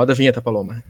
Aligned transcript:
Roda 0.00 0.14
a 0.14 0.16
vinheta, 0.16 0.40
Paloma. 0.40 0.82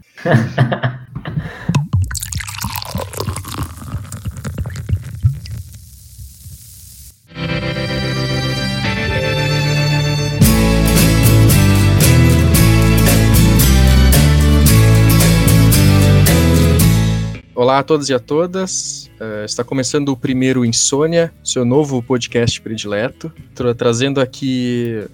Olá 17.52 17.80
a 17.80 17.82
todos 17.82 18.08
e 18.08 18.14
a 18.14 18.20
todas. 18.20 19.10
Uh, 19.20 19.44
está 19.44 19.64
começando 19.64 20.10
o 20.10 20.16
primeiro 20.16 20.64
Insônia, 20.64 21.34
seu 21.42 21.64
novo 21.64 22.00
podcast 22.00 22.60
predileto, 22.60 23.32
tra 23.56 23.74
trazendo 23.74 24.20
aqui 24.20 25.04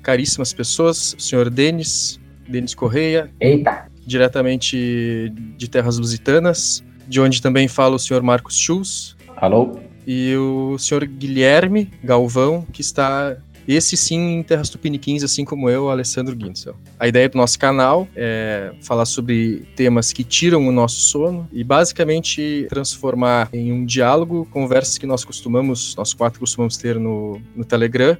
caríssimas 0.00 0.52
pessoas, 0.52 1.16
o 1.18 1.20
senhor 1.20 1.50
Denis, 1.50 2.21
Denis 2.52 2.74
Correia. 2.74 3.30
Eita! 3.40 3.86
Diretamente 4.06 5.32
de 5.56 5.68
Terras 5.68 5.98
Lusitanas, 5.98 6.84
de 7.08 7.20
onde 7.20 7.40
também 7.40 7.66
fala 7.66 7.96
o 7.96 7.98
senhor 7.98 8.22
Marcos 8.22 8.56
Schulz. 8.56 9.16
Alô? 9.36 9.78
E 10.06 10.34
o 10.36 10.76
senhor 10.78 11.04
Guilherme 11.04 11.90
Galvão, 12.02 12.66
que 12.72 12.80
está 12.80 13.36
esse 13.66 13.96
sim 13.96 14.38
em 14.38 14.42
terras 14.42 14.68
tupiniquins, 14.68 15.22
assim 15.22 15.44
como 15.44 15.70
eu, 15.70 15.88
Alessandro 15.88 16.34
Guinzel. 16.34 16.74
A 16.98 17.06
ideia 17.06 17.28
do 17.28 17.38
nosso 17.38 17.58
canal 17.58 18.08
é 18.16 18.72
falar 18.82 19.04
sobre 19.04 19.64
temas 19.76 20.12
que 20.12 20.24
tiram 20.24 20.66
o 20.66 20.72
nosso 20.72 20.96
sono 20.96 21.48
e 21.52 21.62
basicamente 21.62 22.66
transformar 22.68 23.48
em 23.52 23.72
um 23.72 23.84
diálogo 23.84 24.46
conversas 24.50 24.98
que 24.98 25.06
nós 25.06 25.24
costumamos, 25.24 25.94
nós 25.96 26.12
quatro 26.12 26.40
costumamos 26.40 26.76
ter 26.76 26.98
no, 26.98 27.40
no 27.54 27.64
Telegram, 27.64 28.16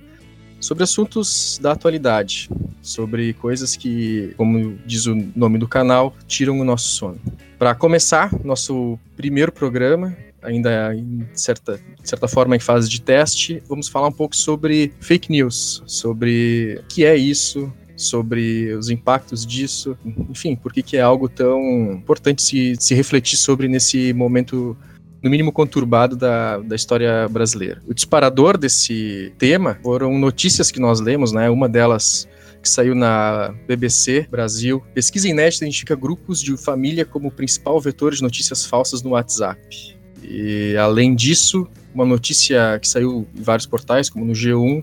sobre 0.62 0.84
assuntos 0.84 1.58
da 1.60 1.72
atualidade, 1.72 2.48
sobre 2.80 3.34
coisas 3.34 3.76
que, 3.76 4.32
como 4.36 4.78
diz 4.86 5.06
o 5.06 5.14
nome 5.36 5.58
do 5.58 5.68
canal, 5.68 6.14
tiram 6.26 6.58
o 6.58 6.64
nosso 6.64 6.88
sono. 6.90 7.20
Para 7.58 7.74
começar, 7.74 8.32
nosso 8.44 8.98
primeiro 9.16 9.52
programa, 9.52 10.16
ainda 10.40 10.94
em 10.94 11.26
certa, 11.34 11.80
de 12.00 12.08
certa 12.08 12.28
forma 12.28 12.56
em 12.56 12.60
fase 12.60 12.88
de 12.88 13.00
teste, 13.00 13.62
vamos 13.68 13.88
falar 13.88 14.08
um 14.08 14.12
pouco 14.12 14.36
sobre 14.36 14.92
fake 15.00 15.30
news, 15.30 15.82
sobre 15.86 16.80
o 16.80 16.86
que 16.86 17.04
é 17.04 17.16
isso, 17.16 17.72
sobre 17.96 18.72
os 18.74 18.88
impactos 18.88 19.44
disso, 19.44 19.96
enfim, 20.30 20.56
por 20.56 20.72
que, 20.72 20.96
é 20.96 21.00
algo 21.00 21.28
tão 21.28 21.92
importante 21.92 22.42
se, 22.42 22.74
se 22.78 22.94
refletir 22.94 23.36
sobre 23.36 23.68
nesse 23.68 24.12
momento 24.12 24.76
no 25.22 25.30
mínimo 25.30 25.52
conturbado 25.52 26.16
da, 26.16 26.58
da 26.58 26.74
história 26.74 27.28
brasileira. 27.28 27.80
O 27.86 27.94
disparador 27.94 28.58
desse 28.58 29.32
tema 29.38 29.78
foram 29.82 30.18
notícias 30.18 30.70
que 30.70 30.80
nós 30.80 31.00
lemos, 31.00 31.32
né? 31.32 31.48
Uma 31.48 31.68
delas 31.68 32.28
que 32.60 32.68
saiu 32.68 32.94
na 32.94 33.54
BBC 33.66 34.26
Brasil. 34.30 34.82
Pesquisa 34.94 35.28
inédita 35.28 35.64
identifica 35.64 35.94
grupos 35.96 36.40
de 36.40 36.56
família 36.56 37.04
como 37.04 37.30
principal 37.30 37.80
vetor 37.80 38.14
de 38.14 38.22
notícias 38.22 38.64
falsas 38.64 39.02
no 39.02 39.10
WhatsApp. 39.10 39.96
E 40.22 40.76
além 40.76 41.14
disso, 41.14 41.66
uma 41.94 42.06
notícia 42.06 42.78
que 42.80 42.88
saiu 42.88 43.26
em 43.34 43.42
vários 43.42 43.66
portais, 43.66 44.08
como 44.08 44.24
no 44.24 44.32
G1, 44.32 44.82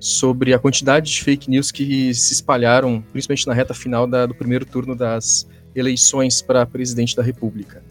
sobre 0.00 0.52
a 0.52 0.58
quantidade 0.58 1.10
de 1.12 1.22
fake 1.22 1.48
news 1.48 1.70
que 1.70 2.12
se 2.14 2.32
espalharam, 2.32 3.02
principalmente 3.12 3.46
na 3.46 3.54
reta 3.54 3.74
final 3.74 4.06
da, 4.06 4.26
do 4.26 4.34
primeiro 4.34 4.64
turno 4.64 4.96
das 4.96 5.46
eleições 5.74 6.42
para 6.42 6.66
presidente 6.66 7.14
da 7.14 7.22
República. 7.22 7.82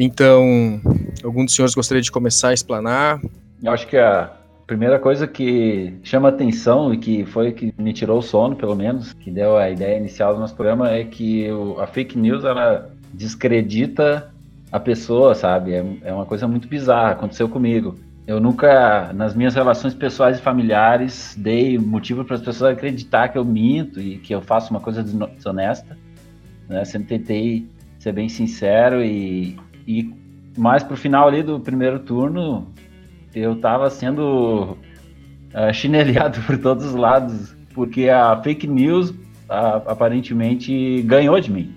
Então, 0.00 0.80
algum 1.24 1.44
dos 1.44 1.56
senhores 1.56 1.74
gostaria 1.74 2.00
de 2.00 2.12
começar 2.12 2.50
a 2.50 2.54
explanar? 2.54 3.20
Eu 3.60 3.72
acho 3.72 3.84
que 3.88 3.96
a 3.96 4.30
primeira 4.64 4.96
coisa 4.96 5.26
que 5.26 5.92
chama 6.04 6.28
atenção 6.28 6.94
e 6.94 6.98
que 6.98 7.24
foi 7.26 7.50
que 7.50 7.74
me 7.76 7.92
tirou 7.92 8.18
o 8.18 8.22
sono, 8.22 8.54
pelo 8.54 8.76
menos, 8.76 9.12
que 9.12 9.28
deu 9.28 9.56
a 9.56 9.68
ideia 9.68 9.98
inicial 9.98 10.34
do 10.34 10.38
nosso 10.38 10.54
programa, 10.54 10.88
é 10.88 11.02
que 11.02 11.50
o, 11.50 11.80
a 11.80 11.86
fake 11.88 12.16
news 12.16 12.44
ela 12.44 12.88
descredita 13.12 14.32
a 14.70 14.78
pessoa, 14.78 15.34
sabe? 15.34 15.72
É, 15.72 15.84
é 16.04 16.12
uma 16.12 16.26
coisa 16.26 16.46
muito 16.46 16.68
bizarra, 16.68 17.10
aconteceu 17.10 17.48
comigo. 17.48 17.96
Eu 18.24 18.38
nunca, 18.38 19.12
nas 19.14 19.34
minhas 19.34 19.56
relações 19.56 19.94
pessoais 19.94 20.38
e 20.38 20.42
familiares, 20.42 21.34
dei 21.36 21.76
motivo 21.76 22.24
para 22.24 22.36
as 22.36 22.42
pessoas 22.42 22.74
acreditar 22.74 23.30
que 23.30 23.38
eu 23.38 23.44
minto 23.44 24.00
e 24.00 24.18
que 24.18 24.32
eu 24.32 24.42
faço 24.42 24.70
uma 24.70 24.80
coisa 24.80 25.02
desonesta. 25.02 25.98
Né? 26.68 26.84
Sempre 26.84 27.18
tentei 27.18 27.66
ser 27.98 28.12
bem 28.12 28.28
sincero 28.28 29.02
e, 29.02 29.58
e 29.88 30.14
mais 30.54 30.82
pro 30.82 30.98
final 30.98 31.26
ali 31.26 31.42
do 31.42 31.58
primeiro 31.58 31.98
turno, 32.00 32.68
eu 33.34 33.54
estava 33.54 33.88
sendo 33.88 34.76
uh, 35.54 35.72
chinelhado 35.72 36.38
por 36.44 36.58
todos 36.58 36.84
os 36.84 36.94
lados, 36.94 37.56
porque 37.74 38.10
a 38.10 38.38
fake 38.42 38.66
news 38.66 39.10
uh, 39.10 39.82
aparentemente 39.86 41.00
ganhou 41.02 41.40
de 41.40 41.50
mim. 41.50 41.74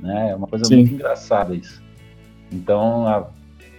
Né? 0.00 0.32
É 0.32 0.34
uma 0.34 0.48
coisa 0.48 0.64
Sim. 0.64 0.78
muito 0.78 0.94
engraçada 0.94 1.54
isso. 1.54 1.80
Então, 2.50 3.06
a, 3.06 3.28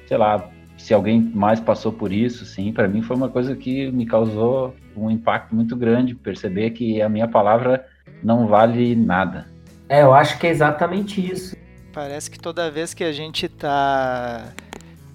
sei 0.08 0.18
lá, 0.18 0.50
se 0.78 0.94
alguém 0.94 1.20
mais 1.34 1.60
passou 1.60 1.92
por 1.92 2.14
isso, 2.14 2.46
sim, 2.46 2.72
para 2.72 2.88
mim 2.88 3.02
foi 3.02 3.18
uma 3.18 3.28
coisa 3.28 3.56
que 3.56 3.92
me 3.92 4.06
causou 4.06 4.74
um 4.96 5.12
impacto 5.12 5.54
muito 5.54 5.76
grande, 5.76 6.16
perceber 6.16 6.70
que 6.72 7.02
a 7.02 7.10
minha 7.10 7.28
palavra 7.28 7.86
não 8.24 8.48
vale 8.48 8.96
nada. 8.96 9.48
É, 9.90 10.02
eu 10.04 10.14
acho 10.14 10.40
que 10.40 10.48
é 10.48 10.50
exatamente 10.50 11.20
isso. 11.20 11.56
Parece 11.96 12.30
que 12.30 12.38
toda 12.38 12.70
vez 12.70 12.94
que 12.94 13.06
a 13.06 13.14
gente 13.14 13.46
está 13.46 14.52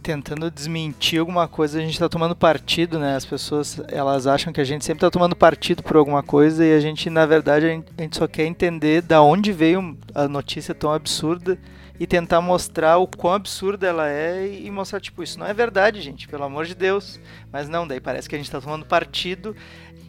tentando 0.02 0.50
desmentir 0.50 1.20
alguma 1.20 1.46
coisa, 1.46 1.78
a 1.78 1.82
gente 1.82 1.92
está 1.92 2.08
tomando 2.08 2.34
partido, 2.34 2.98
né? 2.98 3.16
As 3.16 3.26
pessoas, 3.26 3.78
elas 3.88 4.26
acham 4.26 4.50
que 4.50 4.62
a 4.62 4.64
gente 4.64 4.82
sempre 4.82 4.96
está 4.96 5.10
tomando 5.10 5.36
partido 5.36 5.82
por 5.82 5.98
alguma 5.98 6.22
coisa 6.22 6.64
e 6.64 6.72
a 6.72 6.80
gente, 6.80 7.10
na 7.10 7.26
verdade, 7.26 7.66
a 7.66 8.02
gente 8.02 8.16
só 8.16 8.26
quer 8.26 8.46
entender 8.46 9.02
da 9.02 9.20
onde 9.20 9.52
veio 9.52 9.94
a 10.14 10.26
notícia 10.26 10.74
tão 10.74 10.90
absurda 10.90 11.58
e 12.00 12.06
tentar 12.06 12.40
mostrar 12.40 12.96
o 12.96 13.06
quão 13.06 13.34
absurda 13.34 13.86
ela 13.86 14.08
é 14.08 14.50
e 14.50 14.70
mostrar, 14.70 15.00
tipo, 15.00 15.22
isso 15.22 15.38
não 15.38 15.46
é 15.46 15.52
verdade, 15.52 16.00
gente, 16.00 16.26
pelo 16.26 16.44
amor 16.44 16.64
de 16.64 16.74
Deus. 16.74 17.20
Mas 17.52 17.68
não, 17.68 17.86
daí 17.86 18.00
parece 18.00 18.26
que 18.26 18.34
a 18.34 18.38
gente 18.38 18.46
está 18.46 18.58
tomando 18.58 18.86
partido. 18.86 19.54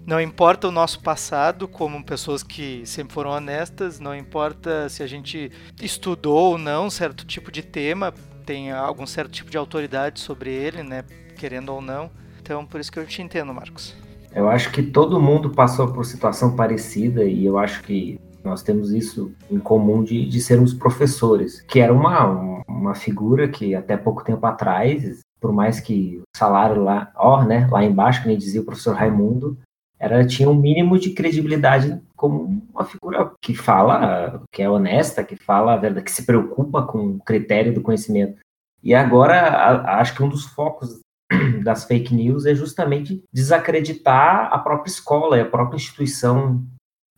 Não 0.06 0.20
importa 0.20 0.68
o 0.68 0.72
nosso 0.72 1.00
passado, 1.02 1.68
como 1.68 2.04
pessoas 2.04 2.42
que 2.42 2.84
sempre 2.86 3.14
foram 3.14 3.32
honestas, 3.32 4.00
não 4.00 4.16
importa 4.16 4.90
se 4.90 5.04
a 5.04 5.08
gente 5.08 5.52
estudou 5.80 6.52
ou 6.52 6.58
não 6.58 6.90
certo 6.90 7.26
tipo 7.26 7.52
de 7.52 7.62
tema, 7.62 8.12
tem 8.46 8.72
algum 8.72 9.06
certo 9.06 9.32
tipo 9.32 9.52
de 9.52 9.58
autoridade 9.58 10.20
sobre 10.20 10.52
ele, 10.52 10.82
né, 10.82 11.04
querendo 11.38 11.72
ou 11.72 11.82
não. 11.82 12.10
Então, 12.42 12.66
por 12.66 12.80
isso 12.80 12.92
que 12.92 13.00
eu 13.00 13.06
te 13.06 13.22
entendo, 13.22 13.54
Marcos. 13.54 13.96
Eu 14.34 14.50
acho 14.50 14.72
que 14.72 14.82
todo 14.82 15.22
mundo 15.22 15.52
passou 15.52 15.94
por 15.94 16.04
situação 16.04 16.56
parecida 16.56 17.24
e 17.24 17.46
eu 17.46 17.58
acho 17.58 17.84
que 17.84 18.20
nós 18.44 18.64
temos 18.64 18.92
isso 18.92 19.32
em 19.52 19.60
comum 19.60 20.04
de, 20.04 20.26
de 20.26 20.42
sermos 20.42 20.74
professores, 20.74 21.62
que 21.62 21.80
era 21.80 21.94
uma, 21.94 22.64
uma 22.68 22.96
figura 22.96 23.48
que 23.48 23.76
até 23.76 23.96
pouco 23.96 24.24
tempo 24.24 24.46
atrás, 24.46 25.20
por 25.40 25.54
mais 25.54 25.80
que 25.80 26.18
o 26.20 26.24
salário 26.36 26.84
lá, 26.84 27.12
ó, 27.16 27.44
né, 27.44 27.68
lá 27.70 27.84
embaixo, 27.84 28.24
que 28.24 28.28
nem 28.28 28.38
dizia 28.38 28.62
o 28.62 28.66
professor 28.66 28.96
Raimundo, 28.96 29.58
era, 30.02 30.26
tinha 30.26 30.50
um 30.50 30.56
mínimo 30.56 30.98
de 30.98 31.12
credibilidade 31.12 32.02
como 32.16 32.66
uma 32.74 32.84
figura 32.84 33.32
que 33.40 33.54
fala, 33.54 34.42
que 34.52 34.64
é 34.64 34.68
honesta, 34.68 35.24
que 35.24 35.36
fala 35.36 35.74
a 35.74 35.78
verdade, 35.78 36.04
que 36.04 36.12
se 36.12 36.26
preocupa 36.26 36.82
com 36.82 37.12
o 37.12 37.20
critério 37.20 37.72
do 37.72 37.84
conhecimento. 37.84 38.42
E 38.82 38.96
agora, 38.96 39.40
a, 39.40 40.00
acho 40.00 40.16
que 40.16 40.24
um 40.24 40.28
dos 40.28 40.46
focos 40.46 41.00
das 41.64 41.84
fake 41.84 42.16
news 42.16 42.48
é 42.48 42.56
justamente 42.56 43.24
desacreditar 43.32 44.52
a 44.52 44.58
própria 44.58 44.90
escola 44.90 45.38
e 45.38 45.42
a 45.42 45.50
própria 45.50 45.78
instituição 45.78 46.66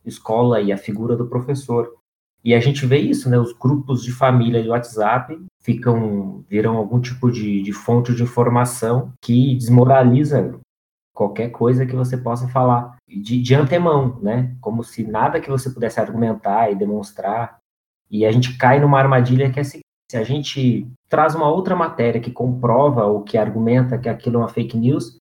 escola 0.06 0.60
e 0.60 0.70
a 0.74 0.78
figura 0.78 1.16
do 1.16 1.30
professor. 1.30 1.90
E 2.44 2.54
a 2.54 2.60
gente 2.60 2.86
vê 2.86 2.98
isso, 2.98 3.30
né? 3.30 3.40
Os 3.40 3.54
grupos 3.54 4.04
de 4.04 4.12
família 4.12 4.62
de 4.62 4.68
WhatsApp 4.68 5.42
ficam, 5.62 6.44
viram 6.50 6.76
algum 6.76 7.00
tipo 7.00 7.32
de, 7.32 7.62
de 7.62 7.72
fonte 7.72 8.14
de 8.14 8.24
informação 8.24 9.14
que 9.22 9.56
desmoraliza 9.56 10.60
qualquer 11.14 11.50
coisa 11.50 11.86
que 11.86 11.96
você 11.96 12.18
possa 12.18 12.48
falar 12.48 12.98
de, 13.08 13.42
de 13.42 13.56
antemão, 13.56 14.20
né? 14.22 14.56
Como 14.60 14.84
se 14.84 15.04
nada 15.04 15.40
que 15.40 15.50
você 15.50 15.70
pudesse 15.70 16.00
argumentar 16.00 16.72
e 16.72 16.76
demonstrar. 16.76 17.60
E 18.10 18.26
a 18.26 18.32
gente 18.32 18.58
cai 18.58 18.80
numa 18.80 19.00
armadilha 19.00 19.52
que 19.52 19.60
é 19.60 19.62
assim, 19.62 19.80
se 20.10 20.18
a 20.18 20.24
gente 20.24 20.88
traz 21.08 21.36
uma 21.36 21.50
outra 21.50 21.76
matéria 21.76 22.20
que 22.20 22.32
comprova 22.32 23.06
ou 23.06 23.22
que 23.22 23.38
argumenta 23.38 23.98
que 23.98 24.10
aquilo 24.10 24.38
é 24.38 24.40
uma 24.40 24.50
fake 24.50 24.78
news, 24.78 25.18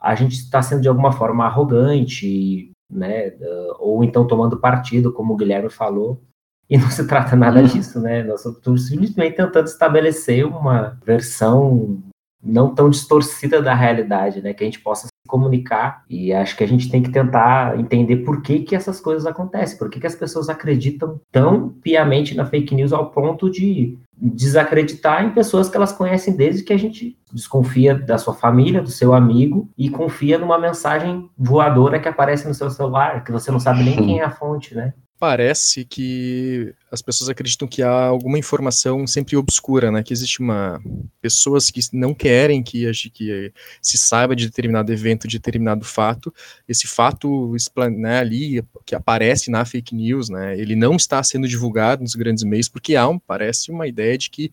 a 0.00 0.14
gente 0.14 0.34
está 0.34 0.60
sendo 0.60 0.82
de 0.82 0.88
alguma 0.88 1.12
forma 1.12 1.44
arrogante, 1.44 2.70
né? 2.90 3.32
Ou 3.78 4.04
então 4.04 4.26
tomando 4.26 4.60
partido, 4.60 5.12
como 5.12 5.34
o 5.34 5.36
Guilherme 5.36 5.70
falou. 5.70 6.20
E 6.68 6.76
não 6.76 6.90
se 6.90 7.06
trata 7.06 7.36
nada 7.36 7.60
uhum. 7.60 7.66
disso, 7.66 8.00
né? 8.00 8.24
Nós 8.24 8.44
estamos 8.44 8.88
simplesmente 8.88 9.36
tentando 9.36 9.66
estabelecer 9.66 10.44
uma 10.44 10.98
versão 11.04 12.02
não 12.42 12.74
tão 12.74 12.90
distorcida 12.90 13.62
da 13.62 13.74
realidade, 13.74 14.42
né? 14.42 14.52
Que 14.52 14.64
a 14.64 14.66
gente 14.66 14.80
possa 14.80 15.06
comunicar. 15.26 16.04
E 16.08 16.32
acho 16.32 16.56
que 16.56 16.64
a 16.64 16.68
gente 16.68 16.90
tem 16.90 17.02
que 17.02 17.10
tentar 17.10 17.78
entender 17.78 18.18
por 18.18 18.42
que, 18.42 18.60
que 18.60 18.74
essas 18.74 19.00
coisas 19.00 19.26
acontecem, 19.26 19.78
por 19.78 19.90
que, 19.90 20.00
que 20.00 20.06
as 20.06 20.14
pessoas 20.14 20.48
acreditam 20.48 21.20
tão 21.30 21.68
piamente 21.82 22.34
na 22.34 22.46
fake 22.46 22.74
news 22.74 22.92
ao 22.92 23.10
ponto 23.10 23.50
de 23.50 23.98
desacreditar 24.18 25.24
em 25.24 25.30
pessoas 25.30 25.68
que 25.68 25.76
elas 25.76 25.92
conhecem 25.92 26.34
desde 26.34 26.62
que 26.62 26.72
a 26.72 26.78
gente 26.78 27.18
desconfia 27.30 27.94
da 27.94 28.16
sua 28.16 28.32
família, 28.32 28.80
do 28.80 28.90
seu 28.90 29.12
amigo 29.12 29.68
e 29.76 29.90
confia 29.90 30.38
numa 30.38 30.58
mensagem 30.58 31.28
voadora 31.36 31.98
que 31.98 32.08
aparece 32.08 32.48
no 32.48 32.54
seu 32.54 32.70
celular, 32.70 33.24
que 33.24 33.32
você 33.32 33.50
não 33.50 33.60
sabe 33.60 33.82
nem 33.82 33.96
quem 33.96 34.20
é 34.20 34.24
a 34.24 34.30
fonte, 34.30 34.74
né? 34.74 34.94
Parece 35.18 35.84
que 35.84 36.74
as 36.90 37.02
pessoas 37.02 37.28
acreditam 37.28 37.66
que 37.66 37.82
há 37.82 37.90
alguma 37.90 38.38
informação 38.38 39.06
sempre 39.06 39.36
obscura, 39.36 39.90
né? 39.90 40.02
Que 40.02 40.12
existe 40.12 40.40
uma 40.40 40.80
pessoas 41.20 41.70
que 41.70 41.80
não 41.92 42.14
querem 42.14 42.62
que, 42.62 42.90
que 43.10 43.52
se 43.80 43.98
saiba 43.98 44.36
de 44.36 44.46
determinado 44.46 44.92
evento, 44.92 45.26
de 45.26 45.38
determinado 45.38 45.84
fato. 45.84 46.32
Esse 46.68 46.86
fato 46.86 47.54
né, 47.96 48.18
ali 48.18 48.64
que 48.84 48.94
aparece 48.94 49.50
na 49.50 49.64
fake 49.64 49.94
news, 49.94 50.28
né? 50.28 50.58
Ele 50.58 50.76
não 50.76 50.96
está 50.96 51.22
sendo 51.22 51.48
divulgado 51.48 52.02
nos 52.02 52.14
grandes 52.14 52.44
meios 52.44 52.68
porque 52.68 52.96
há, 52.96 53.08
um, 53.08 53.18
parece 53.18 53.70
uma 53.70 53.86
ideia 53.86 54.16
de 54.16 54.30
que 54.30 54.52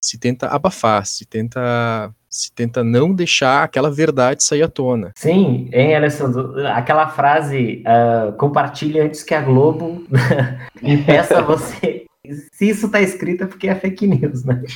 se 0.00 0.18
tenta 0.18 0.48
abafar, 0.48 1.06
se 1.06 1.24
tenta 1.24 2.12
se 2.32 2.50
tenta 2.50 2.82
não 2.82 3.12
deixar 3.12 3.62
aquela 3.62 3.90
verdade 3.90 4.42
sair 4.42 4.62
à 4.62 4.68
tona. 4.68 5.12
Sim, 5.14 5.68
hein, 5.70 5.94
Alessandro? 5.94 6.66
Aquela 6.68 7.08
frase, 7.08 7.84
uh, 7.86 8.32
compartilhe 8.32 8.98
antes 8.98 9.22
que 9.22 9.34
a 9.34 9.42
Globo 9.42 10.02
impeça 10.82 11.42
você. 11.44 12.06
Se 12.52 12.70
isso 12.70 12.90
tá 12.90 13.00
escrito 13.00 13.44
é 13.44 13.46
porque 13.46 13.68
é 13.68 13.74
fake 13.74 14.06
news, 14.06 14.44
né? 14.44 14.62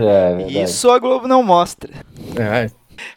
É, 0.00 0.62
isso 0.62 0.90
a 0.90 0.98
Globo 0.98 1.28
não 1.28 1.42
mostra. 1.42 1.92
É. 2.36 2.68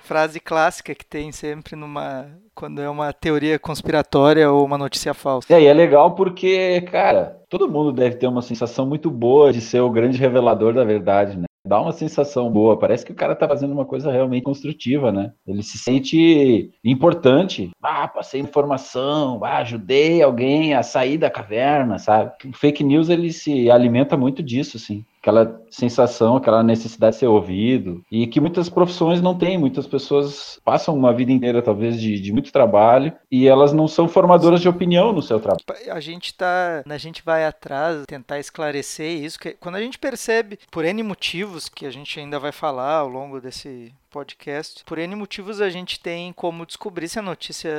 Frase 0.04 0.39
clássica 0.39 0.94
que 0.94 1.06
tem 1.06 1.31
sempre 1.31 1.75
numa. 1.75 2.28
Quando 2.54 2.81
é 2.81 2.89
uma 2.89 3.12
teoria 3.12 3.57
conspiratória 3.57 4.51
ou 4.51 4.63
uma 4.63 4.78
notícia 4.78 5.13
falsa. 5.13 5.51
É, 5.51 5.62
e 5.62 5.66
é 5.66 5.74
legal 5.74 6.13
porque, 6.13 6.81
cara, 6.92 7.42
todo 7.50 7.69
mundo 7.69 7.92
deve 7.92 8.18
ter 8.18 8.28
uma 8.28 8.42
sensação 8.42 8.86
muito 8.86 9.10
boa 9.10 9.51
de 9.51 9.62
ser 9.62 9.80
o 9.80 9.89
grande 9.89 10.19
revelador 10.19 10.74
da 10.74 10.83
verdade, 10.83 11.38
né? 11.38 11.45
Dá 11.65 11.79
uma 11.79 11.91
sensação 11.91 12.49
boa. 12.51 12.77
Parece 12.77 13.05
que 13.05 13.11
o 13.11 13.15
cara 13.15 13.35
tá 13.35 13.47
fazendo 13.47 13.71
uma 13.71 13.85
coisa 13.85 14.11
realmente 14.11 14.43
construtiva, 14.43 15.11
né? 15.11 15.31
Ele 15.47 15.63
se 15.63 15.77
sente 15.77 16.71
importante. 16.83 17.71
Ah, 17.81 18.07
passei 18.07 18.41
informação, 18.41 19.43
ah, 19.43 19.57
ajudei 19.57 20.21
alguém 20.21 20.73
a 20.73 20.83
sair 20.83 21.17
da 21.17 21.29
caverna, 21.29 21.99
sabe? 21.99 22.31
O 22.45 22.53
fake 22.53 22.83
news 22.83 23.09
ele 23.09 23.31
se 23.31 23.69
alimenta 23.69 24.17
muito 24.17 24.41
disso, 24.41 24.77
assim 24.77 25.05
aquela 25.21 25.62
sensação, 25.69 26.35
aquela 26.35 26.63
necessidade 26.63 27.13
de 27.15 27.19
ser 27.19 27.27
ouvido, 27.27 28.03
e 28.12 28.25
que 28.25 28.41
muitas 28.41 28.68
profissões 28.68 29.21
não 29.21 29.38
têm. 29.38 29.57
Muitas 29.57 29.85
pessoas 29.85 30.59
passam 30.65 30.95
uma 30.95 31.13
vida 31.13 31.31
inteira, 31.31 31.62
talvez, 31.62 32.01
de, 32.01 32.19
de 32.19 32.33
muito 32.33 32.51
trabalho, 32.51 33.13
e 33.29 33.47
elas 33.47 33.71
não 33.71 33.88
são 33.88 34.07
formadoras 34.07 34.59
de 34.59 34.68
opinião 34.68 35.13
no 35.13 35.21
seu 35.21 35.39
trabalho. 35.39 35.62
A 35.91 36.00
gente 36.00 36.33
tá. 36.33 36.83
A 36.89 36.97
gente 36.97 37.21
vai 37.23 37.45
atrás, 37.45 38.03
tentar 38.07 38.39
esclarecer 38.39 39.23
isso, 39.23 39.39
que 39.39 39.53
quando 39.53 39.75
a 39.75 39.81
gente 39.81 40.00
percebe, 40.00 40.57
por 40.71 40.83
N 40.83 41.03
motivos 41.03 41.69
que 41.69 41.85
a 41.85 41.91
gente 41.91 42.19
ainda 42.19 42.39
vai 42.39 42.51
falar 42.51 42.95
ao 42.95 43.07
longo 43.07 43.39
desse 43.39 43.94
podcast, 44.09 44.83
por 44.85 44.97
N 44.97 45.15
motivos 45.15 45.62
a 45.62 45.69
gente 45.69 46.00
tem 46.00 46.33
como 46.33 46.65
descobrir 46.65 47.07
se 47.07 47.19
a 47.19 47.21
notícia. 47.21 47.71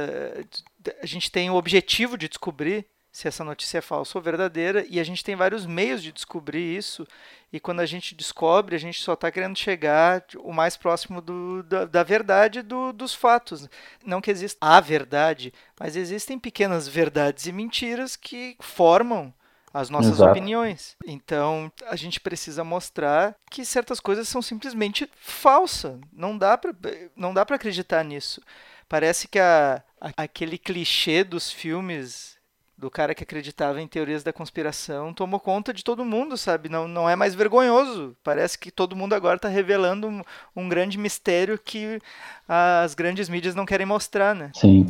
A 1.02 1.06
gente 1.06 1.30
tem 1.30 1.50
o 1.50 1.54
objetivo 1.54 2.16
de 2.16 2.28
descobrir 2.28 2.86
se 3.12 3.28
essa 3.28 3.44
notícia 3.44 3.78
é 3.78 3.82
falsa 3.82 4.16
ou 4.16 4.22
verdadeira, 4.22 4.86
e 4.88 4.98
a 4.98 5.04
gente 5.04 5.22
tem 5.22 5.36
vários 5.36 5.66
meios 5.66 6.02
de 6.02 6.10
descobrir 6.10 6.76
isso, 6.76 7.06
e 7.52 7.60
quando 7.60 7.80
a 7.80 7.86
gente 7.86 8.14
descobre, 8.14 8.74
a 8.74 8.78
gente 8.78 9.02
só 9.02 9.12
está 9.12 9.30
querendo 9.30 9.58
chegar 9.58 10.24
o 10.38 10.50
mais 10.50 10.78
próximo 10.78 11.20
do, 11.20 11.62
da, 11.62 11.84
da, 11.84 12.02
verdade 12.02 12.62
do, 12.62 12.90
dos 12.90 13.14
fatos. 13.14 13.68
Não 14.02 14.22
que 14.22 14.30
exista 14.30 14.58
a 14.62 14.80
verdade, 14.80 15.52
mas 15.78 15.94
existem 15.94 16.38
pequenas 16.38 16.88
verdades 16.88 17.46
e 17.46 17.52
mentiras 17.52 18.16
que 18.16 18.56
formam 18.60 19.32
as 19.74 19.90
nossas 19.90 20.12
Exato. 20.12 20.30
opiniões. 20.30 20.96
Então, 21.06 21.70
a 21.86 21.96
gente 21.96 22.18
precisa 22.18 22.64
mostrar 22.64 23.36
que 23.50 23.62
certas 23.62 24.00
coisas 24.00 24.26
são 24.26 24.40
simplesmente 24.40 25.08
falsas. 25.16 26.00
Não 26.10 26.38
dá 26.38 26.56
para 26.56 27.56
acreditar 27.56 28.02
nisso. 28.02 28.40
Parece 28.88 29.28
que 29.28 29.38
a, 29.38 29.82
aquele 30.16 30.56
clichê 30.56 31.24
dos 31.24 31.50
filmes 31.50 32.40
do 32.82 32.90
cara 32.90 33.14
que 33.14 33.22
acreditava 33.22 33.80
em 33.80 33.86
teorias 33.86 34.24
da 34.24 34.32
conspiração 34.32 35.14
tomou 35.14 35.38
conta 35.38 35.72
de 35.72 35.84
todo 35.84 36.04
mundo, 36.04 36.36
sabe? 36.36 36.68
Não, 36.68 36.88
não 36.88 37.08
é 37.08 37.14
mais 37.14 37.32
vergonhoso. 37.32 38.16
Parece 38.24 38.58
que 38.58 38.72
todo 38.72 38.96
mundo 38.96 39.14
agora 39.14 39.36
está 39.36 39.46
revelando 39.46 40.08
um, 40.08 40.20
um, 40.56 40.68
grande 40.68 40.98
mistério 40.98 41.56
que 41.56 42.00
as 42.48 42.92
grandes 42.96 43.28
mídias 43.28 43.54
não 43.54 43.64
querem 43.64 43.86
mostrar, 43.86 44.34
né? 44.34 44.50
Sim. 44.56 44.86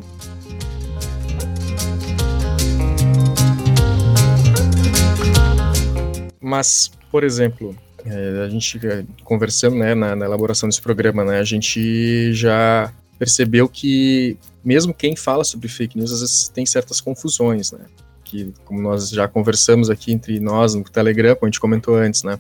Mas, 6.41 6.91
por 7.11 7.25
exemplo, 7.25 7.77
é, 8.07 8.43
a 8.43 8.49
gente 8.49 8.81
conversando 9.23 9.77
né, 9.77 9.95
na, 9.95 10.17
na 10.17 10.25
elaboração 10.25 10.67
desse 10.67 10.81
programa, 10.81 11.27
né, 11.27 11.41
a 11.41 11.45
gente 11.45 12.33
já 12.33 12.91
percebeu 13.19 13.69
que 13.69 14.39
mesmo 14.65 14.95
quem 14.95 15.17
fala 15.17 15.45
sobre 15.45 15.69
fake 15.69 15.97
news 15.97 16.13
às 16.13 16.21
vezes 16.21 16.49
tem 16.49 16.65
certas 16.65 17.01
confusões, 17.01 17.73
né? 17.73 17.81
Que, 18.25 18.53
como 18.65 18.81
nós 18.81 19.11
já 19.11 19.29
conversamos 19.29 19.91
aqui 19.91 20.13
entre 20.13 20.41
nós 20.41 20.75
no 20.75 20.85
Telegram, 20.85 21.35
como 21.35 21.47
a 21.47 21.51
gente 21.51 21.61
comentou 21.61 21.95
antes, 21.97 22.23
né? 22.23 22.39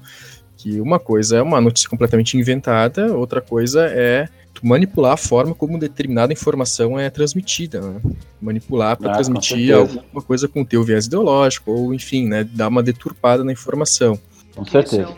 Que 0.56 0.80
uma 0.80 0.98
coisa 0.98 1.36
é 1.36 1.42
uma 1.42 1.60
notícia 1.60 1.88
completamente 1.88 2.36
inventada, 2.36 3.14
outra 3.16 3.40
coisa 3.40 3.86
é 3.86 4.28
manipular 4.62 5.12
a 5.14 5.16
forma 5.16 5.54
como 5.54 5.78
determinada 5.78 6.32
informação 6.32 6.98
é 6.98 7.10
transmitida, 7.10 7.80
né? 7.80 8.00
manipular 8.40 8.96
para 8.96 9.10
ah, 9.10 9.14
transmitir 9.14 9.74
alguma 9.74 10.22
coisa 10.22 10.46
com 10.46 10.64
teu 10.64 10.84
viés 10.84 11.06
ideológico 11.06 11.72
ou 11.72 11.92
enfim, 11.92 12.28
né, 12.28 12.44
dar 12.44 12.68
uma 12.68 12.82
deturpada 12.82 13.42
na 13.42 13.50
informação. 13.50 14.18
Com 14.54 14.64
certeza. 14.64 15.08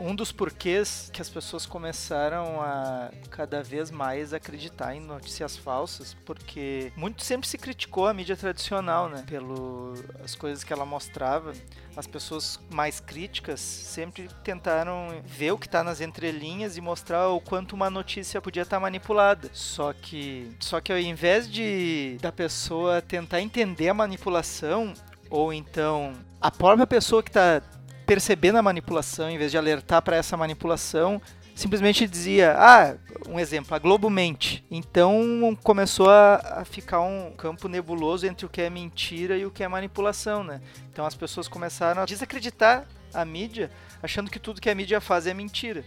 Um 0.00 0.14
dos 0.14 0.32
porquês 0.32 1.10
que 1.12 1.20
as 1.20 1.28
pessoas 1.28 1.66
começaram 1.66 2.60
a 2.62 3.10
cada 3.30 3.62
vez 3.62 3.90
mais 3.90 4.32
acreditar 4.32 4.94
em 4.94 5.00
notícias 5.00 5.58
falsas, 5.58 6.16
porque 6.24 6.90
muito 6.96 7.22
sempre 7.22 7.46
se 7.46 7.58
criticou 7.58 8.06
a 8.06 8.14
mídia 8.14 8.34
tradicional, 8.34 9.10
né? 9.10 9.22
Pelo 9.28 9.92
as 10.24 10.34
coisas 10.34 10.64
que 10.64 10.72
ela 10.72 10.86
mostrava. 10.86 11.52
As 11.94 12.06
pessoas 12.06 12.58
mais 12.70 12.98
críticas 12.98 13.60
sempre 13.60 14.26
tentaram 14.42 15.08
ver 15.26 15.52
o 15.52 15.58
que 15.58 15.66
está 15.66 15.84
nas 15.84 16.00
entrelinhas 16.00 16.78
e 16.78 16.80
mostrar 16.80 17.28
o 17.28 17.40
quanto 17.40 17.74
uma 17.74 17.90
notícia 17.90 18.40
podia 18.40 18.62
estar 18.62 18.76
tá 18.76 18.80
manipulada. 18.80 19.50
Só 19.52 19.92
que, 19.92 20.56
só 20.60 20.80
que 20.80 20.90
ao 20.90 20.98
invés 20.98 21.50
de 21.50 22.16
da 22.22 22.32
pessoa 22.32 23.02
tentar 23.02 23.42
entender 23.42 23.90
a 23.90 23.94
manipulação, 23.94 24.94
ou 25.28 25.52
então 25.52 26.14
a 26.40 26.50
própria 26.50 26.86
pessoa 26.86 27.22
que 27.22 27.28
está 27.28 27.60
percebendo 28.10 28.58
a 28.58 28.62
manipulação, 28.62 29.30
em 29.30 29.38
vez 29.38 29.52
de 29.52 29.56
alertar 29.56 30.02
para 30.02 30.16
essa 30.16 30.36
manipulação, 30.36 31.22
simplesmente 31.54 32.08
dizia, 32.08 32.56
ah, 32.58 32.96
um 33.28 33.38
exemplo, 33.38 33.72
a 33.72 33.78
Globo 33.78 34.10
mente. 34.10 34.64
Então 34.68 35.56
começou 35.62 36.10
a, 36.10 36.34
a, 36.56 36.64
ficar 36.64 37.02
um 37.02 37.30
campo 37.30 37.68
nebuloso 37.68 38.26
entre 38.26 38.44
o 38.44 38.48
que 38.48 38.62
é 38.62 38.68
mentira 38.68 39.38
e 39.38 39.46
o 39.46 39.50
que 39.52 39.62
é 39.62 39.68
manipulação, 39.68 40.42
né? 40.42 40.60
Então 40.92 41.06
as 41.06 41.14
pessoas 41.14 41.46
começaram 41.46 42.02
a 42.02 42.04
desacreditar 42.04 42.84
a 43.14 43.24
mídia, 43.24 43.70
achando 44.02 44.28
que 44.28 44.40
tudo 44.40 44.60
que 44.60 44.68
a 44.68 44.74
mídia 44.74 45.00
faz 45.00 45.28
é 45.28 45.32
mentira. 45.32 45.84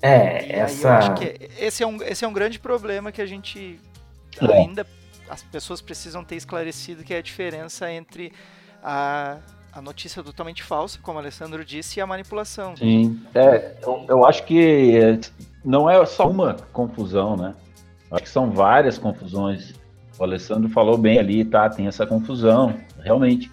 É, 0.00 0.46
e 0.46 0.52
essa. 0.52 0.88
eu 0.88 0.92
acho 0.94 1.14
que 1.14 1.50
esse 1.58 1.82
é 1.82 1.86
um, 1.86 2.02
esse 2.02 2.24
é 2.24 2.28
um 2.28 2.32
grande 2.32 2.58
problema 2.58 3.12
que 3.12 3.20
a 3.20 3.26
gente 3.26 3.78
é. 4.40 4.50
ainda. 4.50 4.86
As 5.28 5.42
pessoas 5.42 5.82
precisam 5.82 6.24
ter 6.24 6.36
esclarecido 6.36 7.04
que 7.04 7.12
é 7.12 7.18
a 7.18 7.22
diferença 7.22 7.92
entre 7.92 8.32
a 8.82 9.36
a 9.74 9.82
notícia 9.82 10.22
totalmente 10.22 10.62
falsa, 10.62 10.98
como 11.02 11.18
o 11.18 11.20
Alessandro 11.20 11.64
disse, 11.64 11.98
e 11.98 12.02
a 12.02 12.06
manipulação. 12.06 12.76
Sim, 12.76 13.20
é, 13.34 13.74
eu, 13.82 14.06
eu 14.08 14.24
acho 14.24 14.44
que 14.44 15.18
não 15.64 15.90
é 15.90 16.04
só 16.06 16.28
uma 16.28 16.54
confusão, 16.72 17.36
né? 17.36 17.54
Acho 18.10 18.22
que 18.22 18.28
são 18.28 18.50
várias 18.50 18.96
confusões. 18.98 19.74
O 20.16 20.22
Alessandro 20.22 20.68
falou 20.70 20.96
bem 20.96 21.18
ali, 21.18 21.44
tá? 21.44 21.68
Tem 21.68 21.88
essa 21.88 22.06
confusão, 22.06 22.74
realmente. 23.00 23.50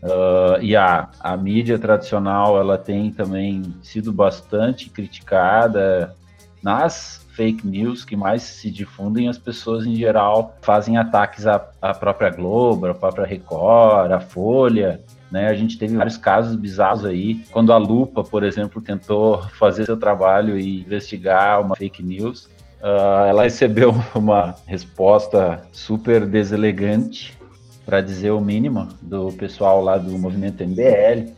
Uh, 0.00 0.60
e 0.62 0.76
a, 0.76 1.08
a 1.18 1.36
mídia 1.36 1.78
tradicional, 1.78 2.58
ela 2.58 2.78
tem 2.78 3.10
também 3.10 3.74
sido 3.82 4.12
bastante 4.12 4.88
criticada 4.90 6.14
nas 6.62 7.26
fake 7.34 7.66
news 7.66 8.04
que 8.04 8.14
mais 8.14 8.42
se 8.42 8.70
difundem, 8.70 9.28
as 9.28 9.38
pessoas 9.38 9.84
em 9.84 9.96
geral 9.96 10.56
fazem 10.62 10.96
ataques 10.96 11.46
à, 11.46 11.68
à 11.82 11.92
própria 11.92 12.30
Globo, 12.30 12.86
à 12.86 12.94
própria 12.94 13.26
Record, 13.26 14.12
à 14.12 14.20
Folha, 14.20 15.00
né? 15.30 15.48
A 15.48 15.54
gente 15.54 15.78
teve 15.78 15.96
vários 15.96 16.16
casos 16.16 16.56
bizarros 16.56 17.04
aí, 17.04 17.36
quando 17.50 17.72
a 17.72 17.76
Lupa, 17.76 18.22
por 18.22 18.42
exemplo, 18.42 18.80
tentou 18.80 19.42
fazer 19.58 19.84
seu 19.84 19.96
trabalho 19.96 20.58
e 20.58 20.80
investigar 20.82 21.60
uma 21.60 21.76
fake 21.76 22.02
news. 22.02 22.46
Uh, 22.80 23.26
ela 23.28 23.44
recebeu 23.44 23.94
uma 24.14 24.54
resposta 24.66 25.62
super 25.72 26.26
deselegante, 26.26 27.36
para 27.84 28.00
dizer 28.00 28.30
o 28.30 28.40
mínimo, 28.40 28.88
do 29.02 29.30
pessoal 29.32 29.82
lá 29.82 29.98
do 29.98 30.18
movimento 30.18 30.64
MBL. 30.64 31.32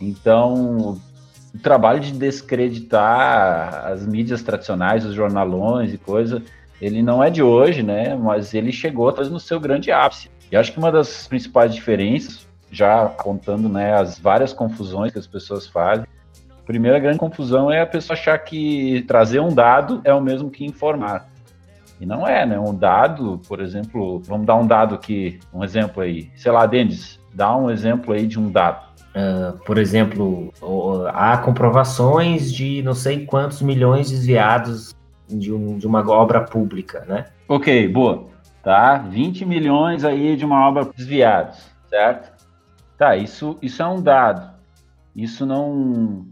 Então, 0.00 0.98
o 1.54 1.58
trabalho 1.62 2.00
de 2.00 2.12
descreditar 2.12 3.86
as 3.86 4.04
mídias 4.04 4.42
tradicionais, 4.42 5.04
os 5.04 5.14
jornalões 5.14 5.94
e 5.94 5.98
coisa, 5.98 6.42
ele 6.80 7.02
não 7.02 7.22
é 7.22 7.30
de 7.30 7.42
hoje, 7.42 7.82
né? 7.82 8.16
Mas 8.16 8.54
ele 8.54 8.72
chegou 8.72 9.12
no 9.12 9.38
seu 9.38 9.60
grande 9.60 9.92
ápice. 9.92 10.28
E 10.50 10.56
acho 10.56 10.72
que 10.72 10.78
uma 10.78 10.90
das 10.90 11.28
principais 11.28 11.72
diferenças 11.74 12.46
já 12.74 13.04
apontando 13.04 13.68
né, 13.68 13.94
as 13.94 14.18
várias 14.18 14.52
confusões 14.52 15.12
que 15.12 15.18
as 15.18 15.26
pessoas 15.26 15.66
fazem. 15.66 16.06
A 16.50 16.66
primeira 16.66 16.98
grande 16.98 17.18
confusão 17.18 17.70
é 17.70 17.80
a 17.80 17.86
pessoa 17.86 18.18
achar 18.18 18.38
que 18.38 19.04
trazer 19.06 19.40
um 19.40 19.54
dado 19.54 20.00
é 20.04 20.12
o 20.12 20.20
mesmo 20.20 20.50
que 20.50 20.64
informar. 20.64 21.28
E 22.00 22.06
não 22.06 22.26
é, 22.26 22.44
né? 22.44 22.58
Um 22.58 22.74
dado, 22.74 23.40
por 23.46 23.60
exemplo, 23.60 24.20
vamos 24.20 24.46
dar 24.46 24.56
um 24.56 24.66
dado 24.66 24.94
aqui, 24.94 25.38
um 25.52 25.62
exemplo 25.62 26.02
aí. 26.02 26.30
Sei 26.34 26.50
lá, 26.50 26.66
Denis, 26.66 27.20
Dá 27.34 27.54
um 27.56 27.68
exemplo 27.68 28.14
aí 28.14 28.26
de 28.26 28.38
um 28.38 28.50
dado. 28.50 28.84
Uh, 29.10 29.58
por 29.64 29.76
exemplo, 29.76 30.52
há 31.12 31.36
comprovações 31.38 32.52
de 32.52 32.80
não 32.82 32.94
sei 32.94 33.26
quantos 33.26 33.60
milhões 33.60 34.10
desviados 34.10 34.94
de, 35.28 35.52
um, 35.52 35.76
de 35.76 35.86
uma 35.86 36.08
obra 36.08 36.40
pública, 36.40 37.04
né? 37.08 37.26
Ok, 37.48 37.88
boa. 37.88 38.26
Tá, 38.62 38.98
20 38.98 39.44
milhões 39.44 40.04
aí 40.04 40.36
de 40.36 40.44
uma 40.44 40.68
obra 40.68 40.84
desviados, 40.96 41.58
certo? 41.90 42.32
Tá, 42.98 43.16
isso, 43.16 43.58
isso 43.60 43.82
é 43.82 43.86
um 43.86 44.00
dado. 44.00 44.52
Isso 45.14 45.44
não, 45.46 46.24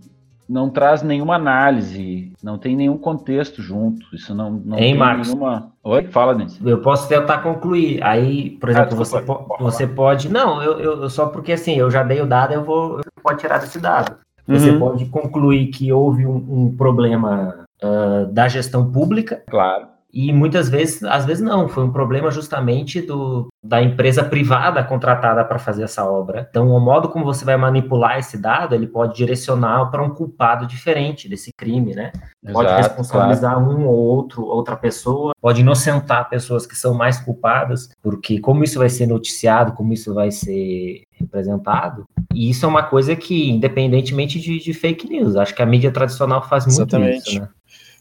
não 0.49 0.69
traz 0.71 1.02
nenhuma 1.02 1.37
análise, 1.37 2.33
não 2.42 2.59
tem 2.59 2.75
nenhum 2.76 2.97
contexto 2.99 3.62
junto. 3.62 4.04
Isso 4.14 4.35
não, 4.35 4.50
não 4.50 4.76
hein, 4.78 4.92
tem 4.92 4.99
Marcos? 4.99 5.28
nenhuma. 5.28 5.73
Oi, 5.85 6.04
fala, 6.09 6.35
Denise. 6.35 6.59
Eu 6.64 6.81
posso 6.81 7.09
tentar 7.09 7.38
concluir. 7.38 8.02
Aí, 8.02 8.50
por 8.59 8.69
Ah, 8.69 8.73
exemplo, 8.73 8.99
desculpa, 8.99 9.21
você, 9.21 9.26
po- 9.26 9.45
pode 9.45 9.62
você 9.62 9.87
pode. 9.87 10.28
Não, 10.28 10.62
eu, 10.62 10.78
eu 11.02 11.11
só 11.11 11.26
porque 11.26 11.52
assim, 11.52 11.75
eu 11.76 11.90
já 11.90 12.02
dei 12.02 12.21
o 12.21 12.26
dado, 12.26 12.52
eu 12.54 12.64
vou. 12.64 12.97
Você 12.99 13.11
pode 13.23 13.40
tirar 13.40 13.59
desse 13.59 13.78
dado. 13.81 14.16
Você 14.49 14.71
Uhum. 14.71 14.78
pode 14.81 15.07
concluir 15.07 15.69
que 15.69 15.92
houve 15.92 16.26
um, 16.26 16.37
um 16.49 16.76
problema 16.76 17.64
ah, 17.83 18.26
da 18.31 18.49
gestão 18.49 18.90
pública 18.90 19.42
Claro. 19.49 19.87
E 20.12 20.31
muitas 20.31 20.69
vezes, 20.69 21.02
às 21.04 21.25
vezes 21.25 21.42
não, 21.42 21.69
foi 21.69 21.85
um 21.85 21.90
problema 21.90 22.31
justamente 22.31 23.00
do, 23.00 23.49
da 23.64 23.83
empresa 23.83 24.23
privada 24.23 24.85
contratada 24.85 25.42
para 25.42 25.59
fazer 25.59 25.85
essa 25.85 26.04
obra. 26.04 26.47
Então, 26.50 26.69
o 26.69 26.78
modo 26.78 27.09
como 27.09 27.25
você 27.25 27.47
vai 27.47 27.57
manipular 27.57 28.19
esse 28.19 28.37
dado, 28.37 28.75
ele 28.75 28.87
pode 28.87 29.16
direcionar 29.16 29.90
para 29.90 30.02
um 30.02 30.11
culpado 30.11 30.66
diferente 30.66 31.31
desse 31.31 31.50
crime, 31.52 31.95
né? 31.95 32.12
Pode 32.52 32.69
Exato, 32.69 32.88
responsabilizar 32.88 33.59
um 33.59 33.87
ou 33.87 33.95
outro, 33.95 34.45
outra 34.45 34.76
pessoa, 34.76 35.33
pode 35.40 35.62
inocentar 35.62 36.28
pessoas 36.28 36.66
que 36.66 36.76
são 36.76 36.92
mais 36.92 37.19
culpadas, 37.19 37.88
porque 38.02 38.38
como 38.38 38.62
isso 38.64 38.78
vai 38.78 38.90
ser 38.90 39.07
noticiado, 39.07 39.73
como 39.73 39.95
isso 39.95 40.12
vai 40.12 40.31
ser 40.31 41.04
representado, 41.14 42.04
e 42.35 42.50
isso 42.50 42.66
é 42.66 42.69
uma 42.69 42.83
coisa 42.83 43.16
que, 43.16 43.49
independentemente 43.49 44.38
de, 44.38 44.59
de 44.59 44.75
fake 44.75 45.09
news, 45.09 45.37
acho 45.37 45.54
que 45.54 45.62
a 45.62 45.66
mídia 45.66 45.90
tradicional 45.90 46.47
faz 46.47 46.66
muito 46.66 46.81
Exatamente. 46.81 47.31
isso, 47.31 47.40
né? 47.40 47.49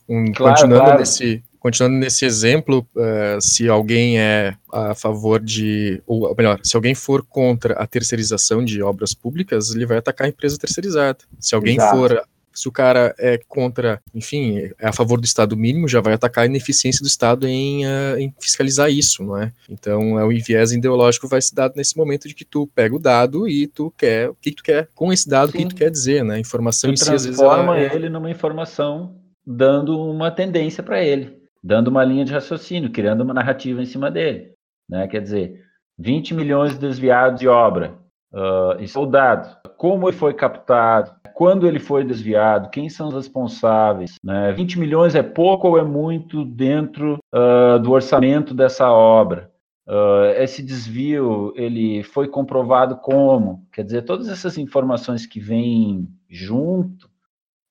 Um, 0.10 0.32
Claro, 0.34 0.56
continuando, 0.56 0.84
claro. 0.84 1.00
Nesse, 1.00 1.44
continuando 1.62 1.96
nesse 1.96 2.26
exemplo, 2.26 2.86
eh, 2.98 3.38
se 3.40 3.70
alguém 3.70 4.20
é 4.20 4.56
a 4.74 4.96
favor 4.96 5.40
de, 5.40 6.02
ou 6.08 6.36
melhor, 6.36 6.60
se 6.64 6.76
alguém 6.76 6.96
for 6.96 7.24
contra 7.24 7.76
a 7.76 7.86
terceirização 7.86 8.66
de 8.66 8.82
obras 8.82 9.14
públicas, 9.14 9.74
ele 9.74 9.86
vai 9.86 9.98
atacar 10.00 10.26
a 10.26 10.30
empresa 10.30 10.58
terceirizada. 10.58 11.20
Se 11.40 11.54
alguém 11.54 11.76
Exato. 11.78 11.96
for, 11.96 12.24
se 12.52 12.68
o 12.68 12.72
cara 12.72 13.14
é 13.20 13.40
contra, 13.48 14.02
enfim, 14.14 14.72
é 14.80 14.88
a 14.88 14.92
favor 14.92 15.22
do 15.22 15.26
Estado 15.26 15.56
mínimo, 15.56 15.88
já 15.88 16.02
vai 16.02 16.14
atacar 16.14 16.46
a 16.46 16.48
ineficiência 16.48 17.04
do 17.04 17.08
Estado 17.08 17.48
em, 17.48 17.86
eh, 17.86 18.16
em 18.20 18.34
fiscalizar 18.42 18.90
isso, 18.92 19.24
não 19.24 19.38
é? 19.38 19.54
Então, 19.70 20.20
é 20.20 20.26
o 20.26 20.30
viés 20.30 20.72
ideológico 20.72 21.28
vai 21.28 21.44
se 21.44 21.54
dar 21.54 21.72
nesse 21.76 21.96
momento 21.96 22.28
de 22.28 22.34
que 22.34 22.44
tu 22.44 22.66
pega 22.74 22.96
o 22.96 23.00
dado 23.00 23.48
e 23.48 23.68
tu 23.68 23.94
quer, 23.96 24.32
o 24.32 24.36
que 24.36 24.52
tu 24.52 24.64
quer 24.64 24.90
com 24.96 25.14
esse 25.14 25.30
dado, 25.30 25.50
o 25.50 25.52
que 25.54 25.66
tu 25.68 25.76
quer 25.76 25.92
dizer, 25.92 26.24
né? 26.26 26.40
Informação 26.40 26.90
Tu 26.90 26.94
em 26.94 26.98
si, 26.98 27.04
às 27.04 27.10
vezes, 27.10 27.38
transforma 27.38 27.78
ela 27.78 27.94
é- 27.94 27.96
ele 27.96 28.10
numa 28.10 28.32
informação 28.32 29.16
dando 29.46 29.98
uma 30.00 30.30
tendência 30.32 30.84
para 30.84 31.04
ele, 31.04 31.41
dando 31.64 31.90
uma 31.90 32.04
linha 32.04 32.26
de 32.26 32.34
raciocínio, 32.34 32.92
criando 32.92 33.22
uma 33.22 33.34
narrativa 33.34 33.82
em 33.82 33.86
cima 33.86 34.10
dele. 34.10 34.54
Né? 34.90 35.08
Quer 35.08 35.22
dizer, 35.22 35.62
20 35.98 36.34
milhões 36.34 36.78
desviados 36.78 37.40
de 37.40 37.48
obra. 37.48 37.98
ah, 38.34 38.78
isso 38.80 38.98
é 38.98 39.02
o 39.02 39.06
dado. 39.06 39.58
Como 39.78 40.08
ele 40.08 40.18
foi 40.18 40.34
captado, 40.34 41.12
quando 41.34 41.68
ele 41.68 41.80
foi 41.80 42.04
desviado, 42.04 42.70
quem 42.70 42.90
são 42.90 43.08
os 43.08 43.16
responsáveis. 43.16 44.16
Né? 44.24 44.52
20 44.54 44.80
milhões 44.80 45.16
é 45.16 45.24
pouco 45.24 45.68
ou 45.68 45.78
é 45.78 45.84
muito 45.84 46.46
dentro 46.46 47.20
ah, 47.32 47.78
do 47.78 47.92
orçamento 47.92 48.54
dessa 48.54 48.92
obra? 48.92 49.52
Ah, 49.88 50.34
esse 50.38 50.64
desvio 50.64 51.54
ele 51.56 52.04
foi 52.04 52.28
comprovado 52.28 52.98
como? 52.98 53.68
Quer 53.74 53.84
dizer, 53.84 54.04
todas 54.04 54.30
essas 54.30 54.58
informações 54.58 55.26
que 55.26 55.40
vêm 55.40 56.08
junto 56.30 57.11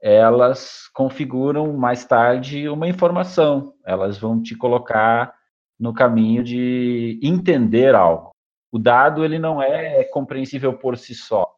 elas 0.00 0.88
configuram 0.95 1.76
mais 1.76 2.04
tarde 2.04 2.69
uma 2.69 2.88
informação. 2.88 3.75
Elas 3.85 4.19
vão 4.19 4.40
te 4.42 4.57
colocar 4.57 5.35
no 5.78 5.92
caminho 5.92 6.42
de 6.42 7.19
entender 7.23 7.95
algo. 7.95 8.30
O 8.73 8.78
dado 8.78 9.25
ele 9.25 9.38
não 9.38 9.62
é 9.62 10.04
compreensível 10.04 10.75
por 10.75 10.97
si 10.97 11.14
só. 11.14 11.50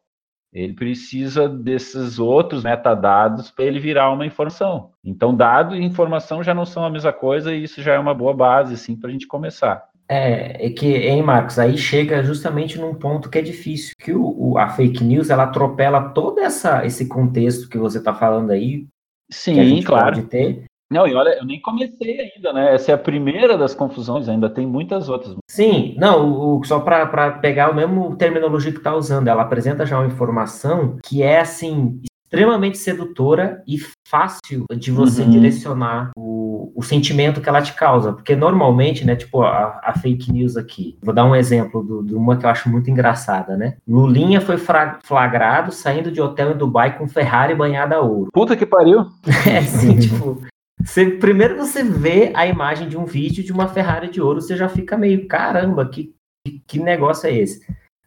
Ele 0.51 0.73
precisa 0.73 1.49
desses 1.49 2.19
outros 2.19 2.63
metadados 2.63 3.49
para 3.49 3.65
ele 3.65 3.79
virar 3.79 4.11
uma 4.11 4.25
informação. 4.25 4.91
Então, 5.03 5.35
dado 5.35 5.75
e 5.75 5.83
informação 5.83 6.43
já 6.43 6.53
não 6.53 6.65
são 6.65 6.85
a 6.85 6.89
mesma 6.89 7.11
coisa 7.11 7.53
e 7.53 7.63
isso 7.63 7.81
já 7.81 7.93
é 7.93 7.99
uma 7.99 8.13
boa 8.13 8.35
base 8.35 8.75
assim, 8.75 8.95
para 8.95 9.09
a 9.09 9.11
gente 9.11 9.25
começar. 9.25 9.89
É, 10.07 10.67
é 10.67 10.69
que, 10.69 10.85
hein, 10.87 11.23
Marcos, 11.23 11.57
aí 11.57 11.77
chega 11.77 12.23
justamente 12.23 12.77
num 12.79 12.93
ponto 12.93 13.29
que 13.29 13.37
é 13.37 13.41
difícil, 13.41 13.95
que 13.97 14.13
o, 14.13 14.51
o- 14.51 14.57
a 14.57 14.67
fake 14.69 15.03
news, 15.03 15.29
ela 15.29 15.43
atropela 15.43 16.09
todo 16.09 16.39
essa, 16.39 16.85
esse 16.85 17.07
contexto 17.07 17.69
que 17.69 17.77
você 17.77 17.97
está 17.99 18.13
falando 18.13 18.51
aí, 18.51 18.85
Sim, 19.31 19.81
claro. 19.81 20.15
pode 20.17 20.27
ter. 20.27 20.63
Não, 20.91 21.07
e 21.07 21.13
olha, 21.15 21.29
eu 21.39 21.45
nem 21.45 21.59
comecei 21.59 22.19
ainda, 22.35 22.53
né? 22.53 22.75
Essa 22.75 22.91
é 22.91 22.93
a 22.93 22.97
primeira 22.99 23.57
das 23.57 23.73
confusões, 23.73 24.29
ainda 24.29 24.47
tem 24.49 24.67
muitas 24.67 25.09
outras. 25.09 25.35
Sim, 25.49 25.95
não, 25.97 26.29
o, 26.29 26.59
o- 26.59 26.63
só 26.65 26.79
para 26.81 27.31
pegar 27.39 27.71
o 27.71 27.75
mesmo 27.75 28.15
terminologia 28.15 28.71
que 28.71 28.77
está 28.77 28.93
usando, 28.95 29.27
ela 29.27 29.41
apresenta 29.41 29.85
já 29.85 29.97
uma 29.97 30.05
informação 30.07 30.97
que 31.03 31.23
é, 31.23 31.39
assim, 31.39 31.99
extremamente 32.37 32.79
sedutora 32.79 33.61
e 33.67 33.77
fácil 34.07 34.65
de 34.75 34.89
você 34.91 35.21
Uhum. 35.21 35.29
direcionar 35.29 36.09
o, 36.17 36.71
o 36.75 36.81
sentimento 36.81 37.39
que 37.39 37.47
ela 37.47 37.61
te 37.61 37.73
causa, 37.73 38.11
porque 38.11 38.35
normalmente, 38.35 39.05
né, 39.05 39.15
tipo, 39.15 39.43
a, 39.43 39.79
a 39.83 39.93
fake 39.93 40.31
news 40.31 40.57
aqui, 40.57 40.97
vou 41.03 41.13
dar 41.13 41.25
um 41.25 41.35
exemplo 41.35 41.83
do- 41.83 42.01
de 42.03 42.15
uma 42.15 42.35
que 42.35 42.45
eu 42.45 42.49
acho 42.49 42.69
muito 42.69 42.89
engraçada, 42.89 43.55
né, 43.55 43.75
Lulinha 43.87 44.41
foi 44.41 44.57
flagrado 45.03 45.71
saindo 45.71 46.11
de 46.11 46.19
hotel 46.19 46.51
em 46.53 46.57
Dubai 46.57 46.97
com 46.97 47.07
Ferrari 47.07 47.53
banhada 47.53 47.97
a 47.97 48.01
ouro. 48.01 48.29
Puta 48.33 48.55
que 48.57 48.65
pariu! 48.65 49.05
É 49.47 49.59
assim, 49.59 49.97
tipo. 50.01 50.41
Você, 50.83 51.05
primeiro 51.11 51.55
você 51.55 51.83
vê 51.83 52.31
a 52.35 52.47
imagem 52.47 52.89
de 52.89 52.97
um 52.97 53.05
vídeo 53.05 53.43
de 53.43 53.51
uma 53.53 53.67
Ferrari 53.67 54.09
de 54.09 54.19
ouro, 54.19 54.41
você 54.41 54.57
já 54.57 54.67
fica 54.67 54.97
meio, 54.97 55.27
caramba, 55.27 55.85
que, 55.87 56.11
que 56.67 56.79
negócio 56.79 57.27
é 57.29 57.33
esse? 57.37 57.61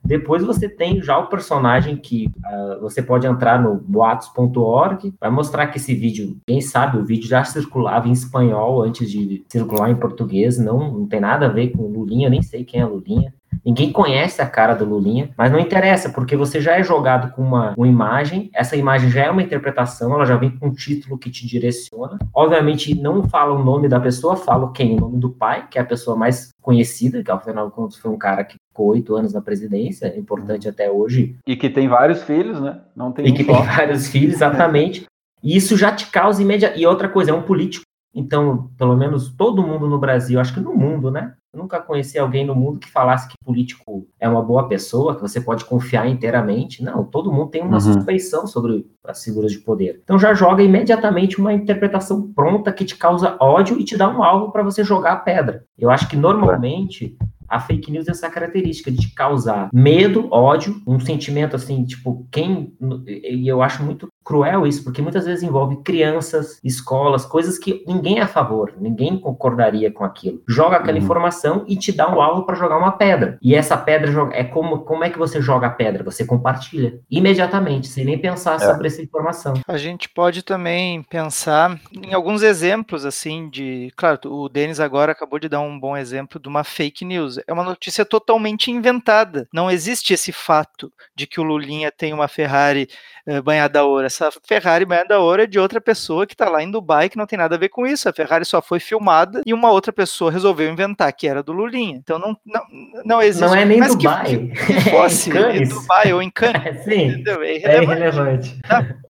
Depois 0.07 0.45
você 0.45 0.69
tem 0.69 1.03
já 1.03 1.19
o 1.19 1.27
personagem 1.27 1.97
que 1.97 2.31
ah, 2.45 2.79
você 2.81 3.03
pode 3.03 3.27
entrar 3.27 3.61
no 3.61 3.75
boatos.org, 3.75 5.13
vai 5.21 5.31
mostrar 5.31 5.67
que 5.67 5.79
esse 5.79 5.95
vídeo, 5.95 6.37
quem 6.47 6.61
sabe, 6.61 6.99
o 6.99 7.05
vídeo 7.05 7.29
já 7.29 7.43
circulava 7.45 8.09
em 8.09 8.13
espanhol 8.13 8.83
antes 8.83 9.11
de 9.11 9.45
circular 9.49 9.91
em 9.91 9.97
português, 9.97 10.59
não, 10.59 10.93
não 10.93 11.07
tem 11.07 11.21
nada 11.21 11.47
a 11.47 11.51
ver 11.51 11.69
com 11.71 11.83
Lulinha, 11.89 12.31
nem 12.31 12.43
sei 12.43 12.65
quem 12.65 12.81
é 12.81 12.87
Lulinha. 12.87 13.35
Ninguém 13.65 13.91
conhece 13.91 14.41
a 14.41 14.47
cara 14.47 14.75
do 14.75 14.85
Lulinha, 14.85 15.31
mas 15.37 15.51
não 15.51 15.59
interessa, 15.59 16.11
porque 16.11 16.37
você 16.37 16.61
já 16.61 16.79
é 16.79 16.85
jogado 16.85 17.33
com 17.35 17.43
uma, 17.43 17.75
uma 17.77 17.89
imagem, 17.89 18.49
essa 18.55 18.77
imagem 18.77 19.11
já 19.11 19.25
é 19.25 19.31
uma 19.31 19.43
interpretação, 19.43 20.15
ela 20.15 20.25
já 20.25 20.37
vem 20.37 20.51
com 20.51 20.69
um 20.69 20.73
título 20.73 21.19
que 21.19 21.31
te 21.31 21.45
direciona. 21.49 22.17
Obviamente, 22.33 22.95
não 22.95 23.29
fala 23.29 23.59
o 23.59 23.65
nome 23.65 23.89
da 23.89 23.99
pessoa, 23.99 24.37
fala 24.37 24.71
quem? 24.73 24.97
O 24.97 25.01
nome 25.01 25.19
do 25.19 25.31
pai, 25.31 25.67
que 25.69 25.79
é 25.79 25.83
a 25.83 25.85
pessoa 25.85 26.17
mais 26.17 26.51
conhecida, 26.63 27.25
que 27.25 27.31
afinal 27.31 27.73
foi 28.01 28.11
um 28.11 28.19
cara 28.19 28.45
que 28.45 28.57
ficou 28.77 28.89
oito 28.89 29.17
anos 29.17 29.33
na 29.33 29.41
presidência, 29.41 30.07
é 30.07 30.19
importante 30.19 30.69
até 30.69 30.91
hoje, 30.91 31.35
E 31.47 31.57
que 31.57 31.71
tem 31.71 31.89
vários 31.89 32.23
filhos, 32.23 32.61
né? 32.61 32.79
Não 32.95 33.11
tem 33.11 33.27
e 33.27 33.31
um 33.33 33.35
que 33.35 33.45
só. 33.45 33.55
tem 33.57 33.65
vários 33.67 34.07
filhos, 34.09 34.35
exatamente. 34.35 35.07
E 35.43 35.57
isso 35.57 35.77
já 35.77 35.93
te 35.93 36.11
causa 36.11 36.43
imediatamente. 36.43 36.83
E 36.83 36.87
outra 36.87 37.09
coisa, 37.09 37.31
é 37.31 37.35
um 37.35 37.43
político. 37.43 37.85
Então, 38.15 38.71
pelo 38.79 38.97
menos 38.97 39.29
todo 39.37 39.63
mundo 39.67 39.87
no 39.89 39.99
Brasil, 39.99 40.41
acho 40.41 40.53
que 40.55 40.61
no 40.61 40.75
mundo, 40.75 41.11
né? 41.11 41.35
Eu 41.53 41.61
nunca 41.61 41.81
conheci 41.81 42.19
alguém 42.19 42.47
no 42.47 42.55
mundo 42.55 42.79
que 42.79 42.91
falasse 42.91 43.29
que 43.29 43.35
político 43.45 44.07
é 44.21 44.27
uma 44.29 44.43
boa 44.43 44.69
pessoa, 44.69 45.15
que 45.15 45.21
você 45.23 45.39
pode 45.41 45.65
confiar 45.67 46.07
inteiramente. 46.09 46.83
Não, 46.83 47.05
todo 47.05 47.31
mundo 47.33 47.51
tem 47.51 47.63
uma 47.63 47.75
Uhum. 47.75 47.81
suspeição 47.81 48.47
sobre 48.47 48.87
as 49.05 49.23
figuras 49.23 49.53
de 49.53 49.59
poder. 49.59 50.01
Então 50.03 50.19
já 50.19 50.33
joga 50.35 50.63
imediatamente 50.63 51.39
uma 51.39 51.53
interpretação 51.53 52.23
pronta 52.33 52.73
que 52.73 52.85
te 52.85 52.97
causa 52.97 53.37
ódio 53.41 53.79
e 53.79 53.85
te 53.85 53.97
dá 53.97 54.09
um 54.09 54.23
alvo 54.23 54.51
para 54.51 54.63
você 54.63 54.83
jogar 54.85 55.13
a 55.13 55.17
pedra. 55.17 55.65
Eu 55.79 55.91
acho 55.91 56.09
que 56.09 56.17
normalmente 56.17 57.17
a 57.49 57.61
fake 57.61 57.91
news 57.91 58.05
tem 58.05 58.13
essa 58.13 58.31
característica 58.31 58.91
de 58.91 59.09
causar 59.15 59.69
medo, 59.73 60.29
ódio, 60.33 60.81
um 60.87 60.99
sentimento 61.01 61.57
assim, 61.57 61.85
tipo, 61.85 62.27
quem. 62.31 62.75
E 63.17 63.47
eu 63.47 63.63
acho 63.63 63.83
muito 63.83 64.09
cruel 64.27 64.67
isso, 64.67 64.83
porque 64.83 65.01
muitas 65.01 65.25
vezes 65.25 65.45
envolve 65.45 65.77
crianças, 65.85 66.59
escolas, 66.65 67.25
coisas 67.25 67.59
que 67.59 67.85
ninguém 67.87 68.19
é 68.19 68.23
a 68.23 68.27
favor, 68.27 68.73
ninguém 68.77 69.17
concordaria 69.17 69.91
com 69.93 70.03
aquilo. 70.03 70.43
Joga 70.49 70.79
aquela 70.79 70.99
Uhum. 70.99 71.05
informação 71.05 71.65
e 71.69 71.77
te 71.77 71.93
dá 71.93 72.13
um 72.13 72.21
alvo 72.21 72.45
para 72.45 72.57
jogar 72.57 72.77
uma 72.77 72.91
pedra. 72.91 73.39
E 73.41 73.55
essa 73.55 73.77
pedra 73.77 74.11
joga- 74.11 74.35
é 74.37 74.43
como, 74.43 74.81
como 74.81 75.05
é 75.05 75.11
que 75.11 75.19
você 75.19 75.41
joga 75.41 75.69
a 75.69 75.71
pedra? 75.71 76.03
Você 76.03 76.25
compartilha 76.27 76.99
imediatamente, 77.09 77.87
sem 77.87 78.05
nem 78.05 78.19
pensar 78.19 78.59
sobre 78.59 78.89
essa 78.89 79.01
informação. 79.01 79.55
A 79.67 79.77
gente 79.77 80.09
pode 80.09 80.43
também 80.43 81.03
pensar 81.05 81.79
em 81.93 82.13
alguns 82.13 82.43
exemplos, 82.43 83.05
assim, 83.05 83.49
de. 83.49 83.93
Claro, 83.97 84.19
o 84.25 84.49
Denis 84.49 84.81
agora 84.81 85.13
acabou 85.13 85.39
de 85.39 85.49
dar 85.49 85.61
um 85.61 85.79
bom 85.79 85.97
exemplo 85.97 86.41
de 86.41 86.49
uma 86.49 86.65
fake 86.65 87.05
news. 87.05 87.39
É 87.47 87.53
uma 87.53 87.63
notícia 87.63 88.05
totalmente 88.05 88.71
inventada. 88.73 89.47
Não 89.53 89.71
existe 89.71 90.13
esse 90.13 90.33
fato 90.33 90.93
de 91.15 91.27
que 91.29 91.41
o 91.41 91.45
Lulinha 91.45 91.93
tem 91.93 92.13
uma 92.13 92.27
Ferrari 92.29 92.89
eh, 93.27 93.41
banhada 93.41 93.81
a 93.81 93.85
ouro. 93.85 94.07
Essa 94.17 94.31
Ferrari 94.43 94.87
Ouro 95.21 95.43
é 95.43 95.47
de 95.47 95.59
outra 95.59 95.79
pessoa 95.79 96.27
que 96.27 96.35
tá 96.35 96.49
lá 96.49 96.63
em 96.63 96.71
Dubai, 96.71 97.11
que 97.11 97.19
não 97.19 97.27
tem 97.27 97.39
nada 97.39 97.55
a 97.55 97.59
ver 97.59 97.69
com 97.69 97.87
isso. 97.87 98.09
A 98.09 98.13
Ferrari 98.15 98.47
só 98.47 98.63
foi 98.63 98.81
filmada 98.81 99.43
e 99.45 99.53
uma 99.53 99.71
outra 99.71 99.93
pessoa 99.93 100.31
resolveu 100.33 100.71
inventar 100.71 101.13
que 101.13 101.29
era 101.29 101.43
do 101.43 101.53
Lulinha. 101.53 101.97
Então 101.97 102.19
não, 102.19 102.35
não, 102.45 102.63
não 103.05 103.23
existe. 103.23 103.47
Não 103.47 103.55
é 103.55 103.65
nem 103.67 103.79
Mas 103.79 103.95
Dubai. 103.95 104.25
Que, 104.25 104.49
que 104.73 104.91
fosse 104.91 105.37
É 105.37 105.57
em. 105.59 105.69
Dubai 105.69 106.13
ou 106.15 106.23
em 106.23 106.31
Cannes. 106.33 106.83
Sim, 106.85 107.09
entendeu? 107.09 107.43
É 107.43 107.57
é 107.57 107.83
irrelevante. 107.83 108.59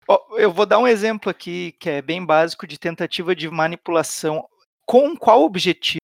Ó, 0.09 0.19
Eu 0.37 0.53
vou 0.53 0.67
dar 0.67 0.79
um 0.79 0.89
exemplo 0.89 1.31
aqui 1.31 1.73
que 1.79 1.89
é 1.89 2.03
bem 2.03 2.25
básico 2.25 2.67
de 2.67 2.79
tentativa 2.79 3.35
de 3.37 3.49
manipulação. 3.49 4.45
Com 4.85 5.17
qual 5.17 5.43
objetivo? 5.43 6.01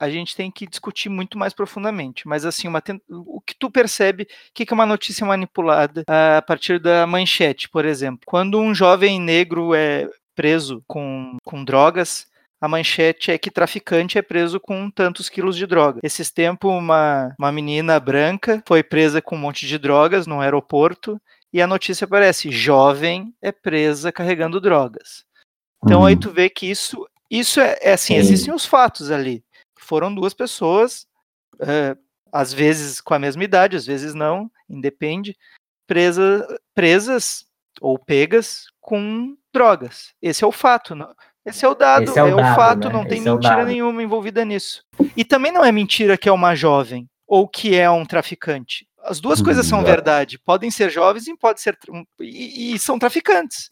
A 0.00 0.08
gente 0.08 0.36
tem 0.36 0.50
que 0.50 0.66
discutir 0.66 1.08
muito 1.08 1.36
mais 1.38 1.52
profundamente. 1.52 2.26
Mas 2.28 2.44
assim, 2.44 2.68
uma 2.68 2.82
o 3.08 3.40
que 3.40 3.54
tu 3.54 3.70
percebe, 3.70 4.24
o 4.24 4.26
que 4.54 4.64
que 4.66 4.72
é 4.72 4.76
uma 4.76 4.86
notícia 4.86 5.26
manipulada 5.26 6.04
a 6.06 6.42
partir 6.42 6.78
da 6.78 7.06
manchete, 7.06 7.68
por 7.68 7.84
exemplo? 7.84 8.20
Quando 8.26 8.58
um 8.60 8.74
jovem 8.74 9.20
negro 9.20 9.74
é 9.74 10.08
preso 10.34 10.82
com, 10.86 11.36
com 11.44 11.64
drogas, 11.64 12.28
a 12.60 12.68
manchete 12.68 13.30
é 13.30 13.38
que 13.38 13.50
traficante 13.50 14.18
é 14.18 14.22
preso 14.22 14.58
com 14.58 14.90
tantos 14.90 15.28
quilos 15.28 15.56
de 15.56 15.66
droga. 15.66 16.00
Esses 16.02 16.30
tempos, 16.30 16.70
uma, 16.70 17.34
uma 17.38 17.52
menina 17.52 17.98
branca 18.00 18.62
foi 18.66 18.82
presa 18.82 19.22
com 19.22 19.36
um 19.36 19.38
monte 19.38 19.66
de 19.66 19.78
drogas 19.78 20.26
no 20.26 20.40
aeroporto 20.40 21.20
e 21.52 21.62
a 21.62 21.66
notícia 21.66 22.04
aparece: 22.04 22.50
jovem 22.50 23.32
é 23.40 23.52
presa 23.52 24.12
carregando 24.12 24.60
drogas. 24.60 25.24
Então 25.84 26.04
aí 26.04 26.14
Uhum. 26.14 26.20
tu 26.20 26.30
vê 26.32 26.50
que 26.50 26.66
isso, 26.66 27.06
isso 27.30 27.60
é, 27.60 27.78
é 27.80 27.92
assim, 27.92 28.14
Sim. 28.14 28.20
existem 28.20 28.54
os 28.54 28.66
fatos 28.66 29.10
ali. 29.10 29.44
Foram 29.88 30.14
duas 30.14 30.34
pessoas, 30.34 31.06
eh, 31.60 31.96
às 32.30 32.52
vezes 32.52 33.00
com 33.00 33.14
a 33.14 33.18
mesma 33.18 33.42
idade, 33.42 33.74
às 33.74 33.86
vezes 33.86 34.12
não, 34.12 34.50
independe, 34.68 35.34
presa, 35.86 36.46
presas 36.74 37.46
ou 37.80 37.98
pegas 37.98 38.66
com 38.82 39.34
drogas. 39.50 40.12
Esse 40.20 40.44
é 40.44 40.46
o 40.46 40.52
fato. 40.52 40.94
não- 40.94 41.14
Esse 41.42 41.64
é 41.64 41.68
o 41.68 41.74
dado, 41.74 42.02
Esse 42.04 42.18
é 42.18 42.22
o 42.22 42.28
é 42.28 42.34
o 42.34 42.36
dado, 42.36 42.54
fato, 42.54 42.88
né? 42.88 42.92
não 42.92 43.02
tem 43.06 43.18
Esse 43.20 43.28
é 43.28 43.32
o 43.32 43.36
mentira 43.36 43.64
nenhuma 43.64 44.02
envolvida 44.02 44.44
nisso. 44.44 44.82
E 45.16 45.24
também 45.24 45.50
não 45.50 45.64
é 45.64 45.72
mentira 45.72 46.18
que 46.18 46.28
é 46.28 46.32
uma 46.32 46.54
jovem 46.54 47.08
ou 47.26 47.48
que 47.48 47.74
é 47.74 47.90
um 47.90 48.04
traficante. 48.04 48.86
As 49.02 49.18
duas 49.20 49.40
coisas 49.40 49.64
são 49.64 49.78
Exato. 49.78 49.90
verdade. 49.90 50.38
Podem 50.38 50.70
ser 50.70 50.90
jovens 50.90 51.26
e 51.26 51.34
podem 51.34 51.62
ser 51.62 51.78
e, 52.20 52.74
e 52.74 52.78
são 52.78 52.98
traficantes. 52.98 53.70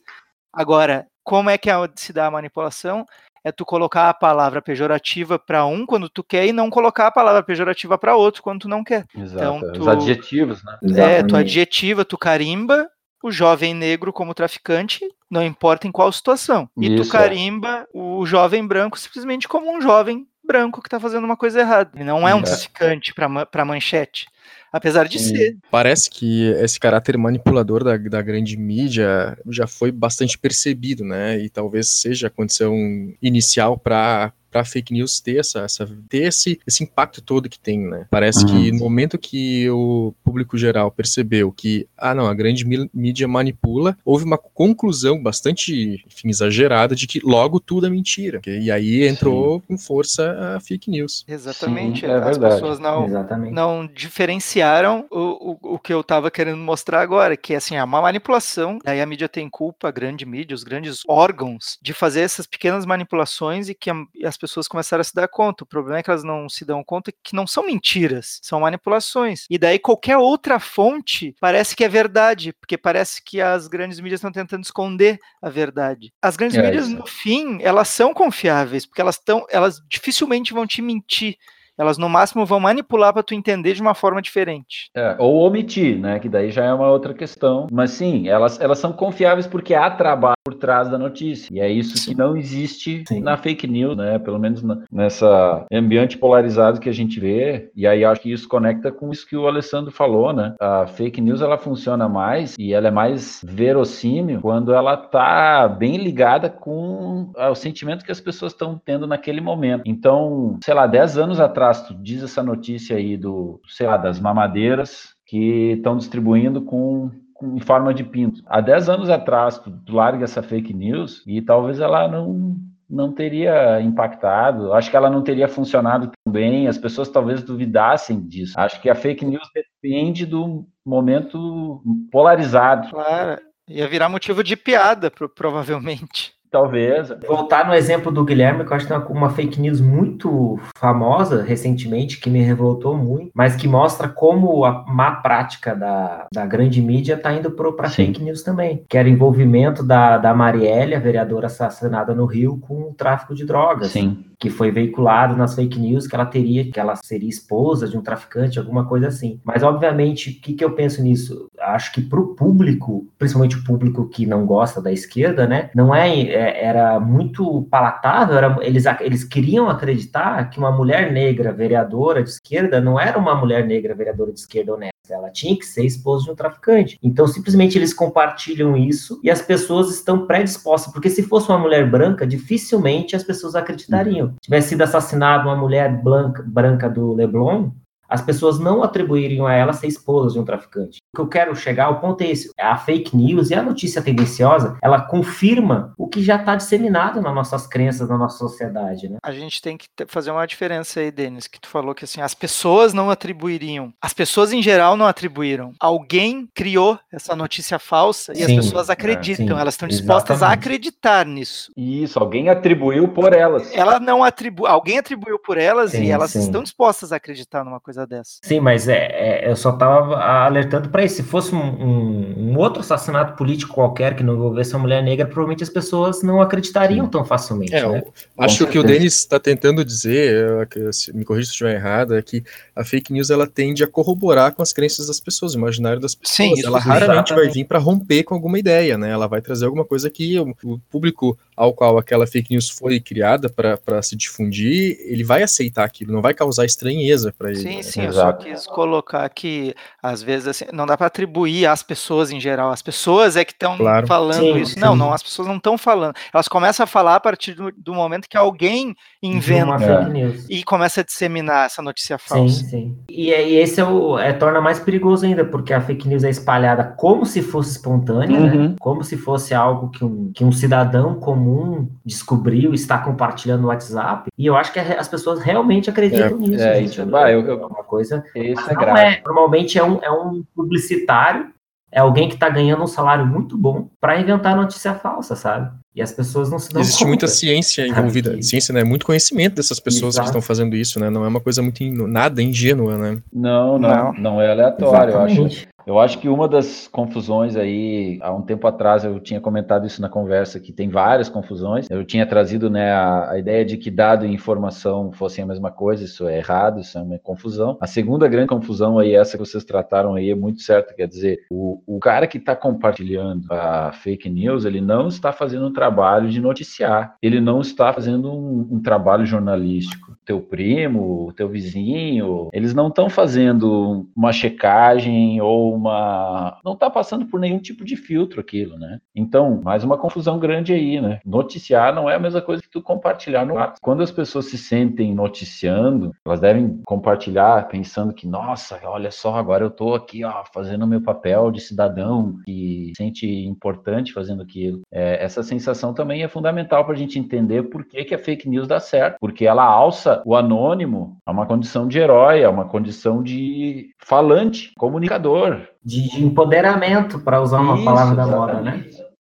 Agora, 0.51 1.07
como 1.23 1.51
é 1.51 1.59
que 1.59 1.69
a- 1.69 1.91
se 1.95 2.11
dá 2.15 2.25
a 2.27 2.31
manipulação? 2.31 3.05
É 3.47 3.53
tu 3.53 3.65
colocar 3.65 4.09
a 4.09 4.15
palavra 4.15 4.61
pejorativa 4.61 5.39
para 5.39 5.65
um 5.65 5.87
quando 5.87 6.09
tu 6.09 6.25
quer 6.25 6.47
e 6.47 6.53
não 6.53 6.69
colocar 6.69 7.07
a 7.07 7.13
palavra 7.13 7.45
pejorativa 7.45 7.97
para 7.97 8.17
outro 8.17 8.43
quando 8.43 8.63
tu 8.63 8.69
não 8.69 8.83
quer. 8.83 9.05
Exato. 9.17 9.37
Então, 9.37 9.71
Os 9.71 9.79
tu- 9.79 9.89
adjetivos, 9.89 10.65
né? 10.65 10.73
É, 10.73 10.79
tu 10.79 10.87
Exatamente. 10.91 11.37
adjetiva, 11.37 12.05
tu 12.05 12.19
carimba 12.19 12.89
o 13.23 13.31
jovem 13.31 13.73
negro 13.73 14.13
como 14.13 14.35
traficante, 14.35 15.01
não 15.31 15.45
importa 15.45 15.87
em 15.87 15.93
qual 15.93 16.11
situação. 16.11 16.69
E 16.77 16.97
tu 16.97 17.03
Isso, 17.03 17.17
é. 17.17 17.21
carimba 17.21 17.87
o 17.95 18.27
jovem 18.27 18.67
branco 18.67 18.99
simplesmente 18.99 19.47
como 19.47 19.71
um 19.73 19.81
jovem 19.81 20.27
branco 20.47 20.81
que 20.83 20.89
tá 20.89 21.01
fazendo 21.01 21.25
uma 21.25 21.37
coisa 21.37 21.61
errada. 21.61 21.91
Ele 21.95 22.05
não 22.05 22.27
é 22.29 22.35
um 22.35 22.41
É. 22.41 22.43
traficante 22.43 23.13
pra 23.15 23.65
manchete. 23.65 24.27
Apesar 24.73 25.09
de 25.09 25.19
Sim. 25.19 25.35
ser. 25.37 25.57
Parece 25.71 26.11
que 26.11 26.49
esse 26.63 26.79
caráter 26.79 27.17
manipulador 27.17 27.83
da, 27.83 27.97
da 27.97 28.21
grande 28.23 28.57
mídia 28.57 29.37
já 29.49 29.67
foi 29.67 29.91
bastante 29.91 30.37
percebido, 30.39 31.03
né? 31.05 31.39
E 31.39 31.49
talvez 31.49 31.89
seja 31.91 32.27
a 32.27 32.31
condição 32.31 32.75
inicial 33.23 33.79
para 33.79 34.33
para 34.57 34.65
fake 34.65 34.95
news 34.95 35.21
ter 35.21 35.39
essa, 35.41 35.61
essa 35.61 35.87
ter 36.09 36.23
esse, 36.25 36.59
esse 36.67 36.83
impacto 36.83 37.21
todo 37.21 37.47
que 37.49 37.59
tem, 37.59 37.79
né? 37.79 38.07
Parece 38.11 38.45
Uhum. 38.45 38.47
que 38.47 38.73
no 38.73 38.79
momento 38.79 39.19
que 39.19 39.69
o 39.71 40.15
público 40.25 40.57
geral 40.57 40.91
percebeu 40.91 41.53
que 41.53 41.87
ah 41.97 42.15
não, 42.15 42.27
a 42.27 42.33
grande 42.35 42.65
mí- 42.65 42.89
mídia 42.95 43.29
manipula, 43.29 43.97
houve 44.05 44.25
uma 44.25 44.39
conclusão 44.39 45.23
bastante, 45.23 46.03
enfim, 46.07 46.29
exagerada 46.31 46.95
de 46.97 47.07
que 47.07 47.21
logo 47.23 47.61
tudo 47.61 47.87
é 47.87 47.91
mentira. 47.91 48.41
E 48.47 48.71
aí 48.71 49.07
entrou 49.07 49.61
com 49.61 49.77
força 49.77 50.55
a 50.57 50.61
fake 50.61 50.91
news. 50.91 51.25
Exatamente. 51.29 52.01
Sim, 52.01 52.07
é 52.07 52.15
As 52.15 52.25
verdade. 52.25 52.55
pessoas 52.55 52.79
não, 52.79 53.05
Exatamente. 53.07 53.53
não 53.53 53.87
diferenciaram 53.87 55.07
o, 55.11 55.53
o, 55.53 55.75
o 55.75 55.79
que 55.79 55.93
eu 55.93 56.01
estava 56.01 56.31
querendo 56.31 56.59
mostrar 56.59 57.01
agora, 57.03 57.37
que 57.37 57.55
assim, 57.55 57.77
é 57.77 57.85
uma 57.85 58.01
manipulação, 58.01 58.79
aí 58.87 59.01
a 59.01 59.07
mídia 59.07 59.29
tem 59.29 59.49
culpa, 59.51 59.89
a 59.89 59.91
grande 59.93 60.25
mídia, 60.25 60.55
os 60.55 60.65
grandes 60.65 61.03
órgãos, 61.07 61.79
de 61.83 61.93
fazer 61.93 62.21
essas 62.21 62.47
pequenas 62.47 62.87
manipulações 62.87 63.69
e 63.69 63.75
que 63.75 63.91
a- 63.91 64.05
as 64.25 64.37
pessoas 64.37 64.46
começaram 64.69 65.01
a 65.01 65.05
se 65.05 65.15
dar 65.15 65.29
conta. 65.29 65.65
O 65.65 65.67
problema 65.67 65.99
é 65.99 66.03
que 66.03 66.11
elas 66.11 66.25
não 66.25 66.49
se 66.49 66.65
dão 66.65 66.83
conta 66.85 67.13
que 67.23 67.35
não 67.35 67.47
são 67.47 67.65
mentiras, 67.67 68.39
são 68.43 68.61
manipulações. 68.61 69.47
E 69.51 69.59
daí 69.59 69.79
qualquer 69.79 70.17
outra 70.17 70.59
fonte 70.61 71.35
parece 71.41 71.75
que 71.75 71.85
é 71.85 71.89
verdade, 71.89 72.53
porque 72.53 72.77
parece 72.79 73.23
que 73.23 73.41
as 73.41 73.67
grandes 73.69 73.99
mídias 74.01 74.19
estão 74.19 74.33
tentando 74.33 74.65
esconder 74.65 75.19
a 75.43 75.49
verdade. 75.49 76.13
As 76.23 76.37
grandes 76.37 76.57
É, 76.59 76.63
mídias, 76.63 76.87
isso. 76.87 76.97
no 76.97 77.07
fim, 77.07 77.59
elas 77.63 77.89
são 77.89 78.13
confiáveis, 78.15 78.87
porque 78.87 79.01
elas 79.01 79.17
estão, 79.17 79.47
elas 79.51 79.81
dificilmente 79.89 80.53
vão 80.53 80.67
te 80.67 80.81
mentir. 80.83 81.37
Elas 81.79 81.99
no 81.99 82.09
máximo 82.09 82.47
vão 82.47 82.61
manipular 82.61 83.13
para 83.13 83.23
tu 83.23 83.35
entender 83.35 83.75
de 83.75 83.83
uma 83.83 83.95
forma 83.95 84.23
diferente. 84.23 84.91
É, 84.95 85.17
ou 85.19 85.47
omitir, 85.47 85.99
né? 85.99 86.19
Que 86.19 86.29
daí 86.29 86.51
já 86.51 86.65
é 86.65 86.73
uma 86.73 86.89
outra 86.91 87.13
questão. 87.15 87.67
Mas 87.71 87.91
sim, 87.91 88.29
elas, 88.29 88.61
elas 88.61 88.79
são 88.79 88.93
confiáveis 88.93 89.47
porque 89.47 89.75
há 89.75 89.91
trabalho 89.91 90.37
por 90.45 90.55
trás 90.55 90.89
da 90.89 90.97
notícia. 90.97 91.53
E 91.53 91.59
é 91.61 91.69
isso 91.69 92.07
que 92.09 92.15
não 92.17 92.37
existe 92.37 93.03
Sim. 93.09 93.21
na 93.21 93.37
fake 93.37 93.67
news, 93.67 93.97
né? 93.97 94.17
Pelo 94.19 94.39
menos 94.39 94.63
na- 94.63 94.79
nessa 94.93 95.67
ambiente 95.73 96.17
polarizado 96.17 96.79
que 96.81 96.89
a 96.89 96.93
gente 96.93 97.19
vê. 97.19 97.69
E 97.75 97.85
aí 97.87 98.05
acho 98.05 98.21
que 98.21 98.33
isso 98.33 98.49
conecta 98.49 98.93
com 98.93 99.11
isso 99.11 99.27
que 99.27 99.37
o 99.37 99.49
Alessandro 99.49 99.91
falou, 99.91 100.33
né? 100.33 100.55
A 100.61 100.87
fake 100.87 101.21
news 101.21 101.41
ela 101.43 101.59
funciona 101.59 102.09
mais 102.09 102.55
e 102.59 102.73
ela 102.73 102.87
é 102.89 102.91
mais 102.93 103.41
verossímil 103.45 104.41
quando 104.41 104.73
ela 104.73 104.97
tá 104.97 105.67
bem 105.69 105.97
ligada 105.97 106.49
com 106.49 107.33
ah, 107.37 107.51
o 107.51 107.55
sentimento 107.57 108.05
que 108.05 108.13
as 108.13 108.21
pessoas 108.21 108.53
estão 108.53 108.81
tendo 108.85 109.07
naquele 109.07 109.41
momento. 109.41 109.83
Então, 109.85 110.59
sei 110.65 110.75
lá, 110.75 110.87
10 110.87 111.19
anos 111.19 111.41
atrás, 111.41 111.66
tu 111.75 111.95
diz 111.95 112.23
essa 112.23 112.43
notícia 112.43 112.97
aí 112.97 113.17
do, 113.17 113.61
sei 113.69 113.87
lá, 113.87 113.97
das 113.97 114.19
mamadeiras 114.21 115.15
que 115.27 115.73
estão 115.77 115.97
distribuindo 115.97 116.63
com, 116.63 117.11
em 117.43 117.61
forma 117.61 117.93
de 117.93 118.05
pinto. 118.05 118.43
Há 118.47 118.61
10 118.61 118.89
anos 118.89 119.11
atrás, 119.11 119.59
tu, 119.59 119.71
tu 119.85 119.95
larga 119.95 120.25
essa 120.25 120.43
fake 120.43 120.73
news 120.73 121.23
e 121.27 121.41
talvez 121.43 121.81
ela 121.81 122.09
não 122.09 122.57
não 122.89 123.11
teria 123.13 123.81
impactado, 123.81 124.73
acho 124.73 124.89
que 124.89 124.97
ela 124.97 125.11
não 125.11 125.21
teria 125.21 125.49
funcionado 125.49 126.07
tão 126.25 126.33
bem, 126.33 126.69
as 126.69 126.79
pessoas 126.79 127.09
talvez 127.09 127.43
duvidassem 127.43 128.21
disso. 128.29 128.55
Acho 128.57 128.81
que 128.81 128.89
a 128.89 128.95
fake 128.95 129.25
news 129.25 129.49
depende 129.53 130.25
do 130.25 130.65
momento 130.85 131.83
polarizado, 132.13 132.89
Claro. 132.91 133.41
Ia 133.69 133.89
virar 133.89 134.09
motivo 134.09 134.45
de 134.45 134.57
piada, 134.57 135.11
pro- 135.11 135.29
provavelmente. 135.29 136.33
Talvez. 136.57 137.13
Voltar 137.29 137.67
no 137.67 137.75
exemplo 137.75 138.11
do 138.11 138.25
Guilherme, 138.25 138.65
que 138.65 138.73
eu 138.73 138.77
acho 138.77 138.87
que 138.87 138.93
tem 138.93 139.01
uma, 139.01 139.11
uma 139.11 139.31
fake 139.31 139.61
news 139.61 139.79
muito 139.79 140.59
famosa 140.77 141.43
recentemente, 141.43 142.19
que 142.19 142.31
me 142.31 142.41
revoltou 142.41 142.97
muito, 142.97 143.31
mas 143.35 143.55
que 143.55 143.69
mostra 143.69 144.09
como 144.09 144.65
a 144.65 144.85
má 144.89 145.11
prática 145.13 145.75
da, 145.75 146.27
da 146.33 146.47
grande 146.47 146.81
mídia 146.81 147.15
está 147.15 147.33
indo 147.35 147.51
para 147.51 147.91
fake 147.91 148.23
news 148.23 148.43
também. 148.43 148.85
Que 148.89 148.97
era 148.97 149.07
o 149.07 149.11
envolvimento 149.11 149.83
da, 149.83 150.17
da 150.17 150.33
Marielle, 150.33 150.95
a 150.95 151.01
vereadora 151.01 151.47
assassinada 151.47 152.15
no 152.15 152.25
Rio, 152.25 152.59
com 152.59 152.91
o 152.91 152.95
tráfico 152.95 153.35
de 153.35 153.45
drogas. 153.45 153.89
Sim. 153.89 154.25
que 154.39 154.51
foi 154.51 154.71
veiculado 154.71 155.37
nas 155.37 155.55
fake 155.55 155.79
news 155.79 156.07
que 156.07 156.15
ela 156.15 156.27
teria, 156.27 156.71
que 156.71 156.79
ela 156.79 156.95
seria 156.97 157.29
esposa 157.29 157.89
de 157.89 157.97
um 157.97 158.03
traficante, 158.03 158.59
alguma 158.59 158.87
coisa 158.87 159.09
assim. 159.09 159.41
Mas, 159.45 159.63
obviamente, 159.63 160.31
o 160.31 160.41
que, 160.41 160.55
que 160.55 160.65
eu 160.65 160.73
penso 160.73 161.03
nisso? 161.03 161.49
Acho 161.75 161.93
que 161.93 162.01
para 162.01 162.21
o 162.21 162.29
público, 162.35 163.07
principalmente 163.19 163.57
o 163.57 163.65
público 163.65 164.09
que 164.09 164.25
não 164.25 164.47
gosta 164.47 164.81
da 164.81 164.93
esquerda, 164.93 165.47
né, 165.47 165.71
não 165.75 165.95
é, 165.95 166.09
é- 166.21 166.65
era 166.65 167.01
muito 167.01 167.63
palatável, 167.71 168.37
era, 168.37 168.57
eles, 168.61 168.85
eles 169.01 169.25
queriam 169.25 169.69
acreditar 169.69 170.49
que 170.51 170.59
uma 170.59 170.71
mulher 170.71 171.13
negra 171.13 171.53
vereadora 171.53 172.23
de 172.23 172.31
esquerda 172.31 172.81
não 172.81 172.99
era 173.01 173.19
uma 173.19 173.35
mulher 173.35 173.67
negra 173.67 173.95
vereadora 173.95 174.33
de 174.33 174.39
esquerda 174.39 174.75
honesta, 174.75 174.93
ela 175.11 175.31
tinha 175.31 175.57
que 175.57 175.65
ser 175.65 175.85
esposa 175.85 176.25
de 176.25 176.31
um 176.31 176.35
traficante. 176.35 176.99
Então, 177.03 177.27
simplesmente 177.27 177.79
eles 177.79 177.95
compartilham 177.95 178.77
isso 178.77 179.21
e 179.23 179.31
as 179.31 179.41
pessoas 179.41 179.91
estão 179.91 180.27
predispostas, 180.27 180.93
porque 180.93 181.11
se 181.11 181.23
fosse 181.23 181.49
uma 181.49 181.59
mulher 181.59 181.89
branca, 181.89 182.27
dificilmente 182.27 183.15
as 183.15 183.23
pessoas 183.23 183.55
acreditariam. 183.55 184.35
Tivesse 184.41 184.71
sido 184.71 184.83
assassinada 184.83 185.45
uma 185.45 185.57
mulher 185.57 186.03
branca, 186.03 186.45
branca 186.47 186.89
do 186.89 187.13
Leblon, 187.13 187.71
as 188.09 188.21
pessoas 188.21 188.59
não 188.59 188.83
atribuiriam 188.83 189.47
a 189.47 189.55
ela 189.55 189.73
ser 189.73 189.87
esposa 189.87 190.35
de 190.35 190.41
um 190.41 190.45
traficante. 190.45 190.99
O 191.13 191.17
que 191.17 191.23
eu 191.23 191.29
quero 191.29 191.57
chegar 191.57 191.87
ao 191.87 192.01
ponto 192.01 192.21
é 192.23 192.29
esse: 192.31 192.51
a 192.59 192.77
fake 192.77 193.17
news 193.17 193.51
e 193.51 193.55
a 193.55 193.63
notícia 193.63 194.03
tendenciosa, 194.03 194.77
ela 194.83 195.01
confirma 195.01 195.95
o 195.97 196.09
que 196.09 196.23
já 196.23 196.37
está 196.37 196.55
disseminado 196.57 197.21
nas 197.21 197.35
nossas 197.35 197.67
crenças, 197.67 198.09
na 198.09 198.19
nossa 198.19 198.39
sociedade, 198.39 199.09
né? 199.09 199.19
A 199.23 199.33
gente 199.33 199.61
tem 199.63 199.77
que 199.77 199.87
fazer 200.07 200.31
uma 200.31 200.47
diferença 200.47 201.01
aí, 201.01 201.11
Denis, 201.11 201.47
que 201.47 201.61
tu 201.61 201.69
falou 201.69 201.95
que 201.95 202.05
assim, 202.05 202.21
as 202.21 202.35
pessoas 202.35 202.93
não 202.93 203.11
atribuiriam. 203.11 203.93
As 204.01 204.13
pessoas 204.13 204.53
em 204.53 204.63
geral 204.63 204.97
não 204.97 205.07
atribuíram. 205.07 205.73
Alguém 205.81 206.49
criou 206.55 206.99
essa 207.13 207.35
notícia 207.35 207.79
falsa 207.79 208.33
e 208.37 208.43
as 208.43 208.47
Sim, 208.47 208.57
pessoas 208.57 208.89
é, 208.89 208.93
acreditam. 208.93 209.47
sim, 209.47 209.61
elas 209.61 209.75
estão 209.75 209.89
dispostas 209.89 210.43
a 210.43 210.53
acreditar 210.53 211.25
nisso. 211.27 211.73
Isso, 211.77 212.19
alguém 212.19 212.49
atribuiu 212.49 213.09
por 213.09 213.33
elas. 213.33 213.73
Ela 213.75 213.99
não 213.99 214.23
atribui, 214.23 214.69
alguém 214.69 214.99
atribuiu 214.99 215.39
por 215.39 215.57
elas 215.57 215.93
Sim, 215.93 216.05
e 216.05 216.11
elas 216.11 216.33
sim. 216.33 216.41
estão 216.41 216.63
dispostas 216.63 217.13
a 217.13 217.17
acreditar 217.17 217.65
numa 217.65 217.81
coisa 217.81 217.96
coisa 217.97 218.07
dessa. 218.07 218.39
Sim, 218.43 218.61
mas 218.61 218.87
é, 218.87 219.07
é 219.47 219.51
eu 219.51 219.57
só 219.57 219.71
estava 219.71 220.17
alertando 220.17 220.91
para 220.91 221.05
isso. 221.05 221.17
Se 221.17 221.23
fosse 221.23 221.55
um, 221.55 221.59
um, 221.59 222.51
um, 222.51 222.59
outro 222.59 222.81
assassinato 222.81 223.37
político 223.37 223.73
qualquer 223.73 224.15
que 224.15 224.23
não 224.23 224.35
envolvesse 224.35 224.75
uma 224.75 224.81
mulher 224.81 225.03
negra, 225.03 225.25
provavelmente 225.25 225.63
as 225.63 225.71
pessoas 225.71 226.23
não 226.23 226.41
acreditariam 226.41 227.09
tão 227.09 227.25
facilmente. 227.25 227.75
É, 227.75 227.89
né? 227.89 228.03
Acho 228.37 228.67
que 228.67 228.79
o 228.79 228.83
Denis 228.83 229.17
está 229.17 229.41
tentando 229.41 229.85
dizer, 229.85 230.69
me 231.15 231.25
corrija 231.25 231.47
se 231.47 231.53
estiver 231.53 231.75
errado, 231.75 232.15
é 232.15 232.23
que 232.23 232.45
a 232.75 232.85
fake 232.85 233.13
news 233.13 233.31
ela 233.31 233.47
tende 233.47 233.83
a 233.83 233.87
corroborar 233.87 234.55
com 234.55 234.63
as 234.63 234.73
crenças 234.73 235.07
das 235.07 235.21
pessoas, 235.21 235.55
o 235.55 235.59
imaginário 235.59 236.01
das 236.01 236.15
pessoas. 236.15 236.37
Sim, 236.37 236.67
ela 236.67 236.79
raramente 236.79 237.33
exatamente. 237.33 237.35
vai 237.35 237.49
vir 237.49 237.65
para 237.65 237.79
romper 237.79 238.25
com 238.25 238.35
alguma 238.35 238.59
ideia, 238.59 238.99
né? 238.99 239.11
Ela 239.11 239.27
vai 239.27 239.41
trazer 239.41 239.65
alguma 239.65 239.85
coisa 239.85 240.11
que 240.11 240.39
o, 240.39 240.55
o 240.65 240.79
público 240.91 241.39
ao 241.57 241.73
qual 241.73 241.97
aquela 241.97 242.27
fake 242.27 242.53
news 242.53 242.69
foi 242.69 243.01
criada 243.01 243.49
para 243.49 244.03
se 244.03 244.15
difundir, 244.15 244.99
ele 245.01 245.25
vai 245.25 245.43
aceitar 245.43 245.85
aquilo, 245.85 246.13
não 246.13 246.21
vai 246.21 246.35
causar 246.35 246.67
estranheza 246.67 247.33
para 247.37 247.51
ele. 247.51 247.61
Sim, 247.61 247.77
né? 247.77 247.83
sim, 247.83 248.03
Exato. 248.03 248.47
eu 248.47 248.51
só 248.51 248.61
quis 248.61 248.67
colocar 248.67 249.29
que 249.31 249.75
às 250.03 250.23
vezes 250.23 250.49
assim, 250.49 250.65
não 250.73 250.87
dá 250.87 250.97
para 250.97 251.07
atribuir 251.07 251.67
às 251.67 251.83
pessoas 251.83 252.31
em 252.31 252.39
geral, 252.39 252.71
as 252.71 252.83
pessoas 252.83 253.37
é 253.37 253.45
que 253.45 253.53
estão 253.53 253.77
claro. 253.79 254.07
falando 254.07 254.41
sim, 254.41 254.57
isso. 254.59 254.75
Sim. 254.75 254.81
Não, 254.81 254.95
não, 254.95 255.13
as 255.13 255.23
pessoas 255.23 255.49
não 255.49 255.57
estão 255.57 255.79
falando. 255.79 256.15
Elas 256.33 256.49
começam 256.49 256.85
a 256.85 256.87
falar 256.87 257.17
a 257.17 257.21
partir 257.21 257.55
do, 257.55 257.73
do 257.73 257.95
momento 257.95 258.29
que 258.29 258.37
alguém 258.37 258.95
inventa 259.23 260.11
e 260.49 260.63
começa 260.63 261.01
a 261.01 261.05
disseminar 261.05 261.67
essa 261.67 261.81
notícia 261.81 262.19
falsa. 262.19 262.61
Sim, 262.61 262.69
sim. 262.69 262.99
E, 263.09 263.31
e 263.31 263.57
esse 263.57 263.81
é 263.81 263.85
o 263.85 264.19
é, 264.19 264.33
torna 264.33 264.61
mais 264.61 264.79
perigoso 264.79 265.25
ainda, 265.25 265.45
porque 265.45 265.73
a 265.73 265.81
fake 265.81 266.07
news 266.07 266.23
é 266.23 266.31
espalhada 266.31 266.85
como 266.85 267.25
se 267.25 267.41
fosse 267.41 267.71
espontânea, 267.71 268.39
né? 268.39 268.53
uhum. 268.53 268.69
né? 268.69 268.75
Como 268.79 269.03
se 269.03 269.17
fosse 269.17 269.55
algo 269.55 269.91
que 269.91 270.05
um, 270.05 270.31
que 270.33 270.45
um 270.45 270.53
cidadão 270.53 271.15
comum 271.15 271.46
comum 271.47 271.89
descobriu, 272.05 272.75
está 272.75 272.99
compartilhando 272.99 273.63
no 273.63 273.69
WhatsApp, 273.69 274.31
e 274.37 274.47
eu 274.47 274.57
acho 274.57 274.73
que 274.73 274.81
as 274.81 275.09
pessoas 275.09 275.41
realmente 275.41 275.89
acreditam 275.89 276.29
é, 276.29 276.35
nisso. 276.35 276.65
É, 276.65 276.81
isso, 276.81 277.07
vai, 277.07 277.35
eu, 277.35 277.41
eu, 277.47 277.61
é 277.61 277.67
uma 277.67 277.85
coisa. 277.85 278.25
Isso 278.35 278.69
é 278.71 278.75
grave. 278.75 279.01
É, 279.01 279.23
normalmente 279.25 279.79
é 279.79 279.85
um, 279.85 280.03
é 280.03 280.11
um 280.11 280.43
publicitário, 280.55 281.49
é 281.93 282.01
alguém 282.01 282.29
que 282.29 282.35
está 282.35 282.49
ganhando 282.49 282.83
um 282.83 282.87
salário 282.87 283.25
muito 283.25 283.57
bom 283.57 283.89
para 284.01 284.21
inventar 284.21 284.57
notícia 284.57 284.95
falsa, 284.95 285.37
sabe? 285.37 285.71
E 285.95 286.03
as 286.03 286.13
pessoas 286.13 286.51
não 286.51 286.59
se 286.59 286.71
dão 286.71 286.83
Existe 286.83 286.99
conta, 286.99 287.09
muita 287.09 287.29
ciência 287.29 287.87
envolvida. 287.87 288.43
Ciência, 288.43 288.75
né? 288.75 288.85
Muito 288.85 289.07
conhecimento 289.07 289.55
dessas 289.55 289.81
pessoas 289.81 290.15
Exato. 290.15 290.25
que 290.25 290.29
estão 290.29 290.43
fazendo 290.43 290.77
isso, 290.77 291.01
né? 291.01 291.09
Não 291.09 291.25
é 291.25 291.29
uma 291.29 291.41
coisa 291.41 291.63
muito 291.63 291.83
in... 291.83 291.93
nada 292.07 292.43
ingênua, 292.43 292.99
né? 292.99 293.19
Não, 293.33 293.79
não, 293.79 293.89
não, 293.89 294.13
não 294.13 294.41
é 294.43 294.51
aleatório. 294.51 295.11
Exatamente. 295.11 295.41
Eu 295.41 295.47
acho, 295.47 295.69
eu 295.87 296.01
acho 296.01 296.19
que 296.19 296.29
uma 296.29 296.49
das 296.49 296.89
confusões 296.89 297.55
aí, 297.55 298.19
há 298.21 298.35
um 298.35 298.43
tempo 298.43 298.67
atrás 298.67 299.05
eu 299.05 299.21
tinha 299.21 299.41
comentado 299.41 299.87
isso 299.87 300.03
na 300.03 300.09
conversa, 300.09 300.59
que 300.59 300.73
tem 300.73 300.89
várias 300.89 301.29
confusões. 301.29 301.89
Eu 301.89 302.05
tinha 302.05 302.27
trazido 302.27 302.69
né, 302.69 302.91
a, 302.91 303.31
a 303.31 303.39
ideia 303.39 303.65
de 303.65 303.77
que 303.77 303.91
dado 303.91 304.27
e 304.27 304.35
informação 304.35 305.13
fossem 305.13 305.45
a 305.45 305.47
mesma 305.47 305.71
coisa, 305.71 306.05
isso 306.05 306.27
é 306.27 306.39
errado, 306.39 306.81
isso 306.81 306.99
é 306.99 307.03
uma 307.03 307.19
confusão. 307.19 307.79
A 307.81 307.87
segunda 307.87 308.27
grande 308.27 308.49
confusão 308.49 308.99
aí, 308.99 309.15
essa 309.15 309.39
que 309.39 309.45
vocês 309.45 309.65
trataram 309.65 310.15
aí, 310.15 310.31
é 310.31 310.35
muito 310.35 310.61
certo, 310.61 310.95
quer 310.95 311.07
dizer, 311.07 311.39
o, 311.51 311.81
o 311.87 312.01
cara 312.01 312.27
que 312.27 312.39
está 312.39 312.57
compartilhando 312.57 313.47
a 313.53 313.93
fake 313.93 314.29
news, 314.29 314.65
ele 314.65 314.81
não 314.81 315.07
está 315.07 315.33
fazendo 315.33 315.67
um 315.69 315.73
trabalho 315.73 316.29
de 316.29 316.41
noticiar, 316.41 317.15
ele 317.23 317.41
não 317.41 317.61
está 317.61 317.93
fazendo 317.93 318.33
um, 318.33 318.69
um 318.73 318.83
trabalho 318.83 319.25
jornalístico. 319.25 320.06
Teu 320.27 320.41
primo, 320.41 321.33
teu 321.37 321.49
vizinho, 321.49 322.49
eles 322.53 322.75
não 322.75 322.89
estão 322.89 323.09
fazendo 323.09 324.09
uma 324.15 324.33
checagem 324.33 325.41
ou 325.41 325.73
uma. 325.73 326.59
Não 326.65 326.73
está 326.73 326.91
passando 326.91 327.27
por 327.27 327.39
nenhum 327.39 327.61
tipo 327.61 327.85
de 327.85 327.95
filtro 327.95 328.41
aquilo, 328.41 328.77
né? 328.77 328.99
Então, 329.15 329.61
mais 329.63 329.85
uma 329.85 329.97
confusão 329.97 330.39
grande 330.39 330.73
aí, 330.73 331.01
né? 331.01 331.21
Noticiar 331.25 331.95
não 331.95 332.11
é 332.11 332.17
a 332.17 332.19
mesma 332.19 332.43
coisa 332.43 332.61
que 332.61 332.69
tu 332.69 332.83
compartilhar 332.83 333.47
no 333.47 333.55
WhatsApp. 333.55 333.79
Quando 333.81 334.03
as 334.03 334.11
pessoas 334.11 334.47
se 334.47 334.59
sentem 334.59 335.15
noticiando, 335.15 336.13
elas 336.27 336.41
devem 336.41 336.81
compartilhar 336.85 337.69
pensando 337.69 338.13
que, 338.13 338.27
nossa, 338.27 338.81
olha 338.85 339.13
só, 339.13 339.37
agora 339.37 339.63
eu 339.63 339.69
estou 339.69 339.95
aqui, 339.95 340.25
ó, 340.25 340.43
fazendo 340.53 340.87
meu 340.89 341.01
papel 341.01 341.53
de 341.53 341.61
cidadão 341.61 342.39
que 342.45 342.93
se 342.97 343.05
sente 343.05 343.27
importante 343.27 344.13
fazendo 344.13 344.43
aquilo. 344.43 344.81
É, 344.91 345.23
essa 345.23 345.43
sensação 345.43 345.95
também 345.95 346.25
é 346.25 346.29
fundamental 346.29 346.85
para 346.85 346.95
a 346.95 346.99
gente 346.99 347.17
entender 347.17 347.65
por 347.65 347.85
que, 347.85 348.05
que 348.05 348.15
a 348.15 348.19
fake 348.19 348.49
news 348.49 348.67
dá 348.67 348.81
certo. 348.81 349.19
Porque 349.21 349.47
ela 349.47 349.65
alça 349.65 350.16
o 350.25 350.35
anônimo 350.35 351.17
a 351.27 351.33
uma 351.33 351.47
condição 351.47 351.87
de 351.87 351.99
herói, 351.99 352.45
a 352.45 352.51
uma 352.51 352.65
condição 352.65 353.23
de 353.23 353.91
falante, 353.99 354.73
comunicador, 354.79 355.61
de, 355.85 356.09
de 356.09 356.25
empoderamento, 356.25 357.19
para 357.21 357.41
usar 357.41 357.61
uma 357.61 357.75
Isso, 357.75 357.85
palavra 357.85 358.15
da 358.15 358.27
moda, 358.27 358.61
né? 358.61 358.85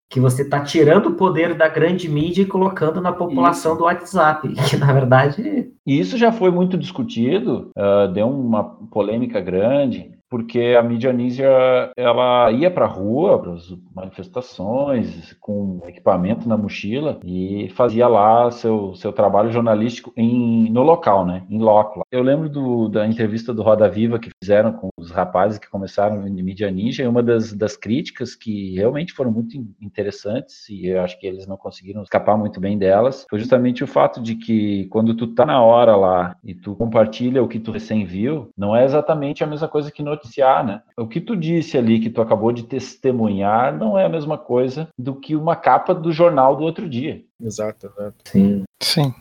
Que 0.10 0.20
você 0.20 0.42
está 0.42 0.60
tirando 0.60 1.08
o 1.08 1.16
poder 1.16 1.54
da 1.54 1.70
grande 1.70 2.10
mídia 2.10 2.42
e 2.42 2.46
colocando 2.46 3.00
na 3.00 3.14
população 3.14 3.72
Isso. 3.72 3.80
do 3.80 3.86
WhatsApp, 3.86 4.54
que 4.70 4.78
na 4.78 4.92
verdade. 4.92 5.72
Isso 5.86 6.18
já 6.18 6.32
foi 6.32 6.52
muito 6.52 6.78
discutido, 6.78 7.72
uh, 7.78 8.12
deu 8.12 8.30
uma 8.30 8.64
polêmica 8.64 9.40
grande 9.40 10.12
porque 10.32 10.78
a 10.80 10.82
mídia 10.82 11.12
ninja 11.12 11.92
ela 11.98 12.50
ia 12.54 12.72
para 12.72 12.86
a 12.86 12.88
rua, 12.88 13.38
para 13.38 13.52
as 13.52 13.76
manifestações, 13.94 15.34
com 15.42 15.82
equipamento 15.86 16.48
na 16.48 16.56
mochila 16.56 17.20
e 17.26 17.70
fazia 17.76 18.08
lá 18.08 18.50
seu, 18.50 18.96
seu 18.96 19.12
trabalho 19.12 19.52
jornalístico 19.52 20.14
em, 20.16 20.72
no 20.72 20.84
local, 20.84 21.26
né, 21.26 21.44
em 21.50 21.60
loco. 21.60 22.02
Eu 22.10 22.24
lembro 22.24 22.48
do, 22.48 22.88
da 22.88 23.06
entrevista 23.06 23.54
do 23.54 23.62
Roda 23.62 23.90
Viva 23.90 24.18
que 24.18 24.30
fizeram 24.42 24.72
com 24.72 24.88
os 24.98 25.12
rapazes 25.12 25.60
que 25.60 25.70
começaram 25.70 26.26
em 26.26 26.42
mídia 26.42 26.72
ninja 26.72 27.04
e 27.04 27.08
uma 27.08 27.22
das, 27.22 27.52
das 27.52 27.76
críticas 27.76 28.34
que 28.34 28.74
realmente 28.76 29.12
foram 29.12 29.32
muito 29.32 29.58
interessantes 29.82 30.70
e 30.70 30.88
eu 30.88 31.02
acho 31.02 31.20
que 31.20 31.28
eles 31.28 31.46
não 31.46 31.58
conseguiram 31.58 32.04
escapar 32.04 32.38
muito 32.38 32.62
bem 32.62 32.78
delas 32.78 33.26
foi 33.30 33.38
justamente 33.38 33.84
o 33.84 33.88
fato 33.88 34.22
de 34.22 34.36
que 34.36 34.86
quando 34.86 35.14
tu 35.14 35.28
tá 35.28 35.46
na 35.46 35.62
hora 35.62 35.96
lá 35.98 36.38
e 36.42 36.56
tu 36.56 36.74
compartilha 36.76 37.44
o 37.44 37.48
que 37.48 37.60
tu 37.60 37.72
recém 37.72 38.06
viu, 38.06 38.50
não 38.58 38.74
é 38.74 38.86
exatamente 38.86 39.44
a 39.44 39.48
mesma 39.48 39.68
coisa 39.68 39.92
que 39.92 40.02
no 40.02 40.21
noticiar, 40.22 40.66
né? 40.66 40.82
O 40.96 41.08
que 41.08 41.20
tu 41.20 41.36
disse 41.36 41.78
ali, 41.78 42.00
que 42.00 42.10
tu 42.10 42.22
acabou 42.22 42.52
de 42.52 42.64
testemunhar, 42.64 43.78
não 43.78 43.98
é 43.98 44.06
a 44.06 44.10
mesma 44.10 44.38
coisa 44.38 44.88
do 44.98 45.16
que 45.16 45.36
uma 45.36 45.56
capa 45.56 45.94
do 45.94 46.12
jornal 46.12 46.56
do 46.56 46.64
outro 46.64 46.88
dia. 46.88 47.24
Exato, 47.42 47.88
exato. 47.88 48.16
Sim. 48.26 48.64
Sim. 48.82 49.14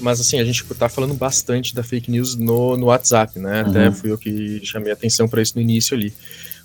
Mas 0.00 0.20
assim, 0.20 0.38
a 0.38 0.44
gente 0.44 0.64
tá 0.74 0.88
falando 0.88 1.12
bastante 1.12 1.74
da 1.74 1.82
fake 1.82 2.10
news 2.10 2.36
no, 2.36 2.76
no 2.76 2.86
WhatsApp, 2.86 3.38
né? 3.38 3.62
Uhum. 3.62 3.70
Até 3.70 3.90
fui 3.90 4.10
eu 4.10 4.16
que 4.16 4.64
chamei 4.64 4.90
a 4.90 4.94
atenção 4.94 5.28
para 5.28 5.42
isso 5.42 5.54
no 5.56 5.60
início 5.60 5.96
ali. 5.96 6.14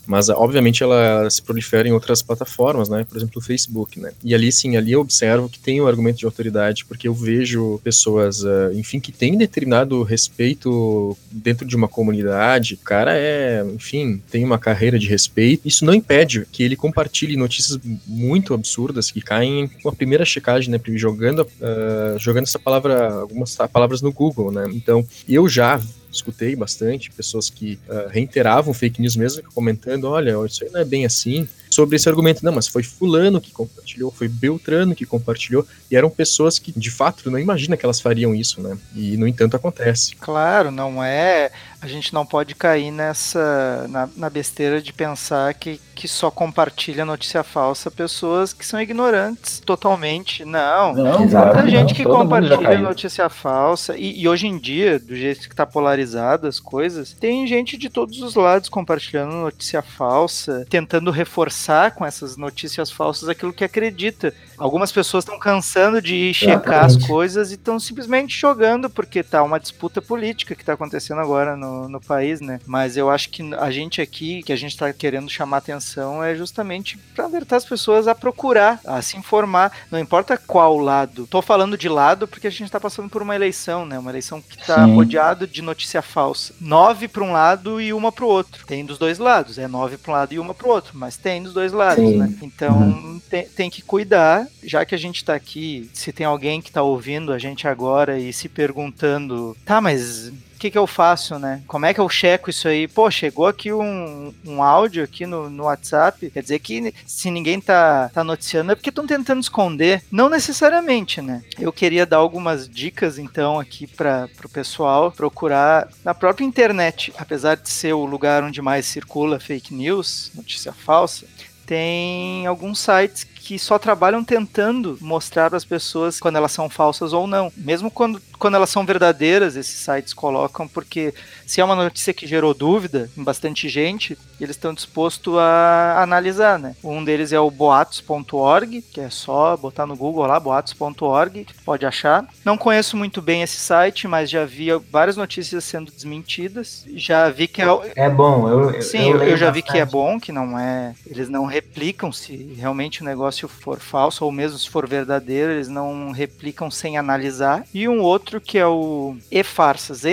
Mas, 0.05 0.29
obviamente, 0.29 0.83
ela 0.83 1.29
se 1.29 1.41
prolifera 1.41 1.87
em 1.87 1.91
outras 1.91 2.21
plataformas, 2.21 2.89
né? 2.89 3.05
Por 3.07 3.17
exemplo, 3.17 3.39
o 3.39 3.41
Facebook, 3.41 3.99
né? 3.99 4.11
E 4.23 4.35
ali, 4.35 4.51
sim, 4.51 4.75
ali 4.75 4.91
eu 4.91 5.01
observo 5.01 5.49
que 5.49 5.59
tem 5.59 5.79
o 5.79 5.85
um 5.85 5.87
argumento 5.87 6.17
de 6.17 6.25
autoridade, 6.25 6.85
porque 6.85 7.07
eu 7.07 7.13
vejo 7.13 7.79
pessoas, 7.83 8.43
uh, 8.43 8.71
enfim, 8.73 8.99
que 8.99 9.11
têm 9.11 9.37
determinado 9.37 10.03
respeito 10.03 11.17
dentro 11.31 11.65
de 11.65 11.75
uma 11.75 11.87
comunidade. 11.87 12.75
O 12.75 12.77
cara 12.85 13.15
é, 13.15 13.63
enfim, 13.73 14.21
tem 14.29 14.43
uma 14.43 14.59
carreira 14.59 14.99
de 14.99 15.07
respeito. 15.07 15.67
Isso 15.67 15.85
não 15.85 15.93
impede 15.93 16.45
que 16.51 16.63
ele 16.63 16.75
compartilhe 16.75 17.37
notícias 17.37 17.79
muito 18.05 18.53
absurdas 18.53 19.09
que 19.09 19.21
caem 19.21 19.69
com 19.81 19.89
a 19.89 19.93
primeira 19.93 20.25
checagem, 20.25 20.69
né? 20.69 20.79
Jogando, 20.95 21.41
uh, 21.41 22.19
jogando 22.19 22.43
essa 22.43 22.59
palavra, 22.59 23.13
algumas 23.13 23.55
palavras 23.71 24.01
no 24.01 24.11
Google, 24.11 24.51
né? 24.51 24.65
Então, 24.73 25.05
eu 25.27 25.47
já 25.47 25.79
escutei 26.13 26.55
bastante 26.55 27.11
pessoas 27.11 27.49
que 27.49 27.79
uh, 27.89 28.07
reiteravam 28.09 28.73
fake 28.73 29.01
news 29.01 29.15
mesmo, 29.15 29.43
comentando, 29.53 30.05
olha, 30.05 30.35
isso 30.45 30.63
aí 30.63 30.69
não 30.71 30.79
é 30.79 30.85
bem 30.85 31.05
assim, 31.05 31.47
sobre 31.73 31.95
esse 31.95 32.07
argumento, 32.07 32.45
não, 32.45 32.53
mas 32.53 32.67
foi 32.67 32.83
fulano 32.83 33.41
que 33.41 33.51
compartilhou, 33.51 34.11
foi 34.11 34.27
Beltrano 34.27 34.93
que 34.93 35.07
compartilhou, 35.07 35.65
e 35.89 35.95
eram 35.95 36.09
pessoas 36.09 36.59
que, 36.59 36.71
de 36.71 36.91
fato, 36.91 37.31
não 37.31 37.39
imagina 37.39 37.75
que 37.75 37.83
elas 37.83 37.99
fariam 37.99 38.35
isso, 38.35 38.61
né? 38.61 38.77
E, 38.95 39.17
no 39.17 39.27
entanto, 39.27 39.55
acontece. 39.55 40.15
Claro, 40.17 40.69
não 40.69 41.03
é... 41.03 41.51
A 41.81 41.87
gente 41.87 42.13
não 42.13 42.25
pode 42.25 42.55
cair 42.55 42.91
nessa... 42.91 43.87
na, 43.89 44.07
na 44.15 44.29
besteira 44.29 44.81
de 44.81 44.93
pensar 44.93 45.53
que, 45.53 45.81
que 45.93 46.07
só 46.07 46.31
compartilha 46.31 47.03
notícia 47.03 47.43
falsa 47.43 47.91
pessoas 47.91 48.53
que 48.53 48.65
são 48.65 48.79
ignorantes 48.79 49.59
totalmente. 49.59 50.45
Não, 50.45 50.93
não 50.93 51.19
muita 51.19 51.67
gente 51.67 51.89
não, 51.89 51.95
que 51.95 52.03
compartilha 52.03 52.77
notícia 52.77 53.27
falsa, 53.29 53.97
e, 53.97 54.21
e, 54.21 54.27
hoje 54.29 54.47
em 54.47 54.57
dia, 54.57 54.99
do 54.99 55.15
jeito 55.15 55.49
que 55.49 55.55
tá 55.55 55.65
polarizado 55.65 56.47
as 56.47 56.59
coisas, 56.59 57.13
tem 57.19 57.45
gente 57.47 57.77
de 57.77 57.89
todos 57.89 58.21
os 58.21 58.35
lados 58.35 58.69
compartilhando 58.69 59.33
notícia 59.33 59.81
falsa, 59.81 60.65
tentando 60.69 61.11
reforçar 61.11 61.62
com 61.91 62.05
essas 62.05 62.37
notícias 62.37 62.91
falsas 62.91 63.29
aquilo 63.29 63.53
que 63.53 63.63
acredita. 63.63 64.33
Algumas 64.57 64.91
pessoas 64.91 65.23
estão 65.23 65.39
cansando 65.39 66.01
de 66.01 66.33
checar 66.33 66.85
Exatamente. 66.85 67.03
as 67.03 67.07
coisas 67.07 67.51
e 67.51 67.55
estão 67.55 67.79
simplesmente 67.79 68.37
jogando 68.37 68.89
porque 68.89 69.23
tá 69.23 69.43
uma 69.43 69.59
disputa 69.59 70.01
política 70.01 70.55
que 70.55 70.61
está 70.61 70.73
acontecendo 70.73 71.19
agora 71.19 71.55
no, 71.55 71.89
no 71.89 72.01
país, 72.01 72.41
né? 72.41 72.59
Mas 72.65 72.97
eu 72.97 73.09
acho 73.09 73.29
que 73.29 73.53
a 73.55 73.71
gente 73.71 74.01
aqui, 74.01 74.43
que 74.43 74.53
a 74.53 74.55
gente 74.55 74.71
está 74.71 74.91
querendo 74.93 75.29
chamar 75.29 75.57
atenção, 75.57 76.23
é 76.23 76.35
justamente 76.35 76.97
para 77.15 77.25
alertar 77.25 77.57
as 77.57 77.65
pessoas 77.65 78.07
a 78.07 78.15
procurar, 78.15 78.79
a 78.85 79.01
se 79.01 79.17
informar, 79.17 79.71
não 79.91 79.99
importa 79.99 80.37
qual 80.37 80.77
lado. 80.77 81.27
Tô 81.27 81.41
falando 81.41 81.77
de 81.77 81.89
lado 81.89 82.27
porque 82.27 82.47
a 82.47 82.51
gente 82.51 82.63
está 82.63 82.79
passando 82.79 83.09
por 83.09 83.21
uma 83.21 83.35
eleição, 83.35 83.85
né? 83.85 83.97
Uma 83.97 84.11
eleição 84.11 84.41
que 84.41 84.59
está 84.59 84.85
rodeado 84.85 85.47
de 85.47 85.61
notícia 85.61 86.01
falsa. 86.01 86.53
Nove 86.59 87.07
para 87.07 87.23
um 87.23 87.31
lado 87.31 87.81
e 87.81 87.93
uma 87.93 88.11
para 88.11 88.25
o 88.25 88.27
outro. 88.27 88.65
Tem 88.65 88.85
dos 88.85 88.97
dois 88.97 89.19
lados, 89.19 89.57
é 89.57 89.67
nove 89.67 89.97
para 89.97 90.11
um 90.11 90.15
lado 90.15 90.33
e 90.33 90.39
uma 90.39 90.53
para 90.53 90.67
o 90.67 90.71
outro, 90.71 90.91
mas 90.95 91.17
tem 91.17 91.41
dos 91.41 91.53
dois 91.53 91.71
lados, 91.71 92.03
Sim. 92.03 92.17
né? 92.17 92.33
Então 92.41 92.77
uhum. 92.77 93.21
tem, 93.29 93.47
tem 93.47 93.69
que 93.69 93.81
cuidar, 93.81 94.42
já 94.63 94.85
que 94.85 94.95
a 94.95 94.97
gente 94.97 95.17
está 95.17 95.33
aqui, 95.33 95.89
se 95.93 96.11
tem 96.11 96.25
alguém 96.25 96.61
que 96.61 96.69
está 96.69 96.81
ouvindo 96.81 97.33
a 97.33 97.39
gente 97.39 97.67
agora 97.67 98.19
e 98.19 98.31
se 98.31 98.47
perguntando, 98.49 99.55
tá, 99.65 99.81
mas 99.81 100.31
que, 100.63 100.71
que 100.71 100.77
eu 100.77 100.87
faço, 100.87 101.37
né? 101.37 101.61
Como 101.67 101.85
é 101.85 101.93
que 101.93 101.99
eu 101.99 102.07
checo 102.07 102.49
isso 102.49 102.69
aí? 102.69 102.87
Pô, 102.87 103.11
chegou 103.11 103.47
aqui 103.47 103.73
um, 103.73 104.33
um 104.45 104.63
áudio 104.63 105.03
aqui 105.03 105.25
no, 105.25 105.49
no 105.49 105.63
WhatsApp, 105.63 106.29
quer 106.29 106.41
dizer 106.41 106.59
que 106.59 106.93
se 107.05 107.29
ninguém 107.29 107.59
tá, 107.59 108.09
tá 108.13 108.23
noticiando 108.23 108.71
é 108.71 108.75
porque 108.75 108.89
estão 108.89 109.05
tentando 109.05 109.41
esconder. 109.41 110.01
Não 110.09 110.29
necessariamente, 110.29 111.21
né? 111.21 111.43
Eu 111.59 111.73
queria 111.73 112.05
dar 112.05 112.17
algumas 112.17 112.69
dicas, 112.69 113.19
então, 113.19 113.59
aqui 113.59 113.85
para 113.85 114.29
o 114.43 114.49
pessoal 114.49 115.11
procurar 115.11 115.89
na 116.03 116.13
própria 116.13 116.45
internet, 116.45 117.13
apesar 117.17 117.55
de 117.55 117.69
ser 117.69 117.91
o 117.91 118.05
lugar 118.05 118.41
onde 118.41 118.61
mais 118.61 118.85
circula 118.85 119.41
fake 119.41 119.73
news, 119.73 120.31
notícia 120.33 120.71
falsa, 120.71 121.25
tem 121.65 122.45
alguns 122.47 122.79
sites 122.79 123.25
que 123.45 123.59
só 123.59 123.77
trabalham 123.77 124.23
tentando 124.23 124.97
mostrar 125.01 125.49
para 125.49 125.57
as 125.57 125.65
pessoas 125.65 126.17
quando 126.17 126.37
elas 126.37 126.53
são 126.53 126.69
falsas 126.69 127.11
ou 127.11 127.27
não. 127.27 127.51
Mesmo 127.57 127.91
quando, 127.91 128.21
quando 128.39 128.55
elas 128.55 128.69
são 128.69 128.85
verdadeiras, 128.85 129.57
esses 129.57 129.75
sites 129.75 130.13
colocam, 130.13 130.65
porque 130.65 131.13
se 131.45 131.61
é 131.61 131.63
uma 131.65 131.75
notícia 131.75 132.13
que 132.13 132.27
gerou 132.27 132.53
dúvida 132.53 133.09
em 133.17 133.23
bastante 133.23 133.69
gente, 133.69 134.17
eles 134.39 134.55
estão 134.55 134.73
dispostos 134.73 135.37
a 135.37 136.01
analisar, 136.01 136.59
né? 136.59 136.75
Um 136.83 137.03
deles 137.03 137.31
é 137.31 137.39
o 137.39 137.49
boatos.org, 137.49 138.81
que 138.81 138.99
é 138.99 139.09
só 139.09 139.55
botar 139.55 139.85
no 139.85 139.95
Google 139.95 140.25
lá, 140.25 140.39
boatos.org, 140.39 141.47
pode 141.65 141.85
achar. 141.85 142.27
Não 142.43 142.57
conheço 142.57 142.97
muito 142.97 143.21
bem 143.21 143.41
esse 143.41 143.57
site, 143.57 144.07
mas 144.07 144.29
já 144.29 144.45
vi 144.45 144.67
várias 144.91 145.15
notícias 145.15 145.63
sendo 145.63 145.91
desmentidas. 145.91 146.85
Já 146.95 147.29
vi 147.29 147.47
que 147.47 147.61
é. 147.61 147.65
É 147.95 148.09
bom, 148.09 148.49
eu. 148.49 148.81
Sim, 148.81 149.11
eu, 149.11 149.17
eu, 149.17 149.29
eu 149.29 149.37
já 149.37 149.49
vi 149.51 149.61
que 149.61 149.77
é 149.77 149.85
bom, 149.85 150.19
que 150.19 150.31
não 150.31 150.57
é. 150.59 150.93
Eles 151.05 151.29
não 151.29 151.45
replicam 151.45 152.11
se 152.11 152.53
realmente 152.57 153.01
o 153.01 153.05
negócio 153.05 153.47
for 153.47 153.79
falso 153.79 154.25
ou 154.25 154.31
mesmo 154.31 154.57
se 154.57 154.69
for 154.69 154.87
verdadeiro, 154.87 155.53
eles 155.53 155.67
não 155.67 156.11
replicam 156.11 156.69
sem 156.69 156.97
analisar. 156.97 157.65
E 157.73 157.87
um 157.87 158.01
outro 158.01 158.41
que 158.41 158.57
é 158.57 158.67
o 158.67 159.15
efarsas, 159.31 160.05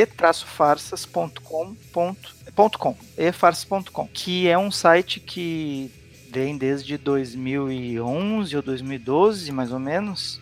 e-farsas.com.com, 1.31 2.97
efarsas.com, 3.17 4.09
que 4.13 4.49
é 4.49 4.59
um 4.59 4.71
site 4.71 5.21
que 5.21 5.91
vem 6.31 6.57
desde 6.57 6.97
2011 6.97 8.57
ou 8.57 8.63
2012, 8.63 9.51
mais 9.53 9.73
ou 9.73 9.79
menos, 9.79 10.41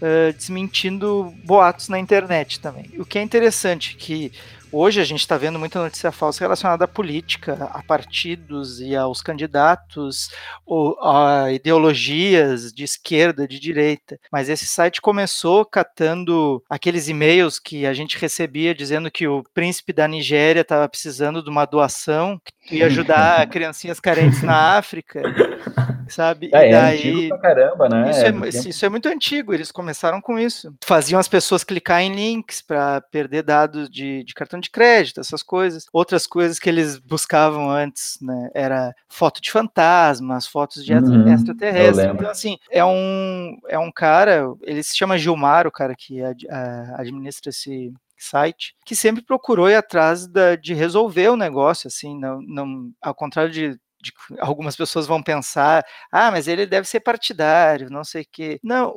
uh, 0.00 0.32
desmentindo 0.36 1.34
boatos 1.44 1.88
na 1.88 1.98
internet 1.98 2.60
também. 2.60 2.90
O 2.98 3.04
que 3.04 3.18
é 3.18 3.22
interessante 3.22 3.96
que 3.96 4.32
Hoje 4.74 5.02
a 5.02 5.04
gente 5.04 5.20
está 5.20 5.36
vendo 5.36 5.58
muita 5.58 5.82
notícia 5.82 6.10
falsa 6.10 6.40
relacionada 6.42 6.86
à 6.86 6.88
política, 6.88 7.68
a 7.74 7.82
partidos 7.82 8.80
e 8.80 8.96
aos 8.96 9.20
candidatos, 9.20 10.30
ou 10.64 10.98
a 11.02 11.52
ideologias 11.52 12.72
de 12.72 12.82
esquerda, 12.82 13.46
de 13.46 13.60
direita. 13.60 14.18
Mas 14.32 14.48
esse 14.48 14.64
site 14.64 15.02
começou 15.02 15.66
catando 15.66 16.64
aqueles 16.70 17.06
e-mails 17.06 17.58
que 17.58 17.84
a 17.84 17.92
gente 17.92 18.16
recebia 18.16 18.74
dizendo 18.74 19.10
que 19.10 19.28
o 19.28 19.44
príncipe 19.52 19.92
da 19.92 20.08
Nigéria 20.08 20.62
estava 20.62 20.88
precisando 20.88 21.42
de 21.44 21.50
uma 21.50 21.66
doação 21.66 22.40
que 22.64 22.76
ia 22.76 22.86
ajudar 22.86 23.46
criancinhas 23.52 24.00
carentes 24.00 24.42
na 24.42 24.78
África, 24.78 25.22
sabe? 26.08 26.48
É, 26.54 26.68
e 26.68 26.72
daí, 26.72 26.72
é 26.72 26.94
antigo 26.94 27.28
pra 27.28 27.38
caramba, 27.38 27.88
né? 27.90 28.10
Isso 28.10 28.66
é, 28.66 28.70
isso 28.70 28.86
é 28.86 28.88
muito 28.88 29.06
antigo, 29.06 29.52
eles 29.52 29.70
começaram 29.70 30.18
com 30.18 30.38
isso. 30.38 30.74
Faziam 30.82 31.20
as 31.20 31.28
pessoas 31.28 31.62
clicar 31.62 32.00
em 32.00 32.14
links 32.14 32.62
para 32.62 33.02
perder 33.02 33.42
dados 33.42 33.90
de, 33.90 34.24
de 34.24 34.32
cartão 34.32 34.61
de 34.62 34.70
crédito, 34.70 35.20
essas 35.20 35.42
coisas. 35.42 35.86
Outras 35.92 36.26
coisas 36.26 36.58
que 36.58 36.68
eles 36.68 36.98
buscavam 36.98 37.70
antes, 37.70 38.18
né, 38.20 38.50
era 38.54 38.94
foto 39.08 39.40
de 39.40 39.50
fantasmas, 39.50 40.46
fotos 40.46 40.84
de 40.84 40.94
uhum, 40.94 41.32
extraterrestres. 41.32 42.06
Então, 42.06 42.30
assim, 42.30 42.56
é 42.70 42.84
um, 42.84 43.58
é 43.68 43.78
um 43.78 43.92
cara, 43.92 44.44
ele 44.62 44.82
se 44.82 44.96
chama 44.96 45.18
Gilmar, 45.18 45.66
o 45.66 45.72
cara 45.72 45.94
que 45.94 46.22
ad, 46.22 46.48
a, 46.48 47.00
administra 47.00 47.50
esse, 47.50 47.92
site, 48.22 48.74
que 48.86 48.94
sempre 48.94 49.22
procurou 49.22 49.68
ir 49.68 49.74
atrás 49.74 50.26
da, 50.26 50.56
de 50.56 50.74
resolver 50.74 51.28
o 51.28 51.36
negócio, 51.36 51.88
assim, 51.88 52.18
não, 52.18 52.40
não, 52.42 52.92
ao 53.00 53.14
contrário 53.14 53.50
de, 53.50 53.70
de, 54.00 54.12
algumas 54.38 54.76
pessoas 54.76 55.06
vão 55.06 55.22
pensar, 55.22 55.84
ah, 56.10 56.30
mas 56.30 56.48
ele 56.48 56.66
deve 56.66 56.86
ser 56.88 57.00
partidário, 57.00 57.90
não 57.90 58.04
sei 58.04 58.22
o 58.22 58.26
quê. 58.30 58.60
Não, 58.62 58.94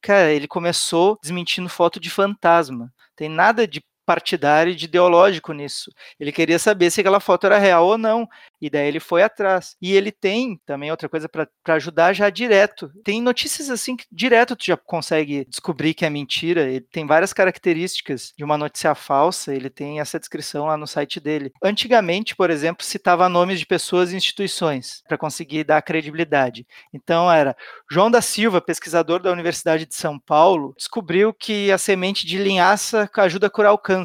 cara, 0.00 0.32
ele 0.32 0.48
começou 0.48 1.18
desmentindo 1.22 1.68
foto 1.68 2.00
de 2.00 2.10
fantasma. 2.10 2.92
Tem 3.14 3.28
nada 3.28 3.66
de 3.66 3.82
partidário 4.04 4.74
de 4.74 4.84
ideológico 4.84 5.52
nisso. 5.52 5.90
Ele 6.18 6.32
queria 6.32 6.58
saber 6.58 6.90
se 6.90 7.00
aquela 7.00 7.20
foto 7.20 7.46
era 7.46 7.58
real 7.58 7.86
ou 7.86 7.98
não. 7.98 8.28
E 8.60 8.70
daí 8.70 8.86
ele 8.86 9.00
foi 9.00 9.22
atrás. 9.22 9.76
E 9.80 9.92
ele 9.92 10.12
tem 10.12 10.60
também 10.64 10.90
outra 10.90 11.08
coisa 11.08 11.28
para 11.28 11.48
ajudar 11.68 12.12
já 12.12 12.30
direto. 12.30 12.90
Tem 13.04 13.20
notícias 13.20 13.70
assim 13.70 13.96
que 13.96 14.04
direto 14.10 14.54
tu 14.54 14.64
já 14.64 14.76
consegue 14.76 15.44
descobrir 15.48 15.94
que 15.94 16.04
é 16.04 16.10
mentira. 16.10 16.62
Ele 16.62 16.86
tem 16.92 17.06
várias 17.06 17.32
características 17.32 18.32
de 18.36 18.44
uma 18.44 18.58
notícia 18.58 18.94
falsa. 18.94 19.54
Ele 19.54 19.70
tem 19.70 20.00
essa 20.00 20.18
descrição 20.18 20.66
lá 20.66 20.76
no 20.76 20.86
site 20.86 21.18
dele. 21.18 21.52
Antigamente, 21.62 22.36
por 22.36 22.50
exemplo, 22.50 22.84
citava 22.84 23.28
nomes 23.28 23.58
de 23.58 23.66
pessoas 23.66 24.12
e 24.12 24.16
instituições 24.16 25.02
para 25.08 25.18
conseguir 25.18 25.64
dar 25.64 25.82
credibilidade. 25.82 26.66
Então 26.92 27.30
era 27.30 27.56
João 27.90 28.10
da 28.10 28.20
Silva, 28.20 28.60
pesquisador 28.60 29.20
da 29.20 29.32
Universidade 29.32 29.86
de 29.86 29.94
São 29.94 30.18
Paulo, 30.18 30.74
descobriu 30.76 31.32
que 31.32 31.70
a 31.72 31.78
semente 31.78 32.26
de 32.26 32.38
linhaça 32.38 33.10
ajuda 33.16 33.46
a 33.46 33.50
curar 33.50 33.72
o 33.72 33.78
câncer 33.78 34.01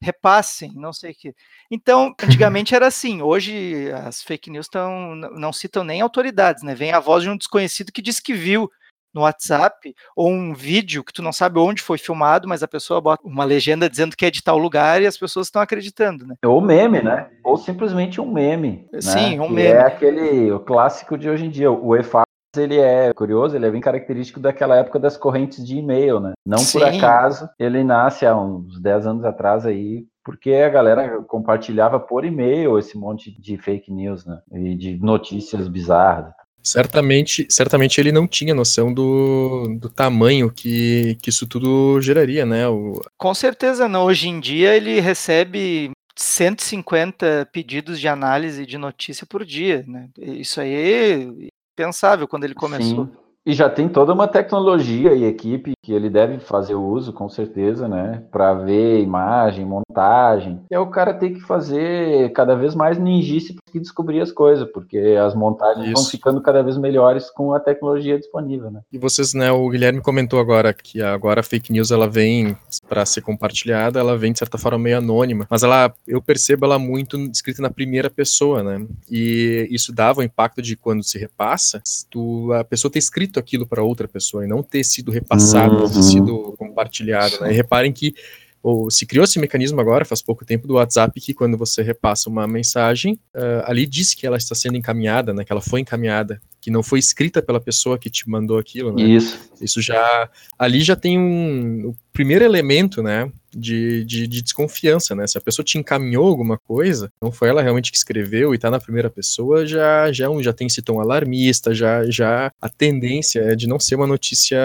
repassem, 0.00 0.72
não 0.74 0.92
sei 0.92 1.12
o 1.12 1.14
que. 1.14 1.34
Então, 1.70 2.14
antigamente 2.22 2.74
era 2.74 2.86
assim, 2.86 3.22
hoje 3.22 3.90
as 3.92 4.22
fake 4.22 4.50
news 4.50 4.68
tão, 4.68 5.14
não 5.14 5.52
citam 5.52 5.84
nem 5.84 6.00
autoridades, 6.00 6.62
né? 6.62 6.74
Vem 6.74 6.92
a 6.92 7.00
voz 7.00 7.22
de 7.22 7.30
um 7.30 7.36
desconhecido 7.36 7.92
que 7.92 8.02
diz 8.02 8.20
que 8.20 8.32
viu 8.32 8.70
no 9.16 9.22
WhatsApp, 9.22 9.94
ou 10.14 10.30
um 10.30 10.52
vídeo 10.52 11.02
que 11.02 11.12
tu 11.12 11.22
não 11.22 11.32
sabe 11.32 11.58
onde 11.58 11.80
foi 11.80 11.96
filmado, 11.96 12.46
mas 12.46 12.62
a 12.62 12.68
pessoa 12.68 13.00
bota 13.00 13.26
uma 13.26 13.44
legenda 13.44 13.88
dizendo 13.88 14.14
que 14.14 14.26
é 14.26 14.30
de 14.30 14.42
tal 14.42 14.58
lugar 14.58 15.00
e 15.00 15.06
as 15.06 15.16
pessoas 15.16 15.46
estão 15.46 15.62
acreditando, 15.62 16.26
né? 16.26 16.34
Ou 16.44 16.60
meme, 16.60 17.00
né? 17.00 17.30
Ou 17.42 17.56
simplesmente 17.56 18.20
um 18.20 18.30
meme. 18.30 18.86
Sim, 19.00 19.36
né? 19.36 19.42
um 19.42 19.48
que 19.48 19.54
meme. 19.54 19.68
É 19.68 19.80
aquele 19.80 20.52
o 20.52 20.60
clássico 20.60 21.16
de 21.16 21.30
hoje 21.30 21.46
em 21.46 21.50
dia. 21.50 21.72
O 21.72 21.96
EFA 21.96 22.25
ele 22.56 22.78
é 22.78 23.12
curioso, 23.12 23.56
ele 23.56 23.66
é 23.66 23.70
bem 23.70 23.80
característico 23.80 24.40
daquela 24.40 24.76
época 24.76 24.98
das 24.98 25.16
correntes 25.16 25.64
de 25.64 25.76
e-mail, 25.76 26.20
né? 26.20 26.32
Não 26.44 26.58
Sim. 26.58 26.78
por 26.78 26.86
acaso 26.86 27.48
ele 27.58 27.82
nasce 27.84 28.26
há 28.26 28.36
uns 28.36 28.80
10 28.80 29.06
anos 29.06 29.24
atrás 29.24 29.66
aí, 29.66 30.04
porque 30.24 30.52
a 30.52 30.68
galera 30.68 31.22
compartilhava 31.22 32.00
por 32.00 32.24
e-mail 32.24 32.78
esse 32.78 32.98
monte 32.98 33.30
de 33.40 33.56
fake 33.56 33.92
news, 33.92 34.26
né? 34.26 34.40
E 34.52 34.74
de 34.74 34.98
notícias 34.98 35.68
bizarras. 35.68 36.32
Certamente, 36.66 37.46
certamente 37.48 38.00
ele 38.00 38.10
não 38.10 38.26
tinha 38.26 38.52
noção 38.52 38.92
do, 38.92 39.78
do 39.78 39.88
tamanho 39.88 40.50
que, 40.50 41.16
que 41.22 41.30
isso 41.30 41.46
tudo 41.46 42.00
geraria, 42.00 42.44
né? 42.44 42.66
O... 42.66 43.00
Com 43.16 43.32
certeza 43.32 43.88
não. 43.88 44.04
Hoje 44.04 44.28
em 44.28 44.40
dia 44.40 44.74
ele 44.74 44.98
recebe 44.98 45.92
150 46.16 47.48
pedidos 47.52 48.00
de 48.00 48.08
análise 48.08 48.66
de 48.66 48.76
notícia 48.78 49.24
por 49.24 49.44
dia, 49.44 49.84
né? 49.86 50.08
Isso 50.18 50.60
aí 50.60 51.48
pensável 51.76 52.26
quando 52.26 52.44
ele 52.44 52.54
começou. 52.54 53.04
Sim. 53.06 53.25
E 53.46 53.52
já 53.52 53.70
tem 53.70 53.88
toda 53.88 54.12
uma 54.12 54.26
tecnologia 54.26 55.14
e 55.14 55.24
equipe 55.24 55.74
que 55.80 55.92
ele 55.92 56.10
deve 56.10 56.40
fazer 56.40 56.74
uso, 56.74 57.12
com 57.12 57.28
certeza, 57.28 57.86
né? 57.86 58.24
Para 58.32 58.54
ver 58.54 59.00
imagem, 59.00 59.64
montagem. 59.64 60.60
E 60.68 60.74
aí 60.74 60.80
o 60.80 60.90
cara 60.90 61.14
tem 61.14 61.32
que 61.32 61.40
fazer 61.40 62.32
cada 62.32 62.56
vez 62.56 62.74
mais 62.74 62.98
ninjice 62.98 63.54
para 63.54 63.80
descobrir 63.80 64.20
as 64.20 64.32
coisas, 64.32 64.68
porque 64.72 64.98
as 64.98 65.32
montagens 65.32 65.92
vão 65.92 66.04
ficando 66.04 66.42
cada 66.42 66.60
vez 66.60 66.76
melhores 66.76 67.30
com 67.30 67.54
a 67.54 67.60
tecnologia 67.60 68.18
disponível, 68.18 68.68
né? 68.68 68.80
E 68.92 68.98
vocês, 68.98 69.32
né? 69.32 69.52
O 69.52 69.68
Guilherme 69.68 70.00
comentou 70.00 70.40
agora 70.40 70.74
que 70.74 71.00
agora 71.00 71.38
a 71.38 71.44
fake 71.44 71.72
news 71.72 71.92
ela 71.92 72.08
vem 72.08 72.56
para 72.88 73.06
ser 73.06 73.20
compartilhada, 73.20 74.00
ela 74.00 74.18
vem 74.18 74.32
de 74.32 74.40
certa 74.40 74.58
forma 74.58 74.78
meio 74.78 74.98
anônima, 74.98 75.46
mas 75.48 75.62
ela, 75.62 75.94
eu 76.04 76.20
percebo 76.20 76.66
ela 76.66 76.80
muito 76.80 77.16
escrita 77.30 77.62
na 77.62 77.70
primeira 77.70 78.10
pessoa, 78.10 78.60
né? 78.64 78.84
E 79.08 79.68
isso 79.70 79.92
dava 79.92 80.18
o 80.18 80.24
impacto 80.24 80.60
de 80.60 80.74
quando 80.74 81.04
se 81.04 81.16
repassa, 81.16 81.80
tu, 82.10 82.52
a 82.52 82.64
pessoa 82.64 82.90
ter 82.90 82.98
escrito 82.98 83.35
aquilo 83.38 83.66
para 83.66 83.82
outra 83.82 84.06
pessoa 84.06 84.44
e 84.44 84.48
não 84.48 84.62
ter 84.62 84.84
sido 84.84 85.10
repassado, 85.10 85.84
uhum. 85.84 85.90
ter 85.90 86.02
sido 86.02 86.54
compartilhado, 86.58 87.40
né? 87.40 87.52
E 87.52 87.54
reparem 87.54 87.92
que 87.92 88.14
ou 88.62 88.90
se 88.90 89.06
criou 89.06 89.22
esse 89.22 89.38
mecanismo 89.38 89.80
agora, 89.80 90.04
faz 90.04 90.20
pouco 90.20 90.44
tempo, 90.44 90.66
do 90.66 90.74
WhatsApp, 90.74 91.20
que 91.20 91.32
quando 91.32 91.56
você 91.56 91.82
repassa 91.82 92.28
uma 92.28 92.48
mensagem, 92.48 93.12
uh, 93.32 93.62
ali 93.64 93.86
diz 93.86 94.12
que 94.12 94.26
ela 94.26 94.36
está 94.36 94.56
sendo 94.56 94.76
encaminhada, 94.76 95.32
né, 95.32 95.44
que 95.44 95.52
ela 95.52 95.60
foi 95.60 95.82
encaminhada, 95.82 96.42
que 96.66 96.70
não 96.72 96.82
foi 96.82 96.98
escrita 96.98 97.40
pela 97.40 97.60
pessoa 97.60 97.96
que 97.96 98.10
te 98.10 98.28
mandou 98.28 98.58
aquilo, 98.58 98.92
né? 98.92 99.00
Isso. 99.00 99.38
Isso 99.60 99.80
já, 99.80 100.28
ali 100.58 100.80
já 100.80 100.96
tem 100.96 101.16
um, 101.16 101.90
o 101.90 101.96
primeiro 102.12 102.44
elemento, 102.44 103.04
né, 103.04 103.30
de, 103.54 104.04
de, 104.04 104.26
de, 104.26 104.42
desconfiança, 104.42 105.14
né? 105.14 105.28
Se 105.28 105.38
a 105.38 105.40
pessoa 105.40 105.64
te 105.64 105.78
encaminhou 105.78 106.26
alguma 106.26 106.58
coisa, 106.58 107.08
não 107.22 107.30
foi 107.30 107.50
ela 107.50 107.62
realmente 107.62 107.92
que 107.92 107.96
escreveu 107.96 108.52
e 108.52 108.58
tá 108.58 108.68
na 108.68 108.80
primeira 108.80 109.08
pessoa, 109.08 109.64
já 109.64 110.10
já, 110.10 110.26
já 110.40 110.52
tem 110.52 110.66
esse 110.66 110.82
tom 110.82 111.00
alarmista, 111.00 111.72
já, 111.72 112.02
já 112.10 112.50
a 112.60 112.68
tendência 112.68 113.38
é 113.42 113.54
de 113.54 113.68
não 113.68 113.78
ser 113.78 113.94
uma 113.94 114.06
notícia 114.08 114.58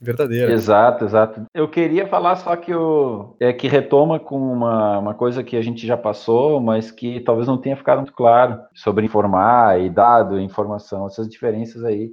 verdadeira. 0.00 0.52
Exato, 0.52 1.04
exato. 1.04 1.42
Eu 1.52 1.68
queria 1.68 2.06
falar 2.06 2.36
só 2.36 2.54
que 2.56 2.72
o 2.72 3.34
é 3.40 3.52
que 3.52 3.66
retoma 3.66 4.18
com 4.18 4.38
uma, 4.38 4.98
uma 4.98 5.14
coisa 5.14 5.42
que 5.42 5.56
a 5.56 5.62
gente 5.62 5.86
já 5.86 5.96
passou, 5.96 6.60
mas 6.60 6.90
que 6.90 7.20
talvez 7.20 7.48
não 7.48 7.58
tenha 7.58 7.76
ficado 7.76 7.98
muito 7.98 8.12
claro 8.12 8.60
sobre 8.74 9.04
informar 9.04 9.80
e 9.80 9.90
dado 9.90 10.40
informação, 10.40 11.08
diferenças 11.28 11.84
aí. 11.84 12.12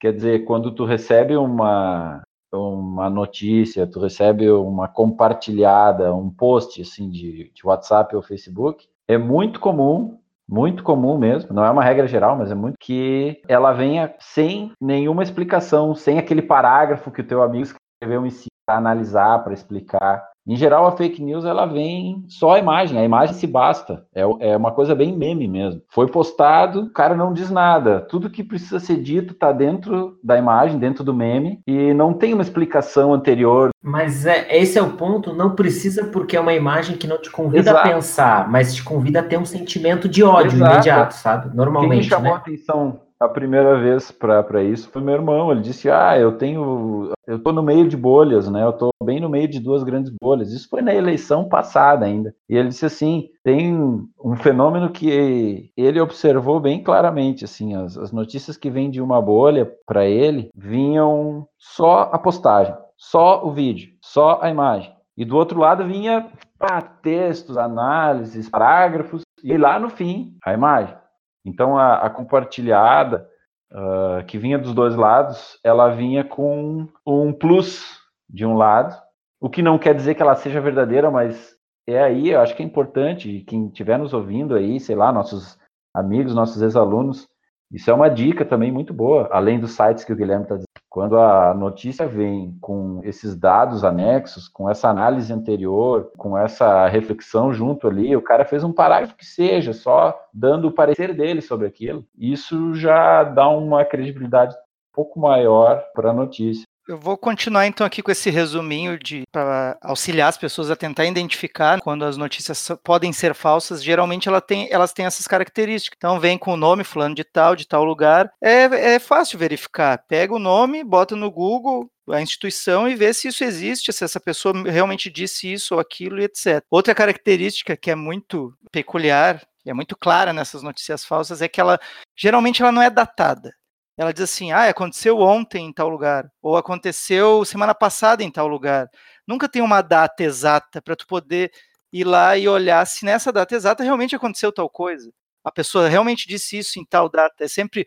Quer 0.00 0.12
dizer, 0.12 0.44
quando 0.44 0.74
tu 0.74 0.84
recebe 0.84 1.36
uma 1.36 2.22
uma 2.52 3.10
notícia, 3.10 3.84
tu 3.84 3.98
recebe 3.98 4.48
uma 4.48 4.86
compartilhada, 4.86 6.14
um 6.14 6.30
post 6.30 6.80
assim 6.80 7.10
de, 7.10 7.50
de 7.52 7.66
WhatsApp 7.66 8.14
ou 8.14 8.22
Facebook, 8.22 8.86
é 9.08 9.18
muito 9.18 9.58
comum 9.58 10.20
muito 10.48 10.82
comum 10.82 11.16
mesmo, 11.16 11.54
não 11.54 11.64
é 11.64 11.70
uma 11.70 11.82
regra 11.82 12.06
geral, 12.06 12.36
mas 12.36 12.50
é 12.50 12.54
muito 12.54 12.76
que 12.78 13.40
ela 13.48 13.72
venha 13.72 14.14
sem 14.18 14.72
nenhuma 14.80 15.22
explicação, 15.22 15.94
sem 15.94 16.18
aquele 16.18 16.42
parágrafo 16.42 17.10
que 17.10 17.22
o 17.22 17.26
teu 17.26 17.42
amigo 17.42 17.64
escreveu 17.64 18.26
em 18.26 18.30
si 18.30 18.48
para 18.66 18.78
analisar, 18.78 19.42
para 19.42 19.54
explicar. 19.54 20.30
Em 20.46 20.56
geral, 20.56 20.86
a 20.86 20.92
fake 20.92 21.22
news 21.22 21.44
ela 21.44 21.64
vem 21.64 22.22
só 22.28 22.52
a 22.52 22.58
imagem, 22.58 22.98
a 22.98 23.04
imagem 23.04 23.34
se 23.34 23.46
basta. 23.46 24.04
É, 24.14 24.22
é 24.40 24.56
uma 24.56 24.72
coisa 24.72 24.94
bem 24.94 25.16
meme 25.16 25.48
mesmo. 25.48 25.80
Foi 25.88 26.06
postado, 26.06 26.82
o 26.82 26.90
cara 26.90 27.14
não 27.14 27.32
diz 27.32 27.50
nada. 27.50 28.00
Tudo 28.00 28.28
que 28.28 28.44
precisa 28.44 28.78
ser 28.78 28.96
dito 29.00 29.32
está 29.32 29.52
dentro 29.52 30.18
da 30.22 30.36
imagem, 30.36 30.78
dentro 30.78 31.02
do 31.02 31.14
meme, 31.14 31.60
e 31.66 31.94
não 31.94 32.12
tem 32.12 32.34
uma 32.34 32.42
explicação 32.42 33.14
anterior. 33.14 33.70
Mas 33.82 34.26
é, 34.26 34.46
esse 34.58 34.78
é 34.78 34.82
o 34.82 34.90
ponto, 34.90 35.32
não 35.32 35.54
precisa 35.54 36.04
porque 36.04 36.36
é 36.36 36.40
uma 36.40 36.52
imagem 36.52 36.96
que 36.96 37.06
não 37.06 37.20
te 37.20 37.30
convida 37.30 37.70
Exato. 37.70 37.88
a 37.88 37.92
pensar, 37.94 38.50
mas 38.50 38.74
te 38.74 38.84
convida 38.84 39.20
a 39.20 39.22
ter 39.22 39.38
um 39.38 39.44
sentimento 39.46 40.08
de 40.08 40.22
ódio 40.22 40.56
Exato. 40.56 40.72
imediato, 40.72 41.14
sabe? 41.14 41.56
Normalmente. 41.56 41.90
Quem 41.90 41.98
me 42.00 42.04
chamou 42.04 42.32
né? 42.32 42.36
a 42.36 42.36
atenção 42.36 43.00
a 43.20 43.28
primeira 43.28 43.78
vez 43.78 44.10
para 44.10 44.62
isso 44.62 44.90
foi 44.90 45.02
meu 45.02 45.14
irmão. 45.14 45.50
Ele 45.50 45.60
disse: 45.60 45.90
Ah, 45.90 46.18
eu 46.18 46.36
tenho. 46.36 47.12
Eu 47.26 47.38
tô 47.38 47.52
no 47.52 47.62
meio 47.62 47.88
de 47.88 47.96
bolhas, 47.96 48.50
né? 48.50 48.62
Eu 48.62 48.72
tô 48.72 48.90
bem 49.02 49.20
no 49.20 49.28
meio 49.28 49.48
de 49.48 49.58
duas 49.58 49.82
grandes 49.82 50.12
bolhas. 50.20 50.52
Isso 50.52 50.68
foi 50.68 50.82
na 50.82 50.94
eleição 50.94 51.48
passada 51.48 52.04
ainda. 52.04 52.34
E 52.48 52.56
ele 52.56 52.68
disse 52.68 52.86
assim: 52.86 53.28
tem 53.42 53.74
um 54.22 54.36
fenômeno 54.36 54.90
que 54.90 55.70
ele 55.76 56.00
observou 56.00 56.60
bem 56.60 56.82
claramente. 56.82 57.44
Assim, 57.44 57.74
as, 57.74 57.96
as 57.96 58.12
notícias 58.12 58.56
que 58.56 58.70
vêm 58.70 58.90
de 58.90 59.00
uma 59.00 59.20
bolha 59.20 59.70
para 59.86 60.06
ele 60.06 60.50
vinham 60.54 61.46
só 61.58 62.10
a 62.12 62.18
postagem, 62.18 62.74
só 62.96 63.44
o 63.44 63.52
vídeo, 63.52 63.92
só 64.00 64.38
a 64.42 64.50
imagem. 64.50 64.92
E 65.16 65.24
do 65.24 65.36
outro 65.36 65.60
lado 65.60 65.86
vinha 65.86 66.28
ah, 66.60 66.82
textos, 66.82 67.56
análises, 67.56 68.48
parágrafos, 68.48 69.22
e 69.42 69.56
lá 69.56 69.78
no 69.78 69.88
fim, 69.88 70.36
a 70.44 70.52
imagem. 70.52 70.96
Então, 71.44 71.76
a, 71.76 71.98
a 71.98 72.10
compartilhada, 72.10 73.28
uh, 73.72 74.24
que 74.26 74.38
vinha 74.38 74.58
dos 74.58 74.72
dois 74.72 74.96
lados, 74.96 75.58
ela 75.62 75.90
vinha 75.90 76.24
com 76.24 76.88
um 77.06 77.32
plus 77.32 77.98
de 78.28 78.46
um 78.46 78.56
lado, 78.56 78.96
o 79.40 79.50
que 79.50 79.62
não 79.62 79.78
quer 79.78 79.94
dizer 79.94 80.14
que 80.14 80.22
ela 80.22 80.34
seja 80.34 80.60
verdadeira, 80.60 81.10
mas 81.10 81.54
é 81.86 82.02
aí, 82.02 82.30
eu 82.30 82.40
acho 82.40 82.56
que 82.56 82.62
é 82.62 82.66
importante, 82.66 83.44
quem 83.46 83.66
estiver 83.66 83.98
nos 83.98 84.14
ouvindo 84.14 84.54
aí, 84.54 84.80
sei 84.80 84.96
lá, 84.96 85.12
nossos 85.12 85.58
amigos, 85.94 86.34
nossos 86.34 86.62
ex-alunos, 86.62 87.28
isso 87.70 87.90
é 87.90 87.94
uma 87.94 88.08
dica 88.08 88.44
também 88.44 88.72
muito 88.72 88.94
boa, 88.94 89.28
além 89.30 89.60
dos 89.60 89.72
sites 89.72 90.04
que 90.04 90.12
o 90.12 90.16
Guilherme 90.16 90.44
está 90.44 90.54
dizendo. 90.54 90.83
Quando 90.94 91.18
a 91.18 91.52
notícia 91.52 92.06
vem 92.06 92.56
com 92.60 93.00
esses 93.02 93.34
dados 93.34 93.82
anexos, 93.82 94.46
com 94.46 94.70
essa 94.70 94.88
análise 94.88 95.32
anterior, 95.32 96.12
com 96.16 96.38
essa 96.38 96.86
reflexão 96.86 97.52
junto 97.52 97.88
ali, 97.88 98.14
o 98.14 98.22
cara 98.22 98.44
fez 98.44 98.62
um 98.62 98.72
parágrafo 98.72 99.16
que 99.16 99.26
seja, 99.26 99.72
só 99.72 100.16
dando 100.32 100.68
o 100.68 100.72
parecer 100.72 101.12
dele 101.12 101.40
sobre 101.40 101.66
aquilo, 101.66 102.06
isso 102.16 102.76
já 102.76 103.24
dá 103.24 103.48
uma 103.48 103.84
credibilidade 103.84 104.54
um 104.54 104.94
pouco 104.94 105.18
maior 105.18 105.82
para 105.96 106.10
a 106.10 106.14
notícia. 106.14 106.64
Eu 106.86 106.98
vou 106.98 107.16
continuar 107.16 107.66
então 107.66 107.86
aqui 107.86 108.02
com 108.02 108.10
esse 108.10 108.28
resuminho 108.28 108.98
de 108.98 109.22
para 109.32 109.78
auxiliar 109.80 110.28
as 110.28 110.36
pessoas 110.36 110.70
a 110.70 110.76
tentar 110.76 111.06
identificar 111.06 111.80
quando 111.80 112.04
as 112.04 112.18
notícias 112.18 112.68
podem 112.82 113.10
ser 113.10 113.34
falsas. 113.34 113.82
Geralmente 113.82 114.28
ela 114.28 114.40
tem, 114.40 114.68
elas 114.70 114.92
têm 114.92 115.06
essas 115.06 115.26
características. 115.26 115.96
Então 115.96 116.20
vem 116.20 116.36
com 116.36 116.52
o 116.52 116.58
nome 116.58 116.84
fulano 116.84 117.14
de 117.14 117.24
tal, 117.24 117.56
de 117.56 117.66
tal 117.66 117.84
lugar. 117.84 118.30
É, 118.38 118.94
é 118.94 118.98
fácil 118.98 119.38
verificar. 119.38 120.04
Pega 120.06 120.34
o 120.34 120.38
nome, 120.38 120.84
bota 120.84 121.16
no 121.16 121.30
Google, 121.30 121.90
a 122.10 122.20
instituição 122.20 122.86
e 122.86 122.94
vê 122.94 123.14
se 123.14 123.28
isso 123.28 123.42
existe, 123.42 123.90
se 123.90 124.04
essa 124.04 124.20
pessoa 124.20 124.54
realmente 124.70 125.08
disse 125.08 125.50
isso 125.50 125.74
ou 125.74 125.80
aquilo 125.80 126.20
e 126.20 126.24
etc. 126.24 126.62
Outra 126.70 126.94
característica 126.94 127.78
que 127.78 127.90
é 127.90 127.94
muito 127.94 128.54
peculiar 128.70 129.42
e 129.64 129.70
é 129.70 129.72
muito 129.72 129.96
clara 129.96 130.34
nessas 130.34 130.62
notícias 130.62 131.02
falsas 131.02 131.40
é 131.40 131.48
que 131.48 131.62
ela 131.62 131.80
geralmente 132.14 132.60
ela 132.60 132.70
não 132.70 132.82
é 132.82 132.90
datada 132.90 133.54
ela 133.96 134.12
diz 134.12 134.22
assim: 134.24 134.52
ah, 134.52 134.68
aconteceu 134.68 135.18
ontem 135.20 135.66
em 135.66 135.72
tal 135.72 135.88
lugar, 135.88 136.30
ou 136.42 136.56
aconteceu 136.56 137.44
semana 137.44 137.74
passada 137.74 138.22
em 138.22 138.30
tal 138.30 138.48
lugar. 138.48 138.88
Nunca 139.26 139.48
tem 139.48 139.62
uma 139.62 139.82
data 139.82 140.22
exata 140.22 140.82
para 140.82 140.96
tu 140.96 141.06
poder 141.06 141.52
ir 141.92 142.04
lá 142.04 142.36
e 142.36 142.48
olhar 142.48 142.84
se 142.86 143.04
nessa 143.04 143.32
data 143.32 143.54
exata 143.54 143.84
realmente 143.84 144.16
aconteceu 144.16 144.52
tal 144.52 144.68
coisa. 144.68 145.10
A 145.44 145.52
pessoa 145.52 145.88
realmente 145.88 146.26
disse 146.26 146.58
isso 146.58 146.78
em 146.80 146.84
tal 146.84 147.08
data. 147.08 147.44
É 147.44 147.48
sempre 147.48 147.86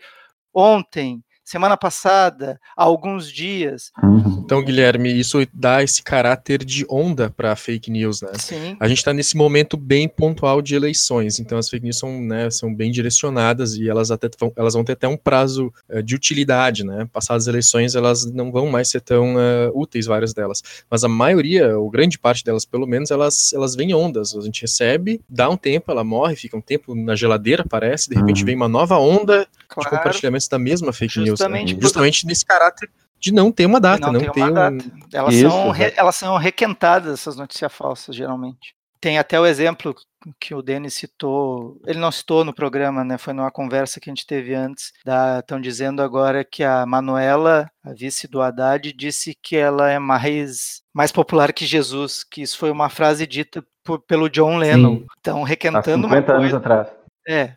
ontem, 0.54 1.24
semana 1.48 1.78
passada, 1.78 2.60
há 2.76 2.84
alguns 2.84 3.32
dias. 3.32 3.94
Uhum. 4.04 4.42
Então, 4.44 4.62
Guilherme, 4.62 5.18
isso 5.18 5.38
dá 5.54 5.82
esse 5.82 6.04
caráter 6.04 6.64
de 6.66 6.86
onda 6.90 7.30
para 7.30 7.56
fake 7.56 7.90
news, 7.90 8.22
né? 8.22 8.32
Sim. 8.38 8.76
A 8.78 8.88
gente 8.88 8.98
está 8.98 9.14
nesse 9.14 9.38
momento 9.38 9.78
bem 9.78 10.10
pontual 10.10 10.62
de 10.62 10.76
eleições, 10.76 11.40
então 11.40 11.58
as 11.58 11.70
fake 11.70 11.86
news 11.86 11.98
são, 11.98 12.22
né, 12.22 12.50
são 12.50 12.74
bem 12.76 12.92
direcionadas 12.92 13.76
e 13.76 13.88
elas 13.88 14.12
até 14.12 14.30
vão, 14.38 14.52
elas 14.58 14.74
vão 14.74 14.84
ter 14.84 14.92
até 14.92 15.08
um 15.08 15.16
prazo 15.16 15.74
uh, 15.90 16.04
de 16.04 16.16
utilidade, 16.16 16.84
né? 16.84 17.08
Passadas 17.14 17.44
as 17.44 17.48
eleições, 17.48 17.96
elas 17.96 18.26
não 18.26 18.52
vão 18.52 18.68
mais 18.68 18.90
ser 18.90 19.00
tão 19.00 19.36
uh, 19.36 19.72
úteis, 19.74 20.06
várias 20.06 20.34
delas. 20.34 20.62
Mas 20.92 21.06
a 21.06 21.08
maioria, 21.08 21.78
ou 21.80 21.90
grande 21.90 22.20
parte 22.20 22.44
delas, 22.44 22.66
pelo 22.66 22.86
menos, 22.86 23.10
elas, 23.10 23.54
elas 23.54 23.74
vêm 23.74 23.94
ondas. 23.94 24.36
A 24.36 24.42
gente 24.42 24.62
recebe, 24.62 25.22
dá 25.30 25.50
um 25.50 25.56
tempo, 25.56 25.92
ela 25.92 26.04
morre, 26.04 26.36
fica 26.36 26.58
um 26.58 26.62
tempo 26.62 26.94
na 26.94 27.16
geladeira, 27.16 27.64
parece, 27.64 28.10
de 28.10 28.18
repente 28.18 28.42
uhum. 28.42 28.46
vem 28.48 28.56
uma 28.58 28.68
nova 28.68 28.98
onda 28.98 29.48
claro. 29.68 29.90
de 29.90 29.96
compartilhamentos 29.96 30.48
da 30.50 30.60
mesma 30.60 30.92
fake 30.92 31.20
news. 31.20 31.37
Justamente, 31.38 31.74
né? 31.76 31.82
justamente 31.82 32.26
nesse 32.26 32.46
caráter 32.46 32.90
de 33.20 33.34
não 33.34 33.52
ter 33.52 33.66
uma 33.66 33.80
data, 33.80 34.08
não, 34.08 34.14
não 34.14 34.20
ter, 34.20 34.40
uma 34.40 34.50
um... 34.50 34.54
data. 34.54 34.86
Elas, 35.12 35.34
Isso, 35.34 35.50
são 35.50 35.72
re, 35.72 35.94
elas 35.96 36.16
são 36.16 36.38
requentadas, 36.38 37.14
essas 37.14 37.36
notícias 37.36 37.74
falsas, 37.74 38.16
geralmente. 38.16 38.76
Tem 39.00 39.18
até 39.18 39.40
o 39.40 39.46
exemplo 39.46 39.96
que 40.40 40.54
o 40.54 40.62
Denis 40.62 40.96
citou, 40.96 41.80
ele 41.86 42.00
não 42.00 42.12
citou 42.12 42.44
no 42.44 42.54
programa, 42.54 43.04
né? 43.04 43.18
Foi 43.18 43.34
numa 43.34 43.52
conversa 43.52 44.00
que 44.00 44.10
a 44.10 44.12
gente 44.12 44.26
teve 44.26 44.54
antes. 44.54 44.92
Estão 45.40 45.62
dizendo 45.62 46.02
agora 46.02 46.44
que 46.44 46.64
a 46.64 46.86
Manuela, 46.86 47.70
a 47.84 47.94
vice 47.94 48.28
do 48.28 48.42
Haddad, 48.42 48.92
disse 48.94 49.38
que 49.42 49.56
ela 49.56 49.90
é 49.90 50.00
mais, 50.00 50.82
mais 50.94 51.12
popular 51.12 51.54
que 51.54 51.66
Jesus, 51.66 52.24
que 52.24 52.42
isso 52.42 52.58
foi 52.58 52.72
uma 52.72 52.90
frase 52.90 53.28
dita 53.28 53.64
por, 53.84 54.00
pelo 54.02 54.30
John 54.30 54.58
Lennon. 54.58 55.06
Estão 55.16 55.44
requentando 55.44 56.08
Há 56.08 56.10
50 56.10 56.16
uma 56.16 56.22
coisa. 56.24 56.40
anos 56.40 56.54
atrás. 56.54 56.88
É, 57.28 57.54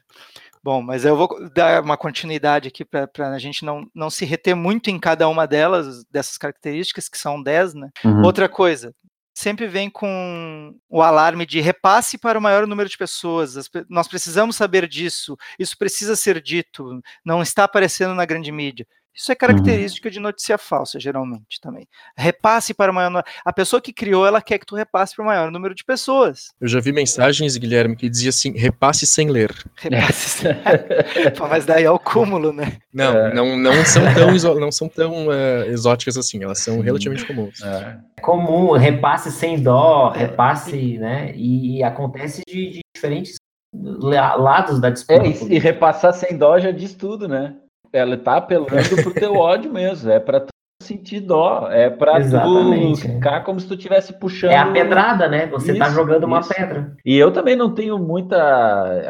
Bom, 0.63 0.83
mas 0.83 1.05
eu 1.05 1.17
vou 1.17 1.29
dar 1.51 1.83
uma 1.83 1.97
continuidade 1.97 2.69
aqui 2.69 2.85
para 2.85 3.09
a 3.17 3.39
gente 3.39 3.65
não, 3.65 3.87
não 3.95 4.11
se 4.11 4.27
reter 4.27 4.55
muito 4.55 4.91
em 4.91 4.99
cada 4.99 5.27
uma 5.29 5.47
delas, 5.47 6.05
dessas 6.05 6.37
características, 6.37 7.09
que 7.09 7.17
são 7.17 7.43
10, 7.43 7.75
né? 7.75 7.89
Uhum. 8.05 8.23
Outra 8.23 8.47
coisa, 8.47 8.95
sempre 9.33 9.67
vem 9.67 9.89
com 9.89 10.75
o 10.89 11.01
alarme 11.01 11.47
de 11.47 11.61
repasse 11.61 12.19
para 12.19 12.39
o 12.39 12.43
maior 12.43 12.67
número 12.67 12.91
de 12.91 12.99
pessoas. 12.99 13.55
Nós 13.89 14.07
precisamos 14.07 14.57
saber 14.57 14.87
disso, 14.87 15.37
isso 15.59 15.79
precisa 15.79 16.15
ser 16.15 16.43
dito, 16.43 17.01
não 17.25 17.41
está 17.41 17.65
aparecendo 17.65 18.15
na 18.15 18.27
grande 18.27 18.53
mídia. 18.53 18.87
Isso 19.15 19.33
é 19.33 19.35
característica 19.35 20.09
uhum. 20.09 20.13
de 20.13 20.21
notícia 20.21 20.57
falsa, 20.57 20.99
geralmente, 21.01 21.61
também. 21.61 21.87
Repasse 22.17 22.73
para 22.73 22.93
o 22.93 22.95
maior 22.95 23.23
A 23.45 23.53
pessoa 23.53 23.81
que 23.81 23.93
criou, 23.93 24.27
ela 24.27 24.41
quer 24.41 24.59
que 24.59 24.67
tu 24.67 24.77
repasse 24.77 25.15
para 25.15 25.23
o 25.23 25.27
maior 25.27 25.51
número 25.51 25.75
de 25.75 25.85
pessoas. 25.85 26.49
Eu 26.61 26.69
já 26.69 26.81
vi 26.81 26.93
mensagens, 26.93 27.57
Guilherme, 27.57 27.97
que 27.97 28.09
dizia 28.09 28.31
assim, 28.31 28.57
repasse 28.57 29.07
sem 29.07 29.29
ler. 29.29 29.53
Repasse 29.77 30.29
sem... 30.41 30.53
Mas 31.51 31.67
daí 31.67 31.85
é 31.85 31.91
o 31.91 31.99
cúmulo, 31.99 32.53
né? 32.53 32.79
Não, 32.93 33.17
é. 33.17 33.35
não, 33.35 33.59
não 33.59 33.85
são 33.85 34.03
tão, 34.15 34.55
não 34.61 34.73
são 34.73 34.89
tão 34.89 35.27
uh, 35.27 35.65
exóticas 35.67 36.17
assim, 36.17 36.43
elas 36.43 36.61
são 36.61 36.81
relativamente 36.81 37.27
comuns. 37.27 37.61
É. 37.63 37.99
é 38.17 38.21
comum, 38.23 38.73
repasse 38.73 39.31
sem 39.31 39.61
dó, 39.61 40.11
repasse, 40.11 40.99
né? 40.99 41.33
E 41.35 41.83
acontece 41.83 42.43
de, 42.47 42.71
de 42.71 42.81
diferentes 42.95 43.37
lados 43.73 44.81
da 44.81 44.91
disputa. 44.91 45.23
É, 45.23 45.29
e, 45.29 45.55
e 45.55 45.59
repassar 45.59 46.13
sem 46.13 46.37
dó 46.37 46.59
já 46.59 46.71
diz 46.71 46.95
tudo, 46.95 47.29
né? 47.29 47.57
Ela 47.93 48.17
tá 48.17 48.37
apelando 48.37 49.03
pro 49.03 49.15
teu 49.15 49.35
ódio 49.37 49.73
mesmo, 49.73 50.11
é 50.11 50.19
para 50.19 50.47
sentir 50.83 51.21
dó, 51.21 51.69
é 51.71 51.91
pra 51.91 52.19
Exatamente, 52.19 53.03
tu 53.03 53.09
é. 53.09 53.15
ficar 53.15 53.45
como 53.45 53.61
se 53.61 53.69
tu 53.69 53.75
estivesse 53.75 54.19
puxando. 54.19 54.51
É 54.53 54.57
a 54.57 54.73
pedrada, 54.73 55.29
né? 55.29 55.47
Você 55.47 55.77
tá 55.77 55.87
Isso, 55.87 55.95
jogando 55.95 56.25
uma 56.25 56.41
isso. 56.41 56.55
pedra. 56.55 56.97
E 57.05 57.17
eu 57.17 57.33
também 57.33 57.55
não 57.55 57.73
tenho 57.75 57.99
muita. 57.99 58.37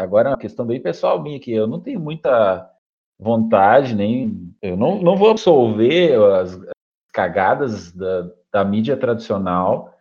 Agora 0.00 0.28
é 0.28 0.32
uma 0.32 0.38
questão 0.38 0.66
bem 0.66 0.80
pessoal 0.80 1.22
minha 1.22 1.36
aqui. 1.36 1.52
Eu 1.52 1.66
não 1.66 1.80
tenho 1.80 2.00
muita 2.00 2.68
vontade, 3.18 3.94
nem. 3.94 4.52
Eu 4.60 4.76
não, 4.76 5.00
não 5.00 5.16
vou 5.16 5.30
absolver 5.30 6.14
as 6.34 6.58
as 7.10 7.12
cagadas 7.12 7.92
da, 7.92 8.30
da 8.52 8.64
mídia 8.64 8.96
tradicional 8.96 9.92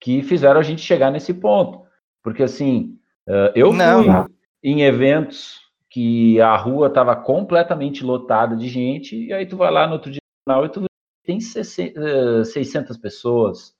que 0.00 0.22
fizeram 0.22 0.58
a 0.58 0.62
gente 0.62 0.80
chegar 0.80 1.10
nesse 1.10 1.34
ponto. 1.34 1.82
Porque, 2.22 2.42
assim, 2.42 2.98
eh, 3.28 3.52
eu 3.54 3.72
Não. 3.72 4.02
fui 4.02 4.34
em 4.62 4.82
eventos 4.82 5.60
que 5.96 6.38
a 6.42 6.54
rua 6.54 6.88
estava 6.88 7.16
completamente 7.16 8.04
lotada 8.04 8.54
de 8.54 8.68
gente, 8.68 9.16
e 9.16 9.32
aí 9.32 9.46
tu 9.46 9.56
vai 9.56 9.70
lá 9.70 9.86
no 9.86 9.94
outro 9.94 10.10
dia 10.10 10.20
e 10.46 10.68
tu 10.68 10.84
tem 11.24 11.40
60, 11.40 11.98
eh, 11.98 12.44
600 12.44 12.98
pessoas. 12.98 13.72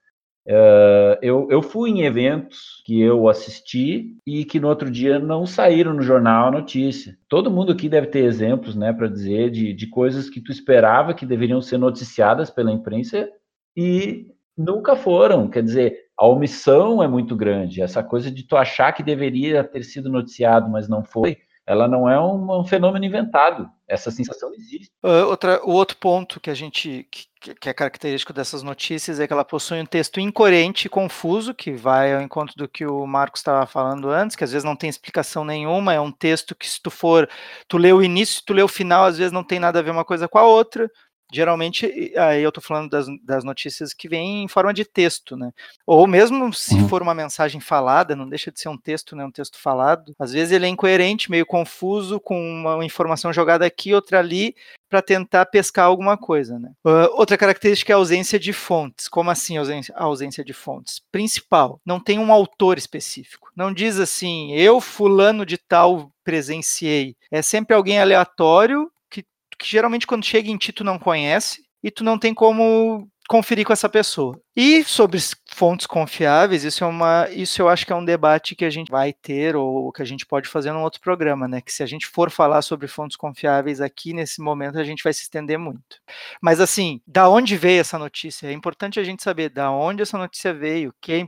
Eh, 0.47 1.19
eu, 1.21 1.47
eu 1.51 1.61
fui 1.61 1.91
em 1.91 2.01
eventos 2.01 2.81
que 2.87 2.99
eu 2.99 3.29
assisti 3.29 4.17
e 4.25 4.43
que 4.45 4.59
no 4.59 4.67
outro 4.67 4.89
dia 4.89 5.19
não 5.19 5.45
saíram 5.45 5.93
no 5.93 6.01
jornal 6.01 6.47
a 6.47 6.51
notícia. 6.51 7.15
Todo 7.29 7.51
mundo 7.51 7.71
aqui 7.71 7.87
deve 7.87 8.07
ter 8.07 8.23
exemplos, 8.23 8.75
né, 8.75 8.91
para 8.91 9.07
dizer 9.07 9.51
de, 9.51 9.71
de 9.71 9.87
coisas 9.87 10.27
que 10.27 10.41
tu 10.41 10.51
esperava 10.51 11.13
que 11.13 11.23
deveriam 11.23 11.61
ser 11.61 11.77
noticiadas 11.77 12.49
pela 12.49 12.71
imprensa 12.71 13.29
e 13.75 14.25
nunca 14.57 14.95
foram. 14.95 15.47
Quer 15.47 15.61
dizer, 15.61 15.99
a 16.17 16.25
omissão 16.25 17.03
é 17.03 17.07
muito 17.07 17.35
grande. 17.35 17.79
Essa 17.79 18.01
coisa 18.01 18.31
de 18.31 18.41
tu 18.41 18.57
achar 18.57 18.91
que 18.91 19.03
deveria 19.03 19.63
ter 19.63 19.83
sido 19.83 20.09
noticiado, 20.09 20.67
mas 20.67 20.89
não 20.89 21.03
foi, 21.03 21.37
ela 21.67 21.85
não 21.85 22.09
é 22.09 22.17
um, 22.17 22.61
um 22.61 22.63
fenômeno 22.63 23.03
inventado. 23.03 23.69
Essa 23.85 24.09
sensação 24.09 24.53
existe. 24.53 24.89
Ah, 25.03 25.25
outra, 25.25 25.61
o 25.65 25.71
outro 25.71 25.97
ponto 25.97 26.39
que 26.39 26.49
a 26.49 26.53
gente 26.53 27.05
que, 27.11 27.53
que 27.55 27.69
é 27.69 27.73
característico 27.73 28.31
dessas 28.31 28.63
notícias 28.63 29.19
é 29.19 29.27
que 29.27 29.33
ela 29.33 29.43
possui 29.43 29.81
um 29.81 29.85
texto 29.85 30.19
incoerente 30.19 30.87
e 30.87 30.89
confuso, 30.89 31.53
que 31.53 31.73
vai 31.73 32.13
ao 32.13 32.21
encontro 32.21 32.55
do 32.55 32.69
que 32.69 32.85
o 32.85 33.05
Marcos 33.05 33.41
estava 33.41 33.65
falando 33.65 34.09
antes, 34.09 34.35
que 34.35 34.45
às 34.45 34.51
vezes 34.51 34.63
não 34.63 34.77
tem 34.77 34.89
explicação 34.89 35.43
nenhuma, 35.43 35.93
é 35.93 35.99
um 35.99 36.11
texto 36.11 36.55
que 36.55 36.67
se 36.69 36.81
tu 36.81 36.89
for, 36.89 37.29
tu 37.67 37.77
lê 37.77 37.91
o 37.91 38.01
início, 38.01 38.41
tu 38.45 38.53
lê 38.53 38.63
o 38.63 38.67
final, 38.67 39.05
às 39.05 39.17
vezes 39.17 39.33
não 39.33 39.43
tem 39.43 39.59
nada 39.59 39.79
a 39.79 39.81
ver 39.81 39.91
uma 39.91 40.05
coisa 40.05 40.27
com 40.27 40.37
a 40.37 40.43
outra. 40.43 40.89
Geralmente, 41.31 42.13
aí 42.17 42.41
eu 42.41 42.51
tô 42.51 42.61
falando 42.61 42.89
das, 42.89 43.07
das 43.23 43.43
notícias 43.43 43.93
que 43.93 44.07
vêm 44.07 44.43
em 44.43 44.47
forma 44.47 44.73
de 44.73 44.85
texto, 44.85 45.35
né? 45.35 45.51
Ou 45.85 46.07
mesmo 46.07 46.53
se 46.53 46.75
Uhum. 46.75 46.87
for 46.87 47.01
uma 47.01 47.13
mensagem 47.13 47.59
falada, 47.59 48.15
não 48.15 48.27
deixa 48.29 48.51
de 48.51 48.59
ser 48.59 48.69
um 48.69 48.77
texto, 48.77 49.15
né? 49.15 49.25
Um 49.25 49.31
texto 49.31 49.57
falado. 49.59 50.15
Às 50.17 50.31
vezes 50.31 50.51
ele 50.51 50.65
é 50.65 50.69
incoerente, 50.69 51.29
meio 51.29 51.45
confuso, 51.45 52.19
com 52.19 52.39
uma 52.39 52.85
informação 52.85 53.33
jogada 53.33 53.65
aqui, 53.65 53.93
outra 53.93 54.19
ali, 54.19 54.55
para 54.89 55.01
tentar 55.01 55.45
pescar 55.47 55.85
alguma 55.85 56.17
coisa, 56.17 56.57
né? 56.57 56.71
Ah, 56.85 57.09
outra 57.11 57.37
característica 57.37 57.91
é 57.91 57.93
a 57.93 57.97
ausência 57.97 58.39
de 58.39 58.53
fontes. 58.53 59.07
Como 59.09 59.29
assim 59.29 59.57
ausência, 59.57 59.93
a 59.97 60.03
ausência 60.05 60.43
de 60.45 60.53
fontes? 60.53 61.01
Principal, 61.11 61.81
não 61.85 61.99
tem 61.99 62.19
um 62.19 62.31
autor 62.31 62.77
específico. 62.77 63.49
Não 63.55 63.73
diz 63.73 63.99
assim, 63.99 64.53
eu 64.53 64.79
fulano 64.79 65.45
de 65.45 65.57
tal 65.57 66.09
presenciei. 66.23 67.15
É 67.31 67.41
sempre 67.41 67.75
alguém 67.75 67.99
aleatório 67.99 68.89
que, 69.57 69.67
geralmente 69.69 70.07
quando 70.07 70.25
chega 70.25 70.49
em 70.49 70.57
ti 70.57 70.71
tu 70.71 70.83
não 70.83 70.97
conhece 70.99 71.61
e 71.83 71.91
tu 71.91 72.03
não 72.03 72.17
tem 72.17 72.33
como 72.33 73.07
conferir 73.29 73.65
com 73.65 73.73
essa 73.73 73.89
pessoa. 73.89 74.39
E 74.55 74.85
sobre 74.85 75.19
fontes 75.51 75.85
confiáveis, 75.85 76.63
isso 76.63 76.81
é 76.81 76.87
uma, 76.87 77.27
isso 77.29 77.61
eu 77.61 77.67
acho 77.67 77.85
que 77.85 77.91
é 77.91 77.95
um 77.95 78.05
debate 78.05 78.55
que 78.55 78.63
a 78.63 78.69
gente 78.69 78.89
vai 78.89 79.11
ter 79.11 79.53
ou 79.53 79.91
que 79.91 80.01
a 80.01 80.05
gente 80.05 80.25
pode 80.25 80.47
fazer 80.47 80.71
num 80.71 80.81
outro 80.81 81.01
programa, 81.01 81.45
né? 81.45 81.59
Que 81.59 81.73
se 81.73 81.83
a 81.83 81.85
gente 81.85 82.07
for 82.07 82.31
falar 82.31 82.61
sobre 82.61 82.87
fontes 82.87 83.17
confiáveis 83.17 83.81
aqui 83.81 84.13
nesse 84.13 84.41
momento, 84.41 84.79
a 84.79 84.83
gente 84.85 85.03
vai 85.03 85.11
se 85.11 85.23
estender 85.23 85.59
muito. 85.59 85.97
Mas 86.41 86.61
assim, 86.61 87.01
da 87.05 87.27
onde 87.27 87.57
veio 87.57 87.81
essa 87.81 87.99
notícia? 87.99 88.47
É 88.47 88.53
importante 88.53 88.97
a 88.97 89.03
gente 89.03 89.21
saber 89.21 89.49
da 89.49 89.69
onde 89.71 90.01
essa 90.01 90.17
notícia 90.17 90.53
veio, 90.53 90.93
quem 91.01 91.27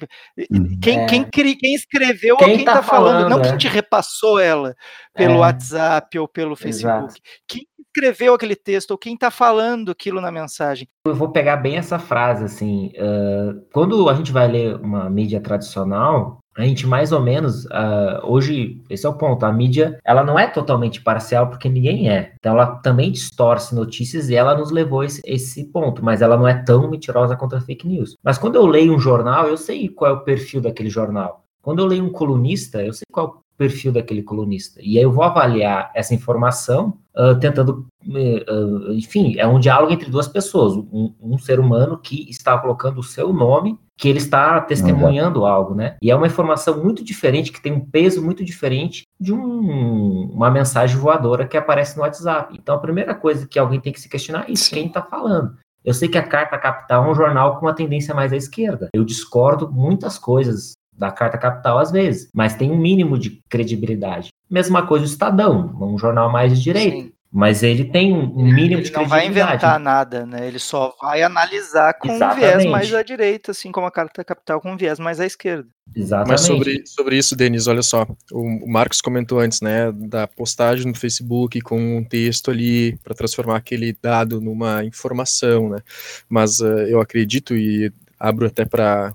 quem, 0.81 1.01
É. 1.01 1.05
quem, 1.05 1.23
cri- 1.29 1.57
quem 1.57 1.73
escreveu 1.75 2.37
Quem 2.37 2.49
ou 2.51 2.55
quem 2.55 2.65
tá 2.65 2.71
está 2.77 2.81
falando, 2.83 3.23
não 3.23 3.29
falando, 3.31 3.43
quem 3.43 3.53
é. 3.55 3.57
te 3.57 3.67
repassou 3.67 4.39
ela 4.39 4.73
pelo 5.13 5.33
É. 5.35 5.37
WhatsApp 5.39 6.17
ou 6.17 6.29
pelo 6.29 6.53
Exato. 6.53 6.61
Facebook. 6.63 7.21
Quem 7.45 7.67
escreveu 7.95 8.33
aquele 8.33 8.55
texto 8.55 8.91
ou 8.91 8.97
quem 8.97 9.15
está 9.15 9.29
falando 9.31 9.91
aquilo 9.91 10.21
na 10.21 10.31
mensagem. 10.31 10.87
Eu 11.05 11.15
vou 11.15 11.29
pegar 11.29 11.57
bem 11.57 11.77
essa 11.77 11.99
frase, 11.99 12.43
assim, 12.43 12.91
ah, 12.97 13.55
quando 13.73 14.09
a 14.09 14.13
gente 14.13 14.31
vai 14.31 14.47
ler 14.47 14.75
uma 14.75 15.09
mídia 15.09 15.41
tradicional, 15.41 16.39
a 16.55 16.63
gente 16.63 16.85
mais 16.85 17.11
ou 17.11 17.21
menos, 17.21 17.65
ah, 17.71 18.21
hoje, 18.23 18.81
esse 18.89 19.05
é 19.05 19.09
o 19.09 19.13
ponto, 19.13 19.45
a 19.45 19.51
mídia, 19.51 19.97
ela 20.03 20.23
não 20.23 20.37
é 20.37 20.47
totalmente 20.47 21.01
parcial, 21.01 21.49
porque 21.49 21.69
ninguém 21.69 22.09
é, 22.09 22.33
então 22.39 22.53
ela 22.53 22.67
também 22.77 23.11
distorce 23.11 23.73
notícias 23.73 24.29
e 24.29 24.35
ela 24.35 24.55
nos 24.55 24.71
levou 24.71 25.03
esse, 25.03 25.21
esse 25.25 25.65
ponto, 25.65 26.03
mas 26.03 26.21
ela 26.21 26.37
não 26.37 26.47
é 26.47 26.53
tão 26.63 26.89
mentirosa 26.89 27.35
quanto 27.35 27.55
a 27.55 27.61
fake 27.61 27.87
news. 27.87 28.15
Mas 28.23 28.37
quando 28.37 28.55
eu 28.55 28.65
leio 28.65 28.93
um 28.93 28.99
jornal, 28.99 29.47
eu 29.47 29.57
sei 29.57 29.89
qual 29.89 30.11
é 30.11 30.13
o 30.13 30.23
perfil 30.23 30.61
daquele 30.61 30.89
jornal. 30.89 31.43
Quando 31.61 31.79
eu 31.79 31.85
leio 31.85 32.03
um 32.03 32.11
colunista, 32.11 32.83
eu 32.83 32.93
sei 32.93 33.05
qual 33.11 33.41
perfil 33.59 33.91
daquele 33.91 34.23
colunista. 34.23 34.79
E 34.81 34.97
aí 34.97 35.03
eu 35.03 35.11
vou 35.11 35.23
avaliar 35.23 35.91
essa 35.93 36.15
informação 36.15 36.97
ah, 37.15 37.35
tentando, 37.35 37.85
ah, 38.07 38.93
enfim, 38.93 39.35
é 39.37 39.45
um 39.45 39.59
diálogo 39.59 39.91
entre 39.91 40.09
duas 40.09 40.27
pessoas, 40.27 40.73
um, 40.75 41.13
um 41.21 41.37
ser 41.37 41.59
humano 41.59 41.97
que 41.97 42.27
está 42.29 42.57
colocando 42.57 42.99
o 42.99 43.03
seu 43.03 43.33
nome, 43.33 43.77
que 43.97 44.07
ele 44.07 44.19
está 44.19 44.61
testemunhando 44.61 45.45
algo, 45.45 45.75
né? 45.75 45.97
E 46.01 46.09
é 46.09 46.15
uma 46.15 46.27
informação 46.27 46.81
muito 46.81 47.03
diferente, 47.03 47.51
que 47.51 47.61
tem 47.61 47.73
um 47.73 47.85
peso 47.85 48.23
muito 48.23 48.45
diferente 48.45 49.03
de 49.19 49.33
um- 49.33 50.31
uma 50.33 50.49
mensagem 50.49 50.95
voadora 50.95 51.45
que 51.45 51.57
aparece 51.57 51.97
no 51.97 52.03
WhatsApp. 52.03 52.57
Então 52.57 52.75
a 52.75 52.79
primeira 52.79 53.13
coisa 53.13 53.45
que 53.45 53.59
alguém 53.59 53.81
tem 53.81 53.91
que 53.91 53.99
se 53.99 54.07
questionar 54.07 54.47
é 54.47 54.53
isso, 54.53 54.69
quem 54.73 54.87
está 54.87 55.01
falando? 55.01 55.57
Eu 55.83 55.93
sei 55.93 56.07
que 56.07 56.17
a 56.17 56.23
Carta 56.23 56.57
Capital 56.57 57.05
é 57.05 57.11
um 57.11 57.15
jornal 57.15 57.57
com 57.57 57.65
uma 57.65 57.73
tendência 57.75 58.13
mais 58.13 58.31
à 58.31 58.37
esquerda. 58.37 58.89
Eu 58.93 59.03
discordo 59.03 59.69
muitas 59.71 60.17
coisas 60.17 60.73
da 60.99 61.09
Carta 61.11 61.37
Capital 61.37 61.79
às 61.79 61.91
vezes, 61.91 62.29
mas 62.33 62.55
tem 62.55 62.69
um 62.69 62.77
mínimo 62.77 63.17
de 63.17 63.41
credibilidade. 63.49 64.29
Mesma 64.49 64.85
coisa 64.85 65.05
o 65.05 65.07
Estadão, 65.07 65.75
um 65.81 65.97
jornal 65.97 66.31
mais 66.31 66.53
de 66.57 66.61
direita, 66.63 66.97
Sim. 66.97 67.11
mas 67.31 67.63
ele 67.63 67.85
tem 67.85 68.11
um 68.13 68.43
mínimo 68.43 68.81
Ele 68.81 68.81
de 68.81 68.91
não 68.91 69.07
vai 69.07 69.19
credibilidade. 69.21 69.53
inventar 69.55 69.79
nada, 69.79 70.25
né? 70.25 70.47
Ele 70.47 70.59
só 70.59 70.93
vai 71.01 71.21
analisar 71.23 71.93
com 71.93 72.09
um 72.09 72.35
viés 72.35 72.65
mais 72.65 72.93
à 72.93 73.01
direita, 73.03 73.51
assim 73.51 73.71
como 73.71 73.87
a 73.87 73.91
carta 73.91 74.23
capital 74.23 74.59
com 74.59 74.73
um 74.73 74.77
viés 74.77 74.99
mais 74.99 75.19
à 75.19 75.25
esquerda. 75.25 75.67
Exatamente. 75.95 76.29
Mas 76.31 76.41
sobre, 76.41 76.83
sobre 76.85 77.17
isso, 77.17 77.35
Denis, 77.35 77.67
olha 77.67 77.81
só. 77.81 78.05
O, 78.31 78.65
o 78.65 78.71
Marcos 78.71 79.01
comentou 79.01 79.39
antes, 79.39 79.61
né, 79.61 79.91
da 79.91 80.27
postagem 80.27 80.85
no 80.87 80.95
Facebook 80.95 81.61
com 81.61 81.97
um 81.97 82.03
texto 82.03 82.51
ali 82.51 82.97
para 83.03 83.15
transformar 83.15 83.57
aquele 83.57 83.95
dado 84.01 84.41
numa 84.41 84.83
informação, 84.83 85.69
né? 85.69 85.79
Mas 86.27 86.59
eh, 86.59 86.87
eu 86.89 86.99
acredito 86.99 87.55
e 87.55 87.91
abro 88.19 88.47
até 88.47 88.65
para 88.65 89.13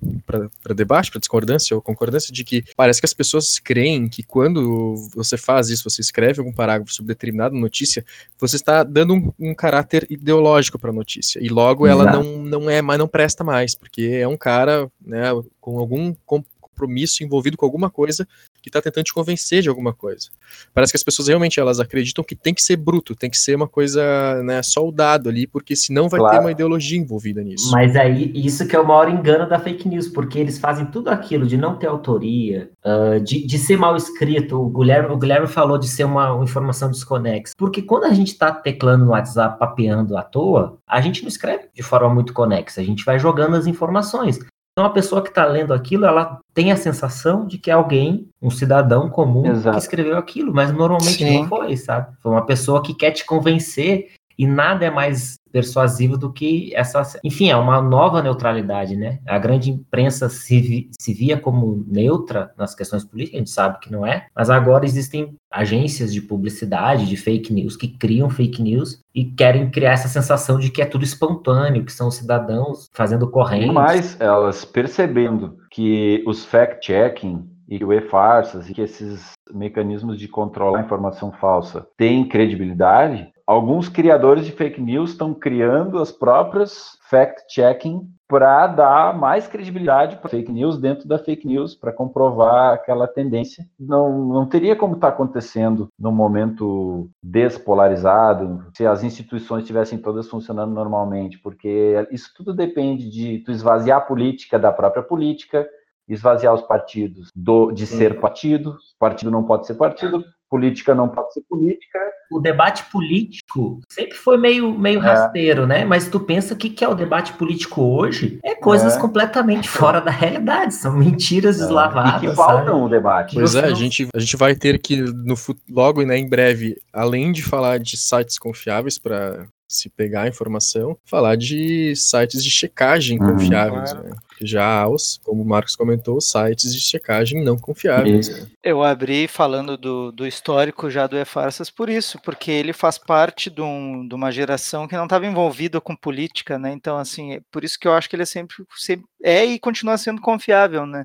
debate, 0.75 1.11
para 1.11 1.21
discordância 1.21 1.75
ou 1.77 1.83
concordância, 1.83 2.33
de 2.33 2.43
que 2.43 2.65
parece 2.77 3.01
que 3.01 3.07
as 3.07 3.13
pessoas 3.13 3.59
creem 3.59 4.09
que 4.09 4.23
quando 4.23 4.95
você 5.15 5.37
faz 5.37 5.69
isso, 5.69 5.89
você 5.89 6.01
escreve 6.01 6.41
algum 6.41 6.53
parágrafo 6.53 6.93
sobre 6.93 7.15
determinada 7.15 7.55
notícia, 7.55 8.05
você 8.39 8.57
está 8.57 8.83
dando 8.83 9.15
um, 9.15 9.33
um 9.39 9.55
caráter 9.55 10.07
ideológico 10.09 10.79
para 10.79 10.91
a 10.91 10.95
notícia. 10.95 11.39
E 11.43 11.49
logo 11.49 11.87
ela 11.87 12.05
Exato. 12.05 12.25
não, 12.25 12.39
não 12.39 12.71
é 12.71 12.81
mais, 12.81 12.99
não 12.99 13.09
presta 13.09 13.45
mais, 13.45 13.75
porque 13.75 14.03
é 14.03 14.27
um 14.27 14.37
cara 14.37 14.91
né, 15.05 15.25
com 15.61 15.79
algum 15.79 16.15
com- 16.25 16.45
compromisso 16.61 17.23
envolvido 17.23 17.57
com 17.57 17.65
alguma 17.65 17.89
coisa 17.89 18.27
que 18.65 18.71
está 18.71 18.81
tentando 18.81 19.05
te 19.05 19.13
convencer 19.13 19.63
de 19.63 19.69
alguma 19.69 19.93
coisa. 19.93 20.29
Parece 20.73 20.93
que 20.93 20.97
as 20.97 21.03
pessoas 21.03 21.29
realmente 21.29 21.61
elas 21.61 21.79
acreditam 21.79 22.25
que 22.25 22.35
tem 22.35 22.55
que 22.55 22.63
ser 22.63 22.77
bruto, 22.77 23.15
tem 23.15 23.29
que 23.29 23.37
ser 23.37 23.55
uma 23.55 23.69
coisa 23.69 24.43
né, 24.43 24.63
soldado 24.63 25.29
ali, 25.29 25.47
porque 25.47 25.77
senão 25.77 26.09
vai 26.09 26.19
Claro. 26.19 26.37
ter 26.37 26.45
uma 26.45 26.51
ideologia 26.51 26.99
envolvida 26.99 27.43
nisso. 27.43 27.71
Mas 27.71 27.95
aí, 27.95 28.33
isso 28.35 28.67
que 28.67 28.75
é 28.75 28.81
o 28.81 28.87
maior 28.87 29.09
engano 29.09 29.49
da 29.49 29.59
fake 29.59 29.87
news, 29.87 30.09
porque 30.09 30.39
eles 30.39 30.59
fazem 30.59 30.87
tudo 30.87 31.09
aquilo 31.09 31.47
de 31.47 31.57
não 31.57 31.77
ter 31.77 31.87
autoria, 31.87 32.71
ah, 32.83 33.19
de, 33.19 33.47
de 33.47 33.59
ser 33.59 33.77
mal 33.77 33.97
escrito. 33.97 34.61
O 34.61 34.71
Guilherme, 34.71 35.13
o 35.13 35.19
Guilherme 35.19 35.47
falou 35.47 35.77
de 35.79 35.89
ser 35.89 36.05
uma, 36.05 36.33
uma 36.33 36.45
informação 36.45 36.91
desconexa. 36.91 37.53
Porque 37.57 37.83
quando 37.83 38.05
a 38.05 38.15
gente 38.15 38.29
está 38.29 38.51
teclando 38.51 39.05
no 39.05 39.11
WhatsApp, 39.11 39.59
papeando 39.59 40.17
à 40.17 40.23
toa, 40.23 40.79
a 40.87 41.01
gente 41.01 41.23
não 41.23 41.29
escreve 41.29 41.69
de 41.75 41.83
forma 41.83 42.09
muito 42.09 42.33
conexa, 42.33 42.81
a 42.81 42.85
gente 42.85 43.05
vai 43.05 43.19
jogando 43.19 43.57
as 43.57 43.67
informações. 43.67 44.39
Então 44.75 44.87
a 44.87 44.91
pessoa 44.91 45.23
que 45.23 45.29
está 45.29 45.47
lendo 45.47 45.73
aquilo, 45.73 46.05
ela 46.05 46.41
tem 46.53 46.73
a 46.73 46.77
sensação 46.77 47.47
de 47.47 47.59
que 47.59 47.71
é 47.71 47.75
alguém, 47.75 48.29
um 48.43 48.51
cidadão 48.51 49.09
comum, 49.09 49.47
Exato. 49.47 49.77
que 49.77 49.83
escreveu 49.83 50.19
aquilo, 50.19 50.53
mas 50.53 50.73
normalmente 50.73 51.25
Sim. 51.25 51.43
não 51.43 51.49
foi, 51.49 51.77
sabe? 51.77 52.13
Foi 52.21 52.33
uma 52.33 52.45
pessoa 52.45 52.83
que 52.83 52.93
quer 52.93 53.13
te 53.13 53.25
convencer 53.25 54.13
e 54.37 54.49
nada 54.49 54.85
é 54.85 54.91
mais 54.91 55.37
persuasivo 55.55 56.19
do 56.19 56.33
que 56.33 56.75
essa. 56.75 57.21
Enfim, 57.23 57.49
é 57.49 57.57
uma 57.57 57.81
nova 57.81 58.21
neutralidade, 58.21 58.97
né? 58.97 59.21
A 59.25 59.39
grande 59.39 59.71
imprensa 59.71 60.29
se, 60.29 60.61
vi- 60.61 60.91
se 60.99 61.15
via 61.15 61.39
como 61.39 61.85
neutra 61.87 62.53
nas 62.59 62.75
questões 62.75 63.05
políticas, 63.05 63.37
a 63.37 63.39
gente 63.39 63.51
sabe 63.51 63.79
que 63.79 63.93
não 63.93 64.05
é, 64.05 64.27
mas 64.35 64.51
agora 64.51 64.85
existem 64.85 65.37
agências 65.49 66.13
de 66.13 66.21
publicidade, 66.21 67.07
de 67.07 67.17
fake 67.17 67.53
news, 67.53 67.77
que 67.77 67.87
criam 67.87 68.29
fake 68.29 68.61
news 68.61 69.01
e 69.15 69.25
querem 69.25 69.71
criar 69.71 69.93
essa 69.93 70.09
sensação 70.09 70.59
de 70.59 70.73
que 70.73 70.83
é 70.83 70.85
tudo 70.87 71.05
espontâneo, 71.05 71.85
que 71.85 71.93
são 71.93 72.11
cidadãos 72.11 72.89
fazendo 72.93 73.31
correntes. 73.31 73.73
Mas 73.73 74.21
elas 74.21 74.65
percebendo 74.65 75.57
que 75.71 76.25
os 76.27 76.45
fact-checking 76.45 77.49
e 77.69 77.83
o 77.85 77.93
e-farsas 77.93 78.69
e 78.69 78.75
que 78.75 78.83
esses 78.83 79.33
mecanismos 79.53 80.19
de 80.19 80.27
controlar 80.27 80.81
a 80.81 80.83
informação 80.83 81.31
falsa 81.31 81.87
têm 81.97 82.29
credibilidade, 82.29 83.29
alguns 83.47 83.89
criadores 83.89 84.47
de 84.47 84.53
fake 84.53 84.81
news 84.81 85.11
estão 85.11 85.35
criando 85.35 85.99
as 85.99 86.11
próprias 86.11 86.99
fact-checking 87.11 88.09
para 88.27 88.67
dar 88.67 89.17
mais 89.17 89.47
credibilidade 89.47 90.17
para 90.17 90.31
fake 90.31 90.51
news 90.51 90.79
dentro 90.79 91.07
da 91.07 91.19
fake 91.19 91.47
news, 91.47 91.75
para 91.75 91.93
comprovar 91.93 92.73
aquela 92.73 93.07
tendência. 93.07 93.65
Não, 93.79 94.27
não 94.27 94.47
teria 94.47 94.75
como 94.75 94.95
estar 94.95 95.09
tá 95.09 95.15
acontecendo 95.15 95.89
num 95.99 96.11
momento 96.11 97.11
despolarizado, 97.23 98.65
se 98.75 98.87
as 98.87 99.05
instituições 99.05 99.61
estivessem 99.61 99.99
todas 99.99 100.29
funcionando 100.29 100.73
normalmente, 100.73 101.39
porque 101.39 102.07
isso 102.11 102.33
tudo 102.35 102.55
depende 102.55 103.11
de 103.11 103.41
tu 103.41 103.53
esvaziar 103.53 103.99
a 103.99 104.05
política 104.05 104.59
da 104.59 104.73
própria 104.73 105.03
política, 105.03 105.69
esvaziar 106.09 106.55
os 106.55 106.63
partidos 106.63 107.31
do, 107.35 107.73
de 107.73 107.87
ser 107.87 108.21
partido, 108.21 108.77
partido 108.99 109.31
não 109.31 109.45
pode 109.45 109.67
ser 109.67 109.75
partido, 109.75 110.25
política 110.55 110.95
não 110.95 111.09
pode 111.09 111.35
ser 111.35 111.41
política. 111.51 111.99
O 112.31 112.39
debate 112.39 112.85
político 112.85 113.81
sempre 113.91 114.15
foi 114.15 114.39
meio, 114.39 114.73
meio 114.79 115.01
é. 115.01 115.03
rasteiro, 115.03 115.67
né? 115.67 115.85
Mas 115.85 116.07
tu 116.07 116.21
pensa 116.21 116.55
que 116.55 116.71
que 116.71 116.85
é 116.85 116.89
o 116.89 116.95
debate 116.95 117.33
político 117.33 117.83
hoje? 117.83 118.39
É 118.45 118.55
coisas 118.55 118.97
é. 118.97 119.01
completamente 119.01 119.69
fora 119.69 120.01
da 120.01 120.13
realidade, 120.13 120.75
são 120.75 120.97
mentiras 120.97 121.57
é. 121.57 121.65
deslavadas. 121.65 122.23
E 122.23 122.29
que 122.29 122.37
faltam 122.37 122.85
o 122.85 122.89
debate. 122.89 123.35
Pois 123.35 123.57
é, 123.57 123.65
a 123.65 123.75
gente, 123.75 124.07
a 124.15 124.21
gente 124.21 124.37
vai 124.37 124.55
ter 124.55 124.79
que, 124.79 124.97
no, 124.97 125.35
logo 125.69 126.03
né, 126.03 126.17
em 126.17 126.29
breve, 126.29 126.77
além 126.93 127.33
de 127.33 127.43
falar 127.43 127.81
de 127.81 127.97
sites 127.97 128.39
confiáveis 128.39 128.97
para 128.97 129.49
se 129.75 129.89
pegar 129.89 130.23
a 130.23 130.29
informação, 130.29 130.97
falar 131.05 131.37
de 131.37 131.95
sites 131.97 132.43
de 132.43 132.51
checagem 132.51 133.21
uhum, 133.21 133.33
confiáveis. 133.33 133.93
Claro. 133.93 134.09
Né? 134.09 134.17
Já 134.41 134.83
há 134.83 134.89
os, 134.89 135.21
como 135.25 135.43
o 135.43 135.47
Marcos 135.47 135.77
comentou, 135.77 136.21
sites 136.21 136.75
de 136.75 136.81
checagem 136.81 137.43
não 137.43 137.57
confiáveis. 137.57 138.29
Né? 138.29 138.47
Eu 138.63 138.83
abri 138.83 139.29
falando 139.29 139.77
do, 139.77 140.11
do 140.11 140.27
histórico 140.27 140.91
já 140.91 141.07
do 141.07 141.17
E-Farsas 141.17 141.71
por 141.71 141.89
isso, 141.89 142.19
porque 142.25 142.51
ele 142.51 142.73
faz 142.73 142.99
parte 142.99 143.49
de, 143.51 143.61
um, 143.63 144.07
de 144.07 144.15
uma 144.15 144.31
geração 144.31 144.89
que 144.89 144.97
não 144.97 145.05
estava 145.05 145.27
envolvida 145.27 145.81
com 145.81 145.95
política, 145.95 146.59
né? 146.59 146.73
Então, 146.73 146.99
assim, 146.99 147.35
é 147.35 147.41
por 147.51 147.65
isso 147.65 147.79
que 147.79 147.87
eu 147.87 147.93
acho 147.93 148.09
que 148.09 148.17
ele 148.17 148.23
é 148.25 148.27
sempre, 148.27 148.57
sempre 148.77 149.07
é 149.23 149.45
e 149.45 149.59
continua 149.59 149.97
sendo 149.97 150.21
confiável, 150.21 150.85
né? 150.85 151.05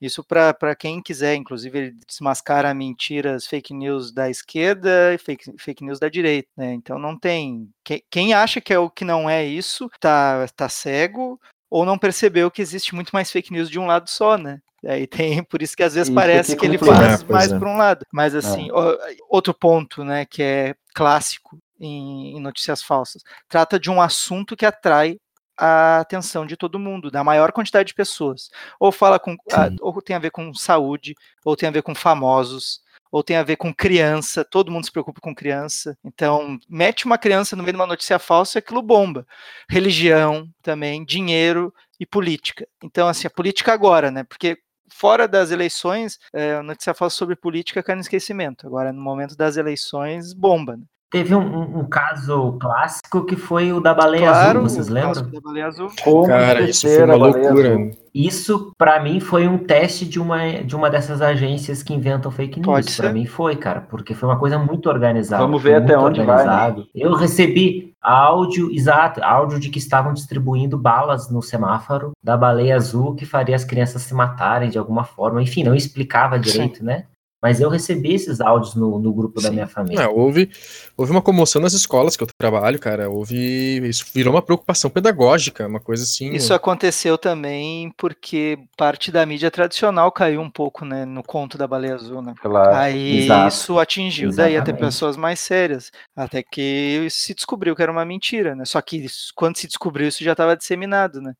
Isso 0.00 0.22
para 0.22 0.76
quem 0.76 1.02
quiser, 1.02 1.34
inclusive, 1.34 1.78
ele 1.78 1.96
desmascara 2.06 2.72
mentiras, 2.72 3.46
fake 3.46 3.74
news 3.74 4.12
da 4.12 4.30
esquerda 4.30 5.12
e 5.12 5.18
fake, 5.18 5.54
fake 5.58 5.84
news 5.84 5.98
da 5.98 6.08
direita, 6.08 6.48
né? 6.56 6.72
Então 6.72 6.98
não 6.98 7.18
tem. 7.18 7.68
Quem, 7.82 8.02
quem 8.08 8.34
acha 8.34 8.60
que 8.60 8.72
é 8.72 8.78
o 8.78 8.88
que 8.88 9.04
não 9.04 9.28
é 9.28 9.44
isso, 9.44 9.90
tá, 9.98 10.46
tá 10.54 10.68
cego 10.68 11.40
ou 11.70 11.84
não 11.84 11.98
percebeu 11.98 12.50
que 12.50 12.62
existe 12.62 12.94
muito 12.94 13.10
mais 13.10 13.30
fake 13.30 13.52
news 13.52 13.68
de 13.68 13.78
um 13.78 13.86
lado 13.86 14.08
só, 14.08 14.38
né? 14.38 14.60
Aí 14.86 15.06
tem, 15.06 15.42
por 15.42 15.60
isso 15.60 15.76
que 15.76 15.82
às 15.82 15.94
vezes 15.94 16.08
isso 16.08 16.14
parece 16.14 16.56
que 16.56 16.64
ele 16.64 16.78
faz 16.78 17.22
é, 17.22 17.32
mais 17.32 17.52
é. 17.52 17.58
por 17.58 17.66
um 17.66 17.76
lado. 17.76 18.06
Mas 18.12 18.34
assim, 18.34 18.68
é. 18.70 19.16
outro 19.28 19.52
ponto, 19.52 20.04
né, 20.04 20.24
que 20.24 20.42
é 20.42 20.74
clássico 20.94 21.58
em, 21.80 22.36
em 22.36 22.40
notícias 22.40 22.82
falsas, 22.82 23.22
trata 23.48 23.78
de 23.78 23.90
um 23.90 24.00
assunto 24.00 24.56
que 24.56 24.66
atrai 24.66 25.18
a 25.58 25.98
atenção 26.00 26.46
de 26.46 26.56
todo 26.56 26.78
mundo, 26.78 27.10
da 27.10 27.24
maior 27.24 27.52
quantidade 27.52 27.88
de 27.88 27.94
pessoas. 27.94 28.48
Ou 28.78 28.92
fala 28.92 29.18
com, 29.18 29.36
a, 29.52 29.70
ou 29.80 30.00
tem 30.00 30.14
a 30.14 30.20
ver 30.20 30.30
com 30.30 30.54
saúde, 30.54 31.14
ou 31.44 31.56
tem 31.56 31.68
a 31.68 31.72
ver 31.72 31.82
com 31.82 31.94
famosos, 31.94 32.80
ou 33.10 33.22
tem 33.22 33.36
a 33.36 33.42
ver 33.42 33.56
com 33.56 33.74
criança, 33.74 34.44
todo 34.44 34.70
mundo 34.70 34.84
se 34.84 34.92
preocupa 34.92 35.20
com 35.20 35.34
criança. 35.34 35.96
Então, 36.04 36.58
mete 36.68 37.06
uma 37.06 37.18
criança 37.18 37.56
no 37.56 37.62
meio 37.62 37.72
de 37.72 37.80
uma 37.80 37.86
notícia 37.86 38.18
falsa, 38.18 38.58
aquilo 38.58 38.82
bomba. 38.82 39.26
Religião 39.68 40.48
também, 40.62 41.04
dinheiro 41.04 41.72
e 41.98 42.06
política. 42.06 42.68
Então, 42.82 43.08
assim, 43.08 43.26
a 43.26 43.30
política 43.30 43.72
agora, 43.72 44.10
né? 44.10 44.24
Porque 44.24 44.58
fora 44.92 45.26
das 45.26 45.50
eleições, 45.50 46.18
é, 46.32 46.54
a 46.54 46.62
notícia 46.62 46.94
falsa 46.94 47.16
sobre 47.16 47.36
política 47.36 47.82
cai 47.82 47.94
no 47.94 48.00
esquecimento. 48.00 48.66
Agora, 48.66 48.92
no 48.92 49.02
momento 49.02 49.36
das 49.36 49.56
eleições, 49.56 50.32
bomba. 50.32 50.76
Né? 50.76 50.84
Teve 51.10 51.34
um, 51.34 51.78
um, 51.78 51.84
caso 51.84 52.58
clássico 52.60 53.24
que 53.24 53.34
foi 53.34 53.72
o 53.72 53.80
da 53.80 53.94
baleia 53.94 54.28
claro, 54.28 54.58
azul, 54.58 54.68
vocês 54.68 54.88
lembram? 54.88 55.30
da 55.30 55.40
baleia 55.40 55.66
azul. 55.66 55.88
Como 56.04 56.26
Cara, 56.26 56.60
isso 56.68 56.86
foi 56.86 57.02
uma 57.02 57.14
loucura. 57.14 57.90
Isso, 58.14 58.74
para 58.76 59.00
mim, 59.02 59.18
foi 59.18 59.48
um 59.48 59.56
teste 59.56 60.04
de 60.04 60.20
uma, 60.20 60.62
de 60.62 60.76
uma 60.76 60.90
dessas 60.90 61.22
agências 61.22 61.82
que 61.82 61.94
inventam 61.94 62.30
fake 62.30 62.60
news. 62.60 62.96
Para 62.96 63.12
mim 63.12 63.24
foi, 63.24 63.56
cara, 63.56 63.80
porque 63.80 64.14
foi 64.14 64.28
uma 64.28 64.38
coisa 64.38 64.58
muito 64.58 64.88
organizada. 64.90 65.42
Vamos 65.42 65.62
ver 65.62 65.76
até 65.76 65.96
onde 65.96 66.20
organizado. 66.20 66.76
vai. 66.76 66.84
Né? 66.84 66.86
Eu 66.94 67.14
recebi 67.14 67.94
áudio, 68.02 68.70
exato, 68.70 69.22
áudio 69.22 69.58
de 69.58 69.70
que 69.70 69.78
estavam 69.78 70.12
distribuindo 70.12 70.76
balas 70.76 71.30
no 71.30 71.40
semáforo 71.40 72.12
da 72.22 72.36
baleia 72.36 72.76
azul 72.76 73.14
que 73.14 73.24
faria 73.24 73.56
as 73.56 73.64
crianças 73.64 74.02
se 74.02 74.12
matarem 74.12 74.68
de 74.68 74.78
alguma 74.78 75.04
forma. 75.04 75.42
Enfim, 75.42 75.64
não 75.64 75.74
explicava 75.74 76.38
direito, 76.38 76.78
Sim. 76.78 76.84
né? 76.84 77.04
Mas 77.40 77.60
eu 77.60 77.68
recebi 77.68 78.14
esses 78.14 78.40
áudios 78.40 78.74
no, 78.74 78.98
no 78.98 79.12
grupo 79.12 79.40
Sim. 79.40 79.46
da 79.46 79.52
minha 79.52 79.66
família. 79.68 80.02
É, 80.02 80.08
houve, 80.08 80.50
houve 80.96 81.12
uma 81.12 81.22
comoção 81.22 81.62
nas 81.62 81.72
escolas 81.72 82.16
que 82.16 82.22
eu 82.24 82.28
trabalho, 82.36 82.80
cara. 82.80 83.08
Houve. 83.08 83.78
Isso 83.88 84.04
virou 84.12 84.34
uma 84.34 84.42
preocupação 84.42 84.90
pedagógica, 84.90 85.66
uma 85.66 85.78
coisa 85.78 86.02
assim. 86.02 86.30
Isso 86.30 86.52
aconteceu 86.52 87.16
também 87.16 87.92
porque 87.96 88.58
parte 88.76 89.12
da 89.12 89.24
mídia 89.24 89.52
tradicional 89.52 90.10
caiu 90.10 90.40
um 90.40 90.50
pouco, 90.50 90.84
né? 90.84 91.04
No 91.04 91.22
conto 91.22 91.56
da 91.56 91.68
baleia 91.68 91.94
azul, 91.94 92.20
né? 92.20 92.34
Claro. 92.42 92.74
Aí 92.74 93.24
Exato. 93.24 93.48
isso 93.48 93.78
atingiu 93.78 94.30
Exatamente. 94.30 94.54
daí 94.54 94.60
até 94.60 94.72
pessoas 94.72 95.16
mais 95.16 95.38
sérias. 95.38 95.92
Até 96.16 96.42
que 96.42 97.06
se 97.08 97.34
descobriu 97.34 97.76
que 97.76 97.82
era 97.82 97.92
uma 97.92 98.04
mentira, 98.04 98.56
né? 98.56 98.64
Só 98.64 98.80
que 98.80 99.06
quando 99.36 99.56
se 99.56 99.68
descobriu, 99.68 100.08
isso 100.08 100.24
já 100.24 100.32
estava 100.32 100.56
disseminado, 100.56 101.20
né? 101.20 101.34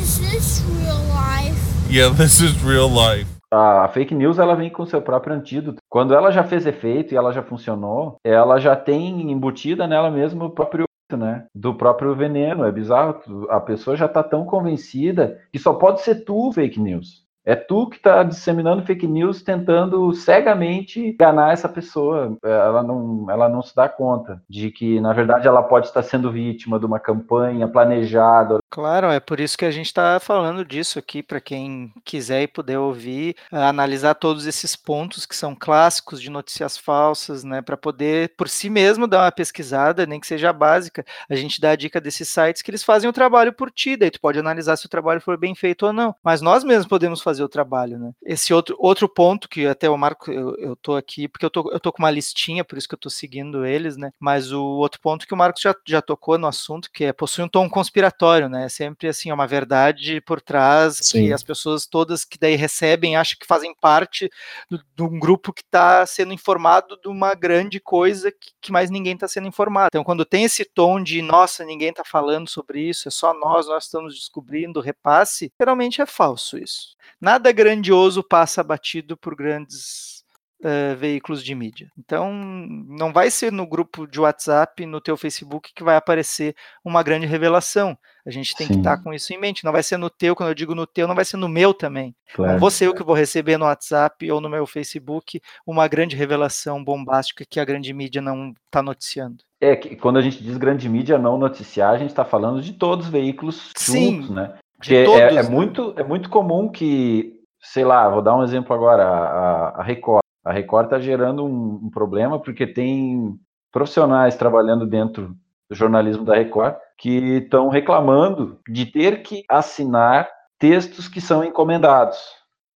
Is 0.00 0.18
this 0.18 0.62
real 0.80 1.02
life? 1.08 1.94
Yeah, 1.94 2.16
this 2.16 2.40
is 2.40 2.54
real 2.62 2.88
life 2.88 3.28
a 3.54 3.88
fake 3.88 4.14
news 4.14 4.38
ela 4.38 4.54
vem 4.54 4.70
com 4.70 4.84
seu 4.84 5.00
próprio 5.00 5.34
antídoto. 5.34 5.78
Quando 5.88 6.14
ela 6.14 6.30
já 6.30 6.44
fez 6.44 6.66
efeito 6.66 7.12
e 7.12 7.16
ela 7.16 7.32
já 7.32 7.42
funcionou, 7.42 8.16
ela 8.24 8.58
já 8.58 8.74
tem 8.74 9.30
embutida 9.30 9.86
nela 9.86 10.10
mesmo 10.10 10.46
o 10.46 10.50
próprio 10.50 10.86
né, 11.12 11.46
do 11.54 11.74
próprio 11.74 12.14
veneno. 12.14 12.64
É 12.64 12.72
bizarro. 12.72 13.46
A 13.48 13.60
pessoa 13.60 13.96
já 13.96 14.06
está 14.06 14.22
tão 14.22 14.44
convencida 14.44 15.38
que 15.52 15.58
só 15.58 15.74
pode 15.74 16.00
ser 16.00 16.24
tu 16.24 16.50
fake 16.52 16.80
news. 16.80 17.24
É 17.46 17.54
tu 17.54 17.90
que 17.90 17.96
está 17.96 18.22
disseminando 18.22 18.86
fake 18.86 19.06
news, 19.06 19.42
tentando 19.42 20.14
cegamente 20.14 21.08
enganar 21.08 21.52
essa 21.52 21.68
pessoa. 21.68 22.38
Ela 22.42 22.82
não, 22.82 23.30
ela 23.30 23.50
não 23.50 23.60
se 23.60 23.76
dá 23.76 23.86
conta 23.86 24.42
de 24.48 24.70
que, 24.70 24.98
na 24.98 25.12
verdade, 25.12 25.46
ela 25.46 25.62
pode 25.62 25.86
estar 25.86 26.02
sendo 26.02 26.32
vítima 26.32 26.78
de 26.78 26.86
uma 26.86 26.98
campanha 26.98 27.68
planejada. 27.68 28.58
Claro, 28.74 29.06
é 29.12 29.20
por 29.20 29.38
isso 29.38 29.56
que 29.56 29.64
a 29.64 29.70
gente 29.70 29.86
está 29.86 30.18
falando 30.18 30.64
disso 30.64 30.98
aqui, 30.98 31.22
para 31.22 31.40
quem 31.40 31.92
quiser 32.04 32.42
e 32.42 32.48
puder 32.48 32.76
ouvir, 32.76 33.36
analisar 33.52 34.14
todos 34.14 34.46
esses 34.46 34.74
pontos 34.74 35.24
que 35.24 35.36
são 35.36 35.54
clássicos 35.54 36.20
de 36.20 36.28
notícias 36.28 36.76
falsas, 36.76 37.44
né, 37.44 37.62
para 37.62 37.76
poder 37.76 38.34
por 38.36 38.48
si 38.48 38.68
mesmo 38.68 39.06
dar 39.06 39.22
uma 39.22 39.30
pesquisada, 39.30 40.04
nem 40.06 40.18
que 40.18 40.26
seja 40.26 40.52
básica. 40.52 41.04
A 41.30 41.36
gente 41.36 41.60
dá 41.60 41.70
a 41.70 41.76
dica 41.76 42.00
desses 42.00 42.28
sites 42.28 42.62
que 42.62 42.70
eles 42.72 42.82
fazem 42.82 43.08
o 43.08 43.12
trabalho 43.12 43.52
por 43.52 43.70
ti, 43.70 43.96
daí 43.96 44.10
tu 44.10 44.20
pode 44.20 44.40
analisar 44.40 44.74
se 44.76 44.86
o 44.86 44.88
trabalho 44.88 45.20
for 45.20 45.36
bem 45.38 45.54
feito 45.54 45.86
ou 45.86 45.92
não. 45.92 46.12
Mas 46.24 46.40
nós 46.40 46.64
mesmos 46.64 46.88
podemos 46.88 47.22
fazer 47.22 47.34
fazer 47.34 47.42
o 47.42 47.48
trabalho, 47.48 47.98
né? 47.98 48.12
Esse 48.24 48.54
outro, 48.54 48.76
outro 48.78 49.08
ponto 49.08 49.48
que 49.48 49.66
até 49.66 49.90
o 49.90 49.96
Marco, 49.98 50.30
eu, 50.30 50.56
eu 50.56 50.76
tô 50.76 50.94
aqui, 50.94 51.26
porque 51.26 51.44
eu 51.44 51.50
tô, 51.50 51.70
eu 51.72 51.80
tô 51.80 51.92
com 51.92 52.02
uma 52.02 52.10
listinha, 52.10 52.64
por 52.64 52.78
isso 52.78 52.88
que 52.88 52.94
eu 52.94 52.98
tô 52.98 53.10
seguindo 53.10 53.66
eles, 53.66 53.96
né? 53.96 54.12
Mas 54.20 54.52
o 54.52 54.62
outro 54.62 55.00
ponto 55.00 55.26
que 55.26 55.34
o 55.34 55.36
Marcos 55.36 55.60
já, 55.60 55.74
já 55.86 56.00
tocou 56.00 56.38
no 56.38 56.46
assunto, 56.46 56.90
que 56.92 57.04
é 57.04 57.12
possui 57.12 57.44
um 57.44 57.48
tom 57.48 57.68
conspiratório, 57.68 58.48
né? 58.48 58.63
É 58.64 58.68
sempre 58.68 59.08
assim, 59.08 59.30
é 59.30 59.34
uma 59.34 59.46
verdade 59.46 60.20
por 60.20 60.40
trás 60.40 60.98
Sim. 61.00 61.26
que 61.26 61.32
as 61.32 61.42
pessoas 61.42 61.86
todas 61.86 62.24
que 62.24 62.38
daí 62.38 62.56
recebem 62.56 63.16
acham 63.16 63.36
que 63.38 63.46
fazem 63.46 63.74
parte 63.80 64.30
de 64.70 65.02
um 65.02 65.18
grupo 65.18 65.52
que 65.52 65.62
está 65.62 66.04
sendo 66.06 66.32
informado 66.32 66.98
de 67.00 67.08
uma 67.08 67.34
grande 67.34 67.80
coisa 67.80 68.30
que, 68.32 68.50
que 68.60 68.72
mais 68.72 68.90
ninguém 68.90 69.14
está 69.14 69.28
sendo 69.28 69.48
informado. 69.48 69.88
Então, 69.88 70.04
quando 70.04 70.24
tem 70.24 70.44
esse 70.44 70.64
tom 70.64 71.02
de 71.02 71.22
nossa, 71.22 71.64
ninguém 71.64 71.90
está 71.90 72.04
falando 72.04 72.48
sobre 72.48 72.80
isso, 72.80 73.08
é 73.08 73.10
só 73.10 73.32
nós, 73.34 73.66
nós 73.66 73.84
estamos 73.84 74.14
descobrindo, 74.14 74.80
repasse, 74.80 75.52
geralmente 75.58 76.00
é 76.00 76.06
falso 76.06 76.58
isso 76.58 76.94
nada 77.20 77.52
grandioso 77.52 78.22
passa 78.22 78.62
batido 78.62 79.16
por 79.16 79.34
grandes 79.34 80.23
uh, 80.60 80.96
veículos 80.96 81.42
de 81.42 81.54
mídia. 81.54 81.90
Então, 81.98 82.32
não 82.32 83.12
vai 83.12 83.30
ser 83.30 83.52
no 83.52 83.66
grupo 83.66 84.06
de 84.06 84.20
WhatsApp, 84.20 84.84
no 84.86 85.00
teu 85.00 85.16
Facebook, 85.16 85.72
que 85.74 85.84
vai 85.84 85.96
aparecer 85.96 86.54
uma 86.84 87.02
grande 87.02 87.26
revelação. 87.26 87.96
A 88.26 88.30
gente 88.30 88.56
tem 88.56 88.66
Sim. 88.66 88.74
que 88.74 88.78
estar 88.80 89.02
com 89.02 89.12
isso 89.12 89.32
em 89.32 89.38
mente. 89.38 89.64
Não 89.64 89.72
vai 89.72 89.82
ser 89.82 89.98
no 89.98 90.08
teu, 90.08 90.34
quando 90.34 90.48
eu 90.48 90.54
digo 90.54 90.74
no 90.74 90.86
teu, 90.86 91.06
não 91.06 91.14
vai 91.14 91.24
ser 91.24 91.36
no 91.36 91.48
meu 91.48 91.74
também. 91.74 92.14
Claro. 92.34 92.52
Não 92.52 92.58
vou 92.58 92.70
ser 92.70 92.86
eu 92.86 92.94
que 92.94 93.02
vou 93.02 93.14
receber 93.14 93.58
no 93.58 93.66
WhatsApp 93.66 94.30
ou 94.30 94.40
no 94.40 94.48
meu 94.48 94.66
Facebook 94.66 95.40
uma 95.66 95.86
grande 95.86 96.16
revelação 96.16 96.82
bombástica 96.82 97.44
que 97.48 97.60
a 97.60 97.64
grande 97.64 97.92
mídia 97.92 98.22
não 98.22 98.54
está 98.66 98.82
noticiando. 98.82 99.44
É 99.60 99.76
que 99.76 99.94
quando 99.96 100.18
a 100.18 100.22
gente 100.22 100.42
diz 100.42 100.56
grande 100.56 100.88
mídia 100.88 101.18
não 101.18 101.38
noticiar, 101.38 101.92
a 101.92 101.98
gente 101.98 102.10
está 102.10 102.24
falando 102.24 102.62
de 102.62 102.72
todos 102.72 103.06
os 103.06 103.12
veículos 103.12 103.72
Sim. 103.76 104.16
juntos, 104.16 104.30
né? 104.30 104.54
Porque 104.76 104.94
é, 104.94 105.04
todos, 105.04 105.20
é, 105.20 105.28
é 105.28 105.42
né? 105.42 105.48
muito, 105.48 105.94
é 105.96 106.04
muito 106.04 106.28
comum 106.28 106.68
que, 106.68 107.40
sei 107.60 107.84
lá, 107.84 108.08
vou 108.08 108.22
dar 108.22 108.36
um 108.36 108.42
exemplo 108.42 108.74
agora, 108.74 109.04
a, 109.04 109.80
a 109.80 109.82
Record. 109.82 110.23
A 110.44 110.52
Record 110.52 110.86
está 110.86 110.98
gerando 110.98 111.44
um, 111.44 111.80
um, 111.84 111.90
problema 111.90 112.38
porque 112.38 112.66
tem 112.66 113.38
profissionais 113.72 114.36
trabalhando 114.36 114.86
dentro 114.86 115.34
do 115.68 115.74
jornalismo 115.74 116.24
da 116.24 116.34
Record 116.34 116.76
que 116.98 117.38
estão 117.38 117.68
reclamando 117.68 118.60
de 118.68 118.86
ter 118.86 119.22
que 119.22 119.44
assinar 119.48 120.28
textos 120.58 121.08
que 121.08 121.20
são 121.20 121.42
encomendados. 121.42 122.18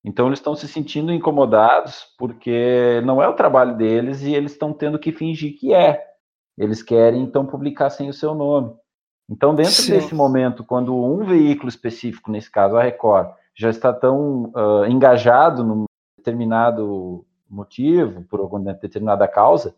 Então 0.05 0.27
eles 0.27 0.39
estão 0.39 0.55
se 0.55 0.67
sentindo 0.67 1.13
incomodados 1.13 2.07
porque 2.19 3.03
não 3.05 3.23
é 3.23 3.29
o 3.29 3.35
trabalho 3.35 3.77
deles 3.77 4.23
e 4.23 4.35
eles 4.35 4.53
estão 4.53 4.73
tendo 4.73 4.99
que 4.99 5.13
fingir 5.13 5.59
que 5.59 5.75
é. 5.75 6.03
eles 6.57 6.83
querem 6.83 7.23
então 7.23 7.45
publicar 7.45 7.91
sem 7.91 8.09
o 8.09 8.15
seu 8.15 8.35
nome. 8.35 8.75
Então, 9.31 9.55
dentro 9.55 9.73
Sim. 9.73 9.93
desse 9.93 10.15
momento, 10.15 10.65
quando 10.65 10.97
um 10.97 11.23
veículo 11.25 11.69
específico, 11.69 12.31
nesse 12.31 12.51
caso 12.51 12.77
a 12.77 12.83
Record, 12.83 13.29
já 13.55 13.69
está 13.69 13.93
tão 13.93 14.45
uh, 14.57 14.87
engajado 14.87 15.63
num 15.63 15.85
determinado 16.17 17.27
motivo, 17.51 18.25
por 18.25 18.41
alguma 18.41 18.73
determinada 18.75 19.27
causa, 19.27 19.75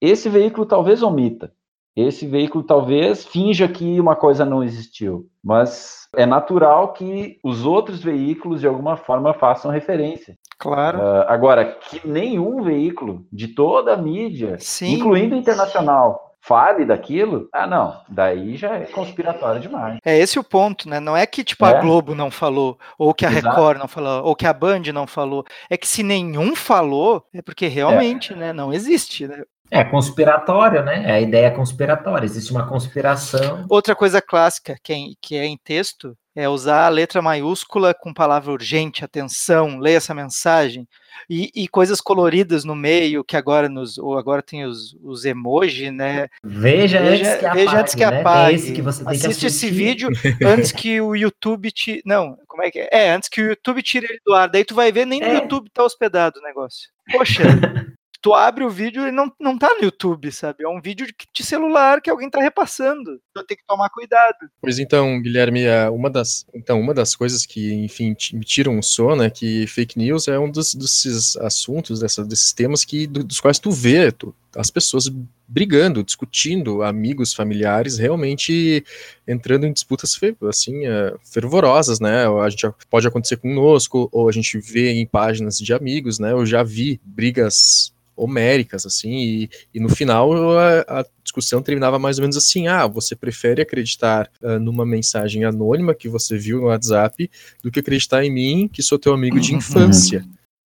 esse 0.00 0.28
veículo 0.28 0.66
talvez 0.66 1.02
omita. 1.02 1.52
Esse 1.96 2.26
veículo 2.26 2.64
talvez 2.64 3.24
finja 3.24 3.68
que 3.68 4.00
uma 4.00 4.16
coisa 4.16 4.44
não 4.44 4.64
existiu, 4.64 5.28
mas 5.42 6.08
é 6.16 6.26
natural 6.26 6.92
que 6.92 7.38
os 7.42 7.64
outros 7.64 8.02
veículos 8.02 8.60
de 8.60 8.66
alguma 8.66 8.96
forma 8.96 9.32
façam 9.32 9.70
referência. 9.70 10.36
Claro. 10.58 10.98
Uh, 10.98 11.24
agora, 11.28 11.64
que 11.64 12.06
nenhum 12.06 12.62
veículo 12.62 13.24
de 13.32 13.48
toda 13.48 13.94
a 13.94 13.96
mídia, 13.96 14.56
Sim. 14.58 14.94
incluindo 14.94 15.36
internacional, 15.36 16.33
fale 16.46 16.84
daquilo, 16.84 17.48
ah, 17.50 17.66
não, 17.66 18.02
daí 18.06 18.54
já 18.54 18.76
é 18.76 18.84
conspiratório 18.84 19.62
demais. 19.62 19.98
É 20.04 20.18
esse 20.18 20.38
o 20.38 20.44
ponto, 20.44 20.88
né? 20.88 21.00
Não 21.00 21.16
é 21.16 21.26
que 21.26 21.42
tipo 21.42 21.64
é. 21.64 21.70
a 21.70 21.80
Globo 21.80 22.14
não 22.14 22.30
falou, 22.30 22.78
ou 22.98 23.14
que 23.14 23.24
a 23.24 23.30
Exato. 23.30 23.48
Record 23.48 23.78
não 23.78 23.88
falou, 23.88 24.24
ou 24.24 24.36
que 24.36 24.46
a 24.46 24.52
Band 24.52 24.82
não 24.92 25.06
falou. 25.06 25.44
É 25.70 25.76
que 25.78 25.88
se 25.88 26.02
nenhum 26.02 26.54
falou, 26.54 27.26
é 27.32 27.40
porque 27.40 27.66
realmente, 27.66 28.34
é. 28.34 28.36
né, 28.36 28.52
não 28.52 28.74
existe, 28.74 29.26
né? 29.26 29.42
É 29.70 29.82
conspiratório, 29.82 30.84
né? 30.84 31.04
É 31.06 31.12
a 31.12 31.20
ideia 31.20 31.50
conspiratória. 31.50 32.26
Existe 32.26 32.52
uma 32.52 32.66
conspiração. 32.66 33.64
Outra 33.68 33.94
coisa 33.94 34.20
clássica 34.20 34.76
que 34.82 34.92
é, 34.92 34.96
que 35.20 35.36
é 35.36 35.46
em 35.46 35.56
texto 35.56 36.16
é 36.36 36.48
usar 36.48 36.86
a 36.86 36.88
letra 36.88 37.22
maiúscula 37.22 37.94
com 37.94 38.12
palavra 38.12 38.52
urgente, 38.52 39.04
atenção, 39.04 39.78
leia 39.78 39.98
essa 39.98 40.12
mensagem. 40.12 40.86
E, 41.30 41.50
e, 41.54 41.68
coisas 41.68 42.00
coloridas 42.00 42.64
no 42.64 42.74
meio, 42.74 43.22
que 43.22 43.36
agora 43.36 43.68
nos, 43.68 43.96
ou 43.98 44.18
agora 44.18 44.42
tem 44.42 44.64
os, 44.64 44.96
os 45.02 45.24
emoji, 45.24 45.92
né? 45.92 46.26
Veja, 46.42 47.00
veja 47.00 47.08
antes 47.08 47.38
que 47.38 47.44
apague. 47.46 47.64
Veja 47.64 47.80
antes 47.80 47.94
que 47.94 48.06
né? 48.06 48.20
apague. 48.20 48.54
Esse 48.56 48.72
que 48.72 48.80
Assiste 48.80 49.40
que 49.40 49.46
esse 49.46 49.70
vídeo 49.70 50.08
antes 50.44 50.72
que 50.72 51.00
o 51.00 51.14
YouTube 51.14 51.70
te. 51.70 52.02
Não, 52.04 52.36
como 52.48 52.64
é 52.64 52.70
que 52.70 52.80
é? 52.80 52.88
É, 52.90 53.10
antes 53.12 53.28
que 53.28 53.40
o 53.40 53.48
YouTube 53.50 53.82
tire 53.82 54.06
ele 54.06 54.20
do 54.26 54.34
ar. 54.34 54.48
Daí 54.48 54.64
tu 54.64 54.74
vai 54.74 54.90
ver, 54.90 55.06
nem 55.06 55.20
no 55.20 55.26
é. 55.26 55.34
YouTube 55.34 55.70
tá 55.72 55.84
hospedado 55.84 56.40
o 56.40 56.42
negócio. 56.42 56.90
Poxa, 57.12 57.42
tu 58.24 58.32
abre 58.32 58.64
o 58.64 58.70
vídeo 58.70 59.06
e 59.06 59.12
não, 59.12 59.30
não 59.38 59.58
tá 59.58 59.68
no 59.74 59.84
YouTube, 59.84 60.32
sabe? 60.32 60.64
É 60.64 60.68
um 60.68 60.80
vídeo 60.80 61.06
de 61.06 61.44
celular 61.44 62.00
que 62.00 62.08
alguém 62.08 62.30
tá 62.30 62.40
repassando. 62.40 63.20
Então 63.30 63.44
tem 63.44 63.54
que 63.54 63.66
tomar 63.66 63.90
cuidado. 63.90 64.48
Pois 64.62 64.78
então, 64.78 65.20
Guilherme, 65.20 65.64
é 65.64 65.90
uma 65.90 66.08
das, 66.08 66.46
então, 66.54 66.80
uma 66.80 66.94
das 66.94 67.14
coisas 67.14 67.44
que, 67.44 67.74
enfim, 67.74 68.16
me 68.32 68.42
tiram 68.42 68.78
o 68.78 68.82
sono 68.82 69.22
é 69.22 69.28
que 69.28 69.66
fake 69.66 69.98
news 69.98 70.26
é 70.26 70.38
um 70.38 70.50
dos, 70.50 70.74
desses 70.74 71.36
assuntos, 71.36 72.00
dessa, 72.00 72.24
desses 72.24 72.54
temas 72.54 72.82
que, 72.82 73.06
dos 73.06 73.40
quais 73.40 73.58
tu 73.58 73.70
vê 73.70 74.10
tu, 74.10 74.34
as 74.56 74.70
pessoas 74.70 75.10
brigando, 75.46 76.02
discutindo, 76.02 76.82
amigos, 76.82 77.34
familiares, 77.34 77.98
realmente 77.98 78.82
entrando 79.28 79.66
em 79.66 79.72
disputas 79.72 80.18
assim 80.48 80.86
é, 80.86 81.14
fervorosas, 81.30 82.00
né? 82.00 82.26
A 82.26 82.48
gente 82.48 82.66
pode 82.88 83.06
acontecer 83.06 83.36
conosco, 83.36 84.08
ou 84.10 84.30
a 84.30 84.32
gente 84.32 84.58
vê 84.58 84.92
em 84.92 85.06
páginas 85.06 85.58
de 85.58 85.74
amigos, 85.74 86.18
né? 86.18 86.32
Eu 86.32 86.46
já 86.46 86.62
vi 86.62 86.98
brigas 87.04 87.93
homéricas, 88.16 88.86
assim, 88.86 89.16
e, 89.16 89.50
e 89.74 89.80
no 89.80 89.88
final 89.88 90.32
a, 90.58 90.80
a, 91.00 91.06
discussão 91.22 91.62
terminava 91.62 91.98
mais 91.98 92.18
ou 92.18 92.22
menos 92.22 92.36
assim: 92.36 92.68
ah, 92.68 92.86
você 92.86 93.16
prefere 93.16 93.62
acreditar 93.62 94.30
uh, 94.42 94.58
numa 94.58 94.86
mensagem 94.86 95.44
anônima 95.44 95.94
que 95.94 96.08
você 96.08 96.36
viu 96.36 96.60
no 96.60 96.66
WhatsApp 96.66 97.30
do 97.62 97.70
que 97.70 97.80
acreditar 97.80 98.24
em 98.24 98.30
mim, 98.30 98.68
que 98.72 98.82
sou 98.82 98.98
teu 98.98 99.12
amigo 99.12 99.40
de 99.40 99.52
uhum. 99.52 99.58
infância. 99.58 100.24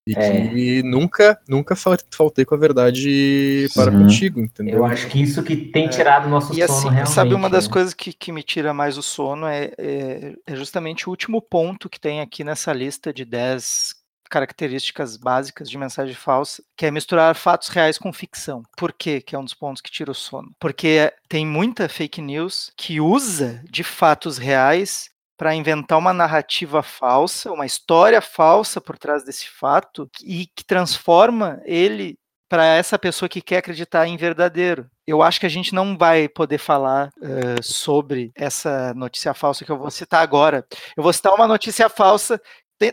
E 0.09 0.15
é. 0.17 0.49
que 0.49 0.83
nunca, 0.85 1.39
nunca 1.47 1.77
faltei 1.77 2.43
com 2.43 2.55
a 2.55 2.59
verdade 2.59 3.69
para 3.75 3.93
Sim. 3.93 3.99
contigo, 3.99 4.41
entendeu? 4.41 4.79
Eu 4.79 4.85
acho 4.87 5.07
que 5.07 5.21
isso 5.21 5.43
que 5.43 5.55
tem 5.55 5.85
é. 5.85 5.89
tirado 5.89 6.29
o 6.29 6.31
nosso 6.31 6.55
e 6.55 6.67
sono 6.67 6.79
assim, 6.79 6.89
realmente. 6.89 7.11
Sabe, 7.11 7.35
uma 7.35 7.51
das 7.51 7.67
né? 7.67 7.73
coisas 7.75 7.93
que, 7.93 8.15
que 8.15 8.33
me 8.33 8.43
tira 8.43 8.73
mais 8.73 8.97
o 8.97 9.03
sono 9.03 9.47
é, 9.47 9.71
é, 9.77 10.33
é 10.47 10.57
justamente 10.57 11.07
o 11.07 11.11
último 11.11 11.43
ponto 11.43 11.91
que 11.91 12.01
tem 12.01 12.23
aqui 12.23 12.43
nessa 12.43 12.73
lista 12.73 13.13
de 13.13 13.27
10 13.27 13.98
características 14.29 15.17
básicas 15.17 15.69
de 15.69 15.79
mensagem 15.79 16.15
falsa, 16.15 16.63
que 16.77 16.87
é 16.87 16.91
misturar 16.91 17.35
fatos 17.35 17.69
reais 17.69 17.99
com 17.99 18.13
ficção. 18.13 18.63
Por 18.77 18.93
quê? 18.93 19.21
Que 19.21 19.35
é 19.35 19.39
um 19.39 19.45
dos 19.45 19.55
pontos 19.55 19.83
que 19.83 19.91
tira 19.91 20.11
o 20.11 20.15
sono. 20.15 20.53
Porque 20.61 21.13
tem 21.29 21.47
muita 21.47 21.89
fake 21.89 22.21
news 22.21 22.73
que 22.77 23.01
usa 23.01 23.63
de 23.69 23.83
fatos 23.83 24.39
reais 24.39 25.11
para 25.37 25.55
inventar 25.55 25.97
uma 25.99 26.13
narrativa 26.13 26.83
falsa, 26.83 27.53
uma 27.53 27.65
história 27.65 28.21
falsa 28.21 28.81
por 28.81 28.99
trás 28.99 29.25
desse 29.25 29.49
fato 29.49 30.11
e 30.23 30.47
que 30.47 30.65
transforma 30.65 31.61
ele 31.65 32.19
para 32.49 32.65
essa 32.65 32.99
pessoa 32.99 33.29
que 33.29 33.43
quer 33.43 33.59
acreditar 33.59 34.07
em 34.07 34.17
verdadeiro. 34.17 34.91
Eu 35.07 35.23
acho 35.23 35.39
que 35.39 35.47
a 35.47 35.51
gente 35.51 35.75
não 35.75 35.97
vai 35.97 36.29
poder 36.29 36.59
falar 36.59 37.11
uh, 37.19 37.63
sobre 37.63 38.33
essa 38.35 38.93
notícia 38.95 39.35
falsa 39.35 39.65
que 39.65 39.71
eu 39.71 39.79
vou 39.79 39.91
citar 39.91 40.23
agora. 40.23 40.67
Eu 40.97 41.03
vou 41.03 41.13
citar 41.13 41.35
uma 41.35 41.47
notícia 41.47 41.89
falsa 41.89 42.41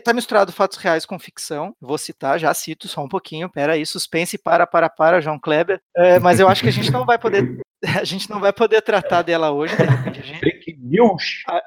Tá 0.02 0.12
misturado 0.12 0.52
fatos 0.52 0.78
reais 0.78 1.06
com 1.06 1.18
ficção. 1.18 1.74
Vou 1.80 1.96
citar, 1.96 2.38
já 2.38 2.52
cito 2.52 2.88
só 2.88 3.04
um 3.04 3.08
pouquinho. 3.08 3.48
Pera 3.48 3.74
aí, 3.74 3.86
suspense 3.86 4.36
para, 4.36 4.66
para, 4.66 4.88
para, 4.88 5.20
João 5.20 5.38
Kleber. 5.38 5.80
É, 5.96 6.18
mas 6.18 6.40
eu 6.40 6.48
acho 6.48 6.62
que 6.62 6.68
a 6.68 6.72
gente 6.72 6.90
não 6.90 7.04
vai 7.04 7.18
poder. 7.18 7.58
A 8.00 8.04
gente 8.04 8.28
não 8.30 8.40
vai 8.40 8.52
poder 8.54 8.80
tratar 8.80 9.20
dela 9.20 9.52
hoje, 9.52 9.76
de 9.76 9.84
repente. 9.84 10.18
A 10.18 10.22
gente, 10.22 10.40
Fake 10.40 10.76
news! 10.80 11.44
A, 11.46 11.60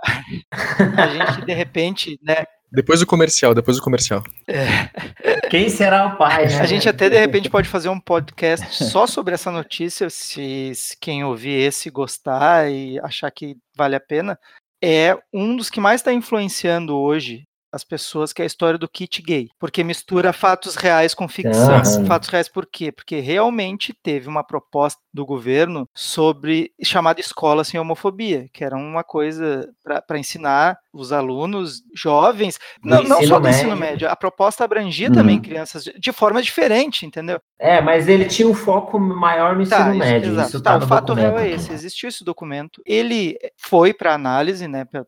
a 1.04 1.08
gente, 1.08 1.46
de 1.46 1.54
repente, 1.54 2.20
né, 2.22 2.44
depois 2.72 3.00
do 3.00 3.06
comercial, 3.06 3.56
depois 3.56 3.78
do 3.78 3.84
comercial. 3.84 4.24
É. 4.48 5.48
Quem 5.50 5.70
será 5.70 6.06
o 6.08 6.18
pai? 6.18 6.48
Né? 6.48 6.60
A 6.60 6.66
gente 6.66 6.88
até 6.88 7.10
de 7.10 7.18
repente 7.18 7.50
pode 7.50 7.68
fazer 7.68 7.90
um 7.90 8.00
podcast 8.00 8.84
só 8.84 9.08
sobre 9.08 9.34
essa 9.34 9.52
notícia, 9.52 10.10
se, 10.10 10.72
se, 10.76 10.96
quem 11.00 11.24
ouvir 11.24 11.60
esse 11.60 11.90
gostar 11.90 12.70
e 12.72 13.00
achar 13.00 13.32
que 13.32 13.58
vale 13.76 13.96
a 13.96 14.00
pena. 14.00 14.38
É 14.82 15.18
um 15.34 15.56
dos 15.56 15.70
que 15.70 15.80
mais 15.80 16.00
está 16.00 16.14
influenciando 16.14 16.96
hoje 16.96 17.49
as 17.72 17.84
pessoas, 17.84 18.34
que 18.34 18.42
é 18.42 18.44
a 18.44 18.48
história 18.48 18.78
do 18.78 18.88
kit 18.88 19.22
gay, 19.22 19.50
porque 19.60 19.84
mistura 19.84 20.34
fatos 20.34 20.76
reais 20.76 21.14
com 21.14 21.28
ficção. 21.28 21.78
Uhum. 21.78 22.06
Fatos 22.06 22.30
reais 22.30 22.50
por 22.50 22.66
quê? 22.66 22.92
Porque 22.92 23.20
realmente 23.20 23.94
teve 23.94 24.28
uma 24.28 24.44
proposta 24.44 25.02
do 25.14 25.26
governo 25.26 25.88
sobre 25.94 26.72
chamada 26.84 27.20
escola 27.20 27.64
sem 27.64 27.80
homofobia, 27.80 28.48
que 28.54 28.64
era 28.64 28.76
uma 28.76 29.04
coisa 29.04 29.70
para 30.08 30.20
ensinar 30.20 30.78
os 30.94 31.12
alunos 31.12 31.84
jovens, 31.94 32.60
não, 32.84 33.04
não, 33.04 33.22
só 33.24 33.38
do 33.38 33.44
médio. 33.44 33.58
ensino 33.58 33.76
médio, 33.76 34.10
a 34.10 34.16
proposta 34.16 34.64
abrangia 34.64 35.08
uhum. 35.08 35.14
também 35.14 35.40
crianças 35.40 35.84
de, 35.84 36.00
de, 36.00 36.12
forma 36.12 36.42
diferente, 36.42 37.06
entendeu? 37.06 37.40
É, 37.60 37.82
mas 37.82 38.08
ele 38.08 38.26
tinha 38.26 38.48
um 38.48 38.54
foco 38.54 39.00
maior 39.00 39.56
no 39.56 39.68
tá, 39.68 39.82
ensino 39.82 39.96
médio. 39.98 40.32
Exato. 40.32 40.50
Isso 40.50 40.62
tá, 40.62 40.78
tá 40.80 40.86
o 40.86 40.88
fato 40.88 41.14
real 41.14 41.38
é 41.38 41.50
esse, 41.50 41.72
existiu 41.72 42.10
esse 42.10 42.24
documento, 42.24 42.82
ele 42.86 43.38
foi 43.58 43.94
para 43.94 44.14
análise, 44.14 44.68
né, 44.68 44.86
para 44.86 45.06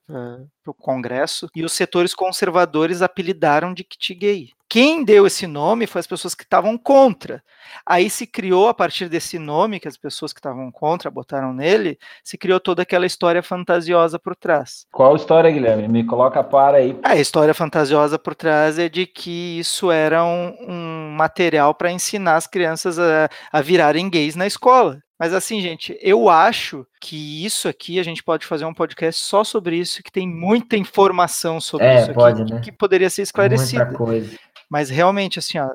o 0.67 0.73
Congresso, 0.73 1.49
e 1.55 1.63
os 1.63 1.73
setores 1.73 2.13
conservadores 2.13 3.01
apelidaram 3.01 3.73
de 3.73 3.83
kit 3.83 4.13
gay. 4.13 4.49
Quem 4.71 5.03
deu 5.03 5.27
esse 5.27 5.45
nome 5.47 5.85
foi 5.85 5.99
as 5.99 6.07
pessoas 6.07 6.33
que 6.33 6.43
estavam 6.43 6.77
contra. 6.77 7.43
Aí 7.85 8.09
se 8.09 8.25
criou, 8.25 8.69
a 8.69 8.73
partir 8.73 9.09
desse 9.09 9.37
nome 9.37 9.81
que 9.81 9.87
as 9.89 9.97
pessoas 9.97 10.31
que 10.31 10.39
estavam 10.39 10.71
contra 10.71 11.11
botaram 11.11 11.53
nele, 11.53 11.99
se 12.23 12.37
criou 12.37 12.57
toda 12.57 12.81
aquela 12.81 13.05
história 13.05 13.43
fantasiosa 13.43 14.17
por 14.17 14.33
trás. 14.33 14.85
Qual 14.89 15.13
história, 15.17 15.51
Guilherme? 15.51 15.89
Me 15.89 16.05
coloca 16.05 16.41
para 16.41 16.77
aí. 16.77 16.97
A 17.03 17.17
história 17.17 17.53
fantasiosa 17.53 18.17
por 18.17 18.33
trás 18.33 18.79
é 18.79 18.87
de 18.87 19.05
que 19.05 19.59
isso 19.59 19.91
era 19.91 20.23
um, 20.23 20.55
um 20.65 21.15
material 21.17 21.75
para 21.75 21.91
ensinar 21.91 22.37
as 22.37 22.47
crianças 22.47 22.97
a, 22.97 23.29
a 23.51 23.59
virarem 23.59 24.09
gays 24.09 24.37
na 24.37 24.47
escola. 24.47 25.01
Mas 25.21 25.35
assim, 25.35 25.61
gente, 25.61 25.95
eu 26.01 26.29
acho 26.29 26.83
que 26.99 27.45
isso 27.45 27.67
aqui 27.67 27.99
a 27.99 28.03
gente 28.03 28.23
pode 28.23 28.43
fazer 28.43 28.65
um 28.65 28.73
podcast 28.73 29.21
só 29.21 29.43
sobre 29.43 29.75
isso, 29.75 30.01
que 30.01 30.11
tem 30.11 30.27
muita 30.27 30.75
informação 30.75 31.61
sobre 31.61 31.85
é, 31.85 32.01
isso 32.01 32.13
pode, 32.13 32.41
aqui, 32.41 32.53
né? 32.53 32.59
que 32.61 32.71
poderia 32.71 33.07
ser 33.07 33.21
esclarecida. 33.21 33.85
Muita 33.85 33.97
coisa. 33.99 34.39
Mas 34.71 34.89
realmente, 34.89 35.37
assim, 35.37 35.59
ó, 35.59 35.69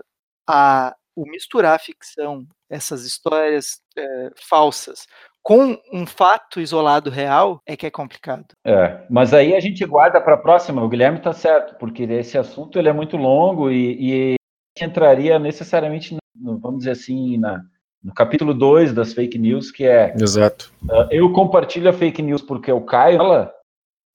a, 0.49 0.97
o 1.15 1.31
misturar 1.31 1.75
a 1.75 1.79
ficção, 1.79 2.47
essas 2.71 3.05
histórias 3.05 3.83
é, 3.95 4.31
falsas, 4.49 5.07
com 5.43 5.79
um 5.93 6.07
fato 6.07 6.61
isolado 6.61 7.11
real 7.11 7.61
é 7.67 7.77
que 7.77 7.87
é 7.87 7.91
complicado. 7.91 8.47
É, 8.65 9.05
mas 9.11 9.35
aí 9.35 9.55
a 9.55 9.61
gente 9.61 9.85
guarda 9.85 10.19
para 10.19 10.35
a 10.35 10.39
próxima. 10.39 10.83
O 10.83 10.89
Guilherme 10.89 11.19
está 11.19 11.35
certo, 11.35 11.77
porque 11.79 12.05
esse 12.05 12.39
assunto 12.39 12.79
ele 12.79 12.89
é 12.89 12.93
muito 12.93 13.19
longo 13.19 13.71
e, 13.71 14.35
e 14.35 14.37
entraria 14.83 15.39
necessariamente, 15.39 16.17
no, 16.35 16.59
vamos 16.59 16.79
dizer 16.79 16.93
assim, 16.93 17.37
na, 17.37 17.63
no 18.03 18.15
capítulo 18.15 18.55
2 18.55 18.95
das 18.95 19.13
fake 19.13 19.39
news, 19.39 19.71
que 19.71 19.85
é. 19.85 20.15
Exato. 20.19 20.73
Uh, 20.85 21.07
eu 21.11 21.31
compartilho 21.33 21.91
a 21.91 21.93
fake 21.93 22.23
news 22.23 22.41
porque 22.41 22.71
eu 22.71 22.81
caio 22.81 23.19
nela 23.19 23.53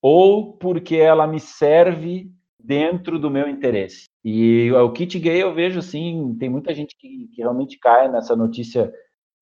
ou 0.02 0.54
porque 0.58 0.96
ela 0.96 1.28
me 1.28 1.40
serve 1.40 2.32
dentro 2.60 3.20
do 3.20 3.30
meu 3.30 3.48
interesse. 3.48 4.11
E 4.24 4.72
o 4.72 4.92
kit 4.92 5.18
gay 5.20 5.42
eu 5.42 5.54
vejo 5.54 5.80
assim, 5.80 6.36
tem 6.40 6.50
muita 6.50 6.74
gente 6.74 6.96
que, 6.96 7.28
que 7.34 7.42
realmente 7.42 7.80
cai 7.80 8.08
nessa 8.08 8.36
notícia 8.36 8.94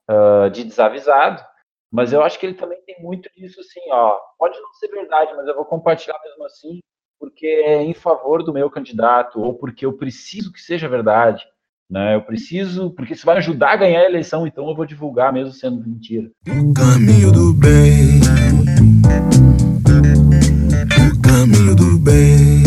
uh, 0.10 0.50
de 0.50 0.64
desavisado, 0.64 1.44
mas 1.92 2.14
eu 2.14 2.24
acho 2.24 2.40
que 2.40 2.46
ele 2.46 2.56
também 2.56 2.80
tem 2.86 3.02
muito 3.02 3.30
disso 3.36 3.60
assim, 3.60 3.82
ó, 3.92 4.18
pode 4.38 4.58
não 4.60 4.74
ser 4.74 4.88
verdade, 4.90 5.34
mas 5.36 5.48
eu 5.48 5.56
vou 5.56 5.66
compartilhar 5.66 6.18
mesmo 6.24 6.46
assim, 6.46 6.80
porque 7.20 7.46
é 7.46 7.82
em 7.82 7.94
favor 7.94 8.42
do 8.44 8.54
meu 8.54 8.70
candidato, 8.70 9.42
ou 9.42 9.54
porque 9.54 9.86
eu 9.86 9.94
preciso 9.94 10.54
que 10.54 10.62
seja 10.62 10.88
verdade. 10.88 11.46
Né? 11.90 12.16
Eu 12.16 12.22
preciso, 12.22 12.92
porque 12.92 13.14
isso 13.14 13.26
vai 13.26 13.38
ajudar 13.38 13.72
a 13.72 13.78
ganhar 13.78 14.02
a 14.02 14.06
eleição, 14.06 14.46
então 14.46 14.70
eu 14.70 14.76
vou 14.76 14.86
divulgar 14.86 15.34
mesmo 15.34 15.52
sendo 15.52 15.84
mentira. 15.84 16.30
O 16.48 16.74
caminho 16.74 17.32
do 17.32 17.54
bem. 17.54 18.22
O 21.12 21.22
caminho 21.22 21.76
do 21.76 22.00
bem. 22.00 22.59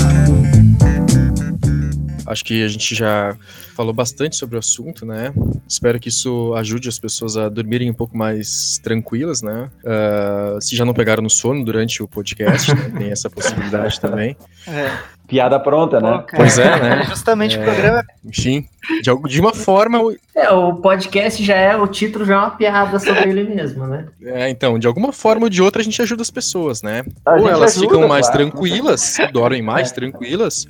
Acho 2.32 2.44
que 2.44 2.64
a 2.64 2.68
gente 2.68 2.94
já 2.94 3.36
falou 3.76 3.92
bastante 3.92 4.36
sobre 4.36 4.56
o 4.56 4.58
assunto, 4.58 5.04
né? 5.04 5.32
Espero 5.68 6.00
que 6.00 6.08
isso 6.08 6.54
ajude 6.54 6.88
as 6.88 6.98
pessoas 6.98 7.36
a 7.36 7.48
dormirem 7.48 7.90
um 7.90 7.94
pouco 7.94 8.16
mais 8.16 8.78
tranquilas, 8.82 9.42
né? 9.42 9.70
Uh, 9.84 10.60
se 10.60 10.74
já 10.74 10.84
não 10.84 10.94
pegaram 10.94 11.22
no 11.22 11.30
sono 11.30 11.64
durante 11.64 12.02
o 12.02 12.08
podcast, 12.08 12.74
né? 12.74 12.92
tem 12.98 13.10
essa 13.10 13.28
possibilidade 13.28 14.00
também. 14.00 14.36
É. 14.66 14.90
Piada 15.26 15.58
pronta, 15.58 16.00
né? 16.00 16.24
Pô, 16.30 16.36
pois 16.36 16.58
é, 16.58 16.78
né? 16.78 17.04
Justamente 17.08 17.56
é, 17.56 17.60
o 17.60 17.64
programa. 17.64 18.04
Enfim, 18.24 18.66
de, 19.02 19.28
de 19.28 19.40
uma 19.40 19.54
forma. 19.54 19.98
É, 20.34 20.50
o 20.50 20.74
podcast 20.74 21.42
já 21.42 21.54
é, 21.54 21.76
o 21.76 21.86
título 21.86 22.24
já 22.24 22.34
é 22.34 22.38
uma 22.38 22.50
piada 22.50 22.98
sobre 22.98 23.30
ele 23.30 23.44
mesmo, 23.44 23.86
né? 23.86 24.06
É, 24.22 24.50
então, 24.50 24.78
de 24.78 24.86
alguma 24.86 25.12
forma 25.12 25.44
ou 25.44 25.48
de 25.48 25.62
outra 25.62 25.80
a 25.80 25.84
gente 25.84 26.02
ajuda 26.02 26.22
as 26.22 26.30
pessoas, 26.30 26.82
né? 26.82 27.04
A 27.24 27.36
ou 27.36 27.48
elas 27.48 27.76
ajuda, 27.76 27.94
ficam 27.94 28.08
mais 28.08 28.28
claro. 28.28 28.50
tranquilas, 28.50 29.16
dormem 29.32 29.62
mais 29.62 29.90
é. 29.90 29.94
tranquilas, 29.94 30.66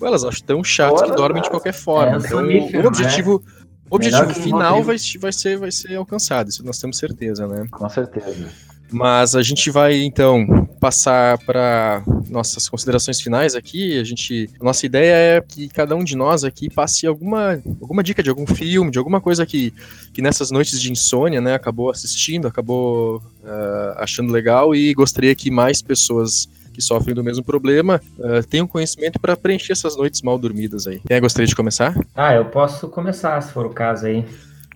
ou 0.00 0.06
elas 0.06 0.24
acham 0.24 0.46
tão 0.46 0.64
chato 0.64 1.04
que 1.04 1.12
dormem 1.12 1.42
de 1.42 1.50
qualquer 1.50 1.74
forma. 1.74 2.16
É, 2.16 2.26
então, 2.26 2.84
o 2.84 2.86
objetivo. 2.86 3.42
O 3.88 3.94
objetivo 3.94 4.34
final 4.34 4.82
vai, 4.82 4.96
vai, 5.20 5.32
ser, 5.32 5.56
vai 5.58 5.70
ser 5.70 5.94
alcançado, 5.94 6.48
isso 6.48 6.64
nós 6.64 6.76
temos 6.80 6.98
certeza, 6.98 7.46
né? 7.46 7.68
Com 7.70 7.88
certeza. 7.88 8.50
Mas 8.90 9.34
a 9.34 9.42
gente 9.42 9.70
vai 9.70 10.00
então 10.02 10.66
passar 10.80 11.38
para 11.38 12.02
nossas 12.28 12.68
considerações 12.68 13.20
finais 13.20 13.54
aqui. 13.54 13.98
A 13.98 14.04
gente, 14.04 14.48
a 14.60 14.64
nossa 14.64 14.86
ideia 14.86 15.14
é 15.14 15.40
que 15.40 15.68
cada 15.68 15.96
um 15.96 16.04
de 16.04 16.16
nós 16.16 16.44
aqui 16.44 16.68
passe 16.70 17.06
alguma, 17.06 17.60
alguma 17.80 18.02
dica 18.02 18.22
de 18.22 18.30
algum 18.30 18.46
filme, 18.46 18.90
de 18.90 18.98
alguma 18.98 19.20
coisa 19.20 19.44
que, 19.44 19.72
que 20.12 20.22
nessas 20.22 20.50
noites 20.50 20.80
de 20.80 20.92
insônia, 20.92 21.40
né, 21.40 21.54
acabou 21.54 21.90
assistindo, 21.90 22.46
acabou 22.46 23.16
uh, 23.16 23.98
achando 23.98 24.32
legal 24.32 24.74
e 24.74 24.94
gostaria 24.94 25.34
que 25.34 25.50
mais 25.50 25.82
pessoas 25.82 26.48
que 26.76 26.82
sofrem 26.82 27.14
do 27.14 27.24
mesmo 27.24 27.42
problema 27.42 28.00
uh, 28.18 28.46
tenham 28.46 28.66
conhecimento 28.66 29.18
para 29.18 29.34
preencher 29.34 29.72
essas 29.72 29.96
noites 29.96 30.20
mal 30.20 30.38
dormidas 30.38 30.86
aí. 30.86 31.00
Quem 31.06 31.20
gostaria 31.20 31.46
de 31.46 31.56
começar? 31.56 31.94
Ah, 32.14 32.34
eu 32.34 32.44
posso 32.44 32.88
começar, 32.88 33.40
se 33.40 33.50
for 33.50 33.64
o 33.64 33.70
caso 33.70 34.06
aí. 34.06 34.24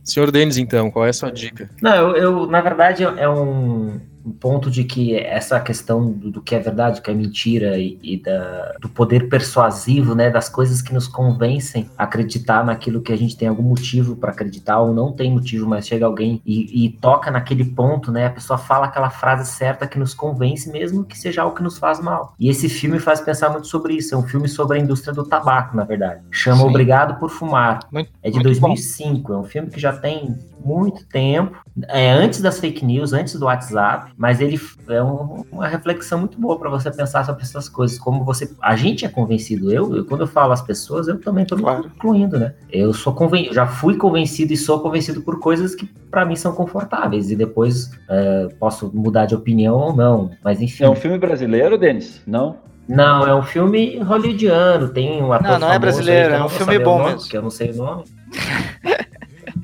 Senhor 0.03 0.31
Denis, 0.31 0.57
então, 0.57 0.91
qual 0.91 1.05
é 1.05 1.11
a 1.11 1.13
sua 1.13 1.31
dica? 1.31 1.69
Não, 1.83 1.95
eu, 1.95 2.17
eu 2.17 2.47
na 2.47 2.63
verdade, 2.63 3.05
é 3.05 3.29
um, 3.29 4.01
um 4.25 4.33
ponto 4.33 4.71
de 4.71 4.85
que 4.85 5.16
essa 5.16 5.59
questão 5.61 6.12
do, 6.12 6.31
do, 6.31 6.43
que 6.43 6.55
é 6.55 6.59
verdade, 6.59 6.97
do 6.97 7.03
que 7.03 7.11
é 7.11 7.14
mentira 7.14 7.79
e, 7.79 7.99
e 8.03 8.23
da, 8.23 8.75
do 8.81 8.89
poder 8.89 9.29
persuasivo, 9.29 10.14
né, 10.14 10.31
das 10.31 10.49
coisas 10.49 10.83
que 10.83 10.93
nos 10.93 11.09
convencem 11.09 11.89
a 11.97 12.05
acreditar 12.05 12.64
naquilo 12.64 13.01
que 13.01 13.12
a 13.12 13.16
gente 13.16 13.37
tem 13.37 13.49
algum 13.49 13.62
motivo 13.62 14.16
para 14.16 14.31
acreditar 14.31 14.81
ou 14.81 14.93
não 14.93 15.12
tem 15.12 15.33
motivo, 15.33 15.68
mas 15.68 15.87
chega 15.87 16.07
alguém 16.07 16.41
e, 16.45 16.87
e, 16.87 16.91
toca 16.91 17.31
naquele 17.31 17.64
ponto, 17.64 18.12
né, 18.12 18.27
a 18.27 18.31
pessoa 18.31 18.59
fala 18.59 18.87
aquela 18.87 19.11
frase 19.11 19.51
certa 19.51 19.87
que 19.87 19.99
nos 19.99 20.12
convence, 20.12 20.71
mesmo 20.71 21.05
que 21.05 21.18
seja 21.18 21.43
algo 21.43 21.57
que 21.57 21.62
nos 21.62 21.79
faz 21.79 22.01
mal. 22.01 22.35
E 22.39 22.49
esse 22.49 22.68
filme 22.68 22.99
faz 22.99 23.21
pensar 23.21 23.51
muito 23.51 23.66
sobre 23.66 23.95
isso. 23.95 24.14
É 24.14 24.18
um 24.18 24.23
filme 24.23 24.49
sobre 24.49 24.79
a 24.79 24.81
indústria 24.81 25.12
do 25.12 25.25
tabaco, 25.25 25.77
na 25.77 25.85
verdade. 25.85 26.21
Chama 26.31 26.62
Sim. 26.62 26.68
Obrigado 26.68 27.18
por 27.18 27.31
Fumar. 27.31 27.81
Muito, 27.91 28.11
é 28.23 28.31
de 28.31 28.41
2005. 28.43 29.29
Bom. 29.29 29.35
É 29.35 29.39
um 29.39 29.45
filme 29.45 29.71
que 29.71 29.81
já 29.81 29.93
tem 29.93 30.37
muito 30.64 31.07
tempo, 31.07 31.57
é 31.89 32.11
antes 32.11 32.41
das 32.41 32.61
fake 32.61 32.85
news, 32.85 33.12
antes 33.12 33.35
do 33.35 33.47
WhatsApp, 33.47 34.10
mas 34.21 34.39
ele 34.39 34.61
é 34.91 35.03
um, 35.03 35.47
uma 35.51 35.66
reflexão 35.66 36.18
muito 36.18 36.39
boa 36.39 36.59
para 36.59 36.68
você 36.68 36.91
pensar 36.91 37.25
sobre 37.25 37.43
essas 37.43 37.71
coisas, 37.71 37.99
como 37.99 38.23
você, 38.23 38.55
a 38.61 38.77
gente 38.77 39.07
é 39.07 39.09
convencido, 39.09 39.73
eu, 39.73 39.97
eu 39.97 40.05
quando 40.05 40.21
eu 40.21 40.27
falo 40.27 40.53
às 40.53 40.61
pessoas, 40.61 41.09
eu 41.09 41.18
também 41.18 41.45
estou 41.45 41.57
claro. 41.59 41.87
incluindo, 41.87 42.39
né? 42.39 42.53
Eu 42.71 42.93
sou 42.93 43.14
conven, 43.14 43.51
já 43.51 43.66
fui 43.66 43.97
convencido 43.97 44.53
e 44.53 44.59
sou 44.59 44.79
convencido 44.81 45.23
por 45.23 45.41
coisas 45.41 45.75
que 45.75 45.87
para 46.11 46.27
mim 46.27 46.37
são 46.37 46.53
confortáveis 46.53 47.31
e 47.31 47.35
depois 47.35 47.93
é, 48.11 48.49
posso 48.59 48.91
mudar 48.93 49.25
de 49.25 49.35
opinião 49.35 49.77
ou 49.77 49.97
não, 49.97 50.31
mas 50.45 50.61
enfim. 50.61 50.85
É 50.85 50.91
um 50.91 50.97
filme 50.97 51.16
brasileiro, 51.16 51.79
Denis? 51.79 52.21
Não? 52.27 52.59
Não, 52.87 53.27
é 53.27 53.35
um 53.35 53.43
filme 53.43 54.01
hollywoodiano, 54.01 54.89
tem 54.91 55.23
um 55.23 55.33
ator 55.33 55.53
Não, 55.53 55.61
não 55.61 55.73
é 55.73 55.79
brasileiro, 55.79 56.35
é 56.35 56.45
um 56.45 56.49
filme 56.51 56.79
bom 56.79 56.99
nome, 56.99 57.12
mesmo. 57.12 57.31
Que 57.31 57.39
eu 57.39 57.43
não 57.43 57.51
sei 57.51 57.71
o 57.71 57.77
nome. 57.77 58.05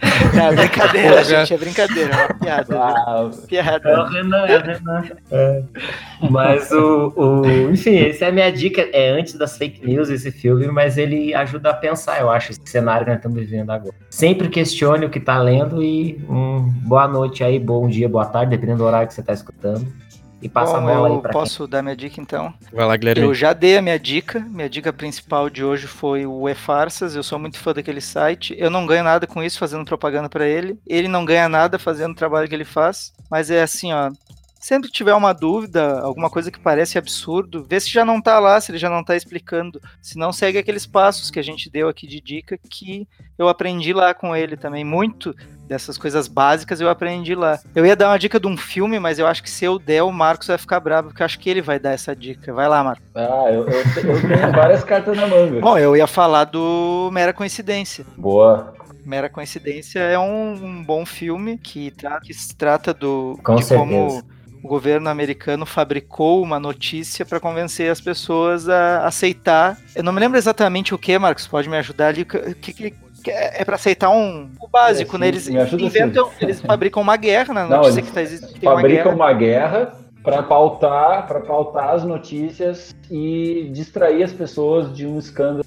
É 0.02 0.54
brincadeira, 0.54 1.24
gente, 1.24 1.54
é 1.54 1.58
brincadeira, 1.58 2.14
é 2.14 2.16
uma 2.16 2.34
piada. 2.34 2.78
Ah, 2.78 3.30
piada. 3.46 3.88
É 3.88 3.98
o 3.98 4.04
Renan, 4.04 4.46
é 4.46 4.58
o 4.58 4.62
Renan. 4.62 5.04
É. 5.30 5.62
Mas 6.30 6.70
o, 6.70 7.12
o. 7.16 7.70
Enfim, 7.70 7.98
essa 7.98 8.26
é 8.26 8.28
a 8.28 8.32
minha 8.32 8.50
dica. 8.50 8.88
É 8.92 9.10
antes 9.10 9.34
das 9.34 9.56
fake 9.56 9.86
news 9.86 10.08
esse 10.10 10.30
filme, 10.30 10.66
mas 10.68 10.98
ele 10.98 11.34
ajuda 11.34 11.70
a 11.70 11.74
pensar, 11.74 12.20
eu 12.20 12.30
acho, 12.30 12.52
esse 12.52 12.60
cenário 12.64 13.04
que 13.04 13.10
nós 13.10 13.18
estamos 13.18 13.38
vivendo 13.38 13.70
agora. 13.70 13.94
Sempre 14.10 14.48
questione 14.48 15.06
o 15.06 15.10
que 15.10 15.18
está 15.18 15.38
lendo 15.38 15.82
e 15.82 16.18
um, 16.28 16.62
boa 16.86 17.06
noite 17.08 17.42
aí, 17.44 17.58
bom 17.58 17.88
dia, 17.88 18.08
boa 18.08 18.26
tarde, 18.26 18.50
dependendo 18.50 18.78
do 18.78 18.84
horário 18.84 19.08
que 19.08 19.14
você 19.14 19.20
está 19.20 19.32
escutando. 19.32 19.86
E 20.42 20.48
passa 20.48 20.78
Bom, 20.78 20.88
a 20.88 20.94
bola 20.94 21.16
aí 21.16 21.22
pra 21.22 21.32
Posso 21.32 21.64
quem? 21.64 21.70
dar 21.70 21.82
minha 21.82 21.96
dica 21.96 22.20
então? 22.20 22.52
Vai 22.72 22.84
lá, 22.86 22.96
Guilherme. 22.96 23.22
Eu 23.22 23.34
já 23.34 23.52
dei 23.52 23.78
a 23.78 23.82
minha 23.82 23.98
dica. 23.98 24.40
Minha 24.40 24.68
dica 24.68 24.92
principal 24.92 25.48
de 25.48 25.64
hoje 25.64 25.86
foi 25.86 26.26
o 26.26 26.48
E-Farsas. 26.48 27.16
Eu 27.16 27.22
sou 27.22 27.38
muito 27.38 27.58
fã 27.58 27.72
daquele 27.72 28.00
site. 28.00 28.54
Eu 28.58 28.70
não 28.70 28.86
ganho 28.86 29.02
nada 29.02 29.26
com 29.26 29.42
isso 29.42 29.58
fazendo 29.58 29.84
propaganda 29.84 30.28
para 30.28 30.46
ele. 30.46 30.78
Ele 30.86 31.08
não 31.08 31.24
ganha 31.24 31.48
nada 31.48 31.78
fazendo 31.78 32.12
o 32.12 32.16
trabalho 32.16 32.48
que 32.48 32.54
ele 32.54 32.64
faz. 32.64 33.14
Mas 33.30 33.50
é 33.50 33.62
assim, 33.62 33.92
ó. 33.92 34.10
Sempre 34.60 34.88
que 34.88 34.96
tiver 34.96 35.14
uma 35.14 35.32
dúvida, 35.32 36.00
alguma 36.00 36.28
coisa 36.28 36.50
que 36.50 36.58
parece 36.58 36.98
absurdo, 36.98 37.64
vê 37.68 37.78
se 37.78 37.88
já 37.88 38.04
não 38.04 38.20
tá 38.20 38.40
lá, 38.40 38.60
se 38.60 38.72
ele 38.72 38.78
já 38.78 38.90
não 38.90 39.04
tá 39.04 39.14
explicando. 39.14 39.80
Se 40.02 40.18
não, 40.18 40.32
segue 40.32 40.58
aqueles 40.58 40.84
passos 40.84 41.30
que 41.30 41.38
a 41.38 41.42
gente 41.42 41.70
deu 41.70 41.88
aqui 41.88 42.06
de 42.06 42.20
dica 42.20 42.58
que 42.68 43.06
eu 43.38 43.48
aprendi 43.48 43.92
lá 43.92 44.12
com 44.12 44.34
ele 44.34 44.56
também. 44.56 44.84
Muito 44.84 45.34
dessas 45.66 45.98
coisas 45.98 46.28
básicas 46.28 46.80
eu 46.80 46.88
aprendi 46.88 47.34
lá. 47.34 47.58
Eu 47.74 47.84
ia 47.84 47.96
dar 47.96 48.08
uma 48.08 48.18
dica 48.18 48.38
de 48.38 48.46
um 48.46 48.56
filme, 48.56 48.98
mas 48.98 49.18
eu 49.18 49.26
acho 49.26 49.42
que 49.42 49.50
se 49.50 49.64
eu 49.64 49.78
der, 49.78 50.02
o 50.02 50.12
Marcos 50.12 50.48
vai 50.48 50.58
ficar 50.58 50.80
bravo, 50.80 51.08
porque 51.08 51.22
eu 51.22 51.26
acho 51.26 51.38
que 51.38 51.50
ele 51.50 51.62
vai 51.62 51.78
dar 51.78 51.92
essa 51.92 52.14
dica. 52.14 52.52
Vai 52.52 52.68
lá, 52.68 52.82
Marcos. 52.82 53.04
Ah, 53.14 53.46
eu, 53.50 53.66
eu, 53.68 53.80
eu 54.14 54.20
tenho 54.20 54.52
várias 54.52 54.84
cartas 54.84 55.16
na 55.16 55.26
manga. 55.26 55.60
Bom, 55.60 55.78
eu 55.78 55.96
ia 55.96 56.06
falar 56.06 56.44
do 56.44 57.10
Mera 57.12 57.32
Coincidência. 57.32 58.06
Boa. 58.16 58.74
Mera 59.04 59.28
Coincidência 59.28 60.00
é 60.00 60.18
um, 60.18 60.52
um 60.52 60.84
bom 60.84 61.06
filme 61.06 61.58
que, 61.58 61.92
tra 61.92 62.20
que 62.20 62.34
se 62.34 62.54
trata 62.54 62.92
do, 62.92 63.38
Com 63.42 63.54
de 63.54 63.64
certeza. 63.64 63.78
como 63.78 64.22
o 64.62 64.68
governo 64.68 65.08
americano 65.08 65.64
fabricou 65.64 66.42
uma 66.42 66.58
notícia 66.58 67.24
para 67.24 67.38
convencer 67.38 67.88
as 67.88 68.00
pessoas 68.00 68.68
a 68.68 69.06
aceitar. 69.06 69.78
Eu 69.94 70.02
não 70.02 70.12
me 70.12 70.18
lembro 70.18 70.36
exatamente 70.36 70.92
o 70.92 70.98
que, 70.98 71.16
Marcos, 71.18 71.46
pode 71.46 71.68
me 71.68 71.76
ajudar 71.76 72.08
ali. 72.08 72.22
O 72.22 72.26
que, 72.26 72.72
que, 72.72 72.94
é, 73.30 73.60
é 73.60 73.64
para 73.64 73.76
aceitar 73.76 74.10
um 74.10 74.48
o 74.60 74.68
básico, 74.68 75.16
é, 75.16 75.18
né? 75.20 75.28
Eles 75.28 75.48
inventam, 75.48 76.26
assim. 76.26 76.36
eles 76.40 76.60
fabricam 76.60 77.02
uma 77.02 77.16
guerra 77.16 77.54
na 77.54 77.66
né? 77.66 77.76
notícia 77.76 78.00
Não, 78.00 78.08
que 78.08 78.12
tá 78.12 78.22
existindo. 78.22 78.60
Fabricam 78.60 79.14
uma 79.14 79.32
guerra, 79.32 79.92
para 80.22 80.42
pautar, 80.42 81.26
para 81.26 81.40
pautar 81.40 81.90
as 81.90 82.04
notícias 82.04 82.94
e 83.08 83.70
distrair 83.72 84.24
as 84.24 84.32
pessoas 84.32 84.92
de 84.92 85.06
um 85.06 85.18
escândalo 85.18 85.64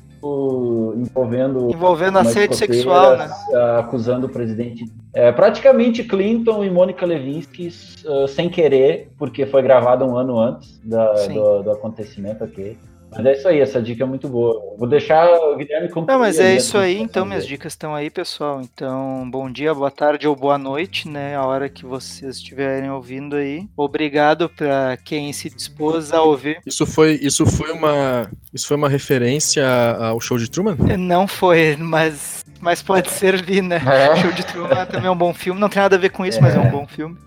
envolvendo 0.97 1.71
envolvendo 1.71 2.19
assédio 2.19 2.55
sexual, 2.55 3.15
né? 3.17 3.29
Acusando 3.77 4.27
o 4.27 4.29
presidente, 4.29 4.85
é, 5.13 5.31
praticamente 5.31 6.03
Clinton 6.03 6.63
e 6.63 6.69
Mônica 6.69 7.05
Lewinsky 7.05 7.69
uh, 8.05 8.27
sem 8.27 8.49
querer, 8.49 9.09
porque 9.17 9.45
foi 9.45 9.61
gravado 9.61 10.05
um 10.05 10.17
ano 10.17 10.37
antes 10.37 10.77
da, 10.83 11.13
do, 11.27 11.63
do 11.63 11.71
acontecimento, 11.71 12.43
ok. 12.43 12.77
Mas 13.11 13.25
é 13.25 13.33
isso 13.33 13.47
aí, 13.47 13.59
essa 13.59 13.81
dica 13.81 14.03
é 14.03 14.07
muito 14.07 14.27
boa. 14.27 14.75
Vou 14.77 14.87
deixar 14.87 15.27
o 15.27 15.57
Guilherme 15.57 15.89
concluir. 15.89 16.13
Não, 16.13 16.19
mas 16.19 16.39
é 16.39 16.55
isso 16.55 16.77
aí, 16.77 16.99
então 16.99 17.25
minhas 17.25 17.45
dicas 17.45 17.73
estão 17.73 17.95
aí, 17.95 18.09
pessoal. 18.09 18.61
Então, 18.61 19.29
bom 19.29 19.51
dia, 19.51 19.73
boa 19.73 19.89
tarde 19.89 20.27
ou 20.27 20.35
boa 20.35 20.57
noite, 20.57 21.09
né? 21.09 21.35
A 21.35 21.43
hora 21.43 21.67
que 21.67 21.85
vocês 21.85 22.35
estiverem 22.37 22.89
ouvindo 22.91 23.35
aí. 23.35 23.67
Obrigado 23.75 24.47
para 24.47 24.97
quem 25.03 25.33
se 25.33 25.49
dispôs 25.49 26.13
a 26.13 26.21
ouvir. 26.21 26.61
Isso 26.65 26.85
foi, 26.85 27.19
isso 27.21 27.45
foi 27.45 27.71
uma, 27.71 28.29
isso 28.53 28.67
foi 28.67 28.77
uma 28.77 28.89
referência 28.89 29.65
ao 29.97 30.19
show 30.19 30.37
de 30.37 30.49
Truman? 30.49 30.77
Não 30.97 31.27
foi, 31.27 31.75
mas 31.77 32.45
mas 32.61 32.81
pode 32.81 33.09
servir, 33.09 33.61
né? 33.61 33.81
É. 33.85 34.15
Show 34.17 34.31
de 34.31 34.45
Truman 34.45 34.85
também 34.85 35.07
é 35.07 35.11
um 35.11 35.17
bom 35.17 35.33
filme. 35.33 35.59
Não 35.59 35.69
tem 35.69 35.81
nada 35.81 35.95
a 35.95 35.99
ver 35.99 36.09
com 36.09 36.25
isso, 36.25 36.39
é. 36.39 36.41
mas 36.41 36.55
é 36.55 36.59
um 36.59 36.69
bom 36.69 36.85
filme. 36.85 37.17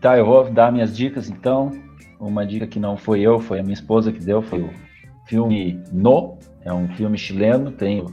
Tá, 0.00 0.18
eu 0.18 0.26
vou 0.26 0.50
dar 0.50 0.72
minhas 0.72 0.94
dicas 0.94 1.30
então. 1.30 1.72
Uma 2.18 2.44
dica 2.44 2.66
que 2.66 2.78
não 2.78 2.98
foi 2.98 3.20
eu, 3.20 3.40
foi 3.40 3.60
a 3.60 3.62
minha 3.62 3.72
esposa 3.72 4.12
que 4.12 4.20
deu, 4.20 4.42
foi 4.42 4.60
o 4.60 4.70
filme 5.30 5.80
No, 5.92 6.36
é 6.64 6.72
um 6.72 6.88
filme 6.88 7.16
chileno, 7.16 7.70
tem 7.70 8.04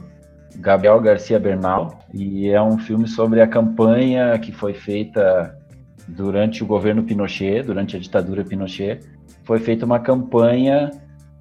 Gabriel 0.56 1.00
Garcia 1.00 1.38
Bernal, 1.38 1.98
e 2.14 2.48
é 2.48 2.62
um 2.62 2.78
filme 2.78 3.08
sobre 3.08 3.42
a 3.42 3.46
campanha 3.46 4.38
que 4.38 4.52
foi 4.52 4.72
feita 4.72 5.58
durante 6.06 6.62
o 6.62 6.66
governo 6.66 7.02
Pinochet, 7.02 7.64
durante 7.64 7.96
a 7.96 7.98
ditadura 7.98 8.44
Pinochet. 8.44 9.00
Foi 9.42 9.58
feita 9.58 9.84
uma 9.84 9.98
campanha 9.98 10.90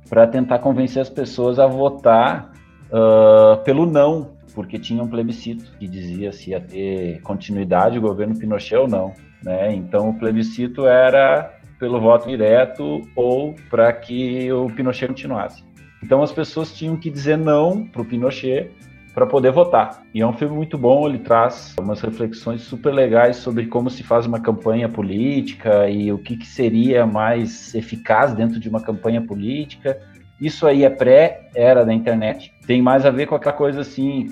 para 0.09 0.25
tentar 0.25 0.59
convencer 0.59 1.01
as 1.01 1.09
pessoas 1.09 1.59
a 1.59 1.67
votar 1.67 2.51
uh, 2.87 3.63
pelo 3.63 3.85
não, 3.85 4.31
porque 4.55 4.79
tinha 4.79 5.03
um 5.03 5.07
plebiscito 5.07 5.71
que 5.77 5.87
dizia 5.87 6.31
se 6.31 6.49
ia 6.49 6.59
ter 6.59 7.21
continuidade 7.21 7.99
o 7.99 8.01
governo 8.01 8.37
Pinochet 8.37 8.77
ou 8.77 8.87
não. 8.87 9.13
Né? 9.43 9.75
Então 9.75 10.09
o 10.09 10.17
plebiscito 10.17 10.87
era 10.87 11.53
pelo 11.79 12.01
voto 12.01 12.27
direto 12.27 13.01
ou 13.15 13.53
para 13.69 13.93
que 13.93 14.51
o 14.51 14.67
Pinochet 14.67 15.07
continuasse. 15.07 15.66
Então 16.03 16.21
as 16.21 16.31
pessoas 16.31 16.73
tinham 16.73 16.95
que 16.95 17.09
dizer 17.09 17.37
não 17.37 17.85
para 17.85 18.01
o 18.01 18.05
Pinochet 18.05 18.71
para 19.17 19.25
poder 19.25 19.51
votar. 19.51 20.03
E 20.13 20.21
é 20.21 20.27
um 20.27 20.33
filme 20.33 20.55
muito 20.55 20.77
bom, 20.77 21.07
ele 21.07 21.17
traz 21.17 21.75
umas 21.79 22.01
reflexões 22.01 22.61
super 22.61 22.93
legais 22.93 23.37
sobre 23.37 23.65
como 23.65 23.89
se 23.89 24.03
faz 24.03 24.27
uma 24.27 24.39
campanha 24.39 24.87
política 24.87 25.89
e 25.89 26.11
o 26.11 26.19
que, 26.19 26.37
que 26.37 26.45
seria 26.45 27.03
mais 27.03 27.73
eficaz 27.73 28.35
dentro 28.35 28.59
de 28.59 28.69
uma 28.69 28.79
campanha 28.79 29.19
política. 29.19 29.97
Isso 30.39 30.67
aí 30.67 30.83
é 30.83 30.89
pré-era 30.91 31.83
da 31.83 31.91
internet. 31.91 32.53
Tem 32.67 32.79
mais 32.79 33.07
a 33.07 33.09
ver 33.09 33.25
com 33.25 33.33
aquela 33.33 33.55
coisa 33.55 33.81
assim, 33.81 34.29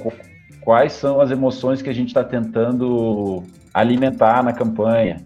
quais 0.61 0.93
são 0.93 1.19
as 1.19 1.31
emoções 1.31 1.81
que 1.81 1.89
a 1.89 1.93
gente 1.93 2.09
está 2.09 2.23
tentando 2.23 3.43
alimentar 3.73 4.43
na 4.43 4.53
campanha, 4.53 5.17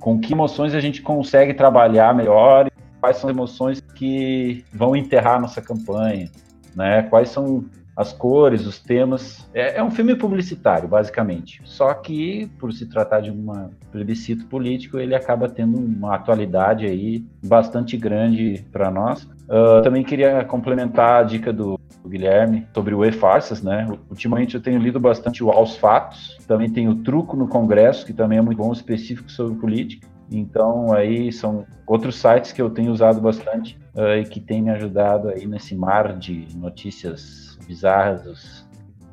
com 0.00 0.18
que 0.18 0.32
emoções 0.32 0.74
a 0.74 0.80
gente 0.80 1.02
consegue 1.02 1.52
trabalhar 1.52 2.14
melhor, 2.14 2.70
quais 3.02 3.16
são 3.16 3.28
as 3.28 3.36
emoções 3.36 3.80
que 3.80 4.64
vão 4.72 4.94
enterrar 4.94 5.40
nossa 5.40 5.60
campanha, 5.60 6.30
né? 6.76 7.02
Quais 7.02 7.30
são 7.30 7.64
as 7.96 8.12
cores, 8.12 8.64
os 8.64 8.78
temas. 8.78 9.46
É, 9.52 9.78
é, 9.78 9.82
um 9.82 9.90
filme 9.90 10.14
publicitário, 10.14 10.88
basicamente. 10.88 11.60
Só 11.64 11.92
que, 11.92 12.48
por 12.58 12.72
se 12.72 12.86
tratar 12.86 13.20
de 13.20 13.30
um 13.30 13.70
plebiscito 13.90 14.46
político, 14.46 14.98
ele 14.98 15.16
acaba 15.16 15.48
tendo 15.48 15.76
uma 15.78 16.14
atualidade 16.14 16.86
aí 16.86 17.24
bastante 17.44 17.96
grande 17.96 18.64
para 18.70 18.88
nós. 18.88 19.24
Uh, 19.24 19.82
também 19.82 20.04
queria 20.04 20.44
complementar 20.44 21.20
a 21.20 21.22
dica 21.24 21.52
do, 21.52 21.78
Guilherme 22.08 22.66
sobre 22.74 22.94
o 22.94 23.04
E-Farsas, 23.04 23.62
né? 23.62 23.86
Ultimamente 24.10 24.54
eu 24.54 24.60
tenho 24.60 24.78
lido 24.78 24.98
bastante 24.98 25.42
o 25.42 25.50
Aos 25.50 25.76
Fatos, 25.76 26.36
também 26.46 26.68
tem 26.68 26.88
o 26.88 26.96
Truco 26.96 27.36
no 27.36 27.46
Congresso, 27.46 28.04
que 28.04 28.12
também 28.12 28.38
é 28.38 28.42
muito 28.42 28.58
bom, 28.58 28.72
específico 28.72 29.30
sobre 29.30 29.58
política. 29.58 30.08
Então 30.32 30.92
aí 30.92 31.32
são 31.32 31.66
outros 31.86 32.16
sites 32.16 32.52
que 32.52 32.62
eu 32.62 32.70
tenho 32.70 32.90
usado 32.90 33.20
bastante 33.20 33.78
uh, 33.94 34.18
e 34.20 34.24
que 34.24 34.40
tem 34.40 34.62
me 34.62 34.70
ajudado 34.70 35.28
aí 35.28 35.46
nesse 35.46 35.74
mar 35.74 36.16
de 36.16 36.46
notícias 36.56 37.58
bizarras, 37.66 38.66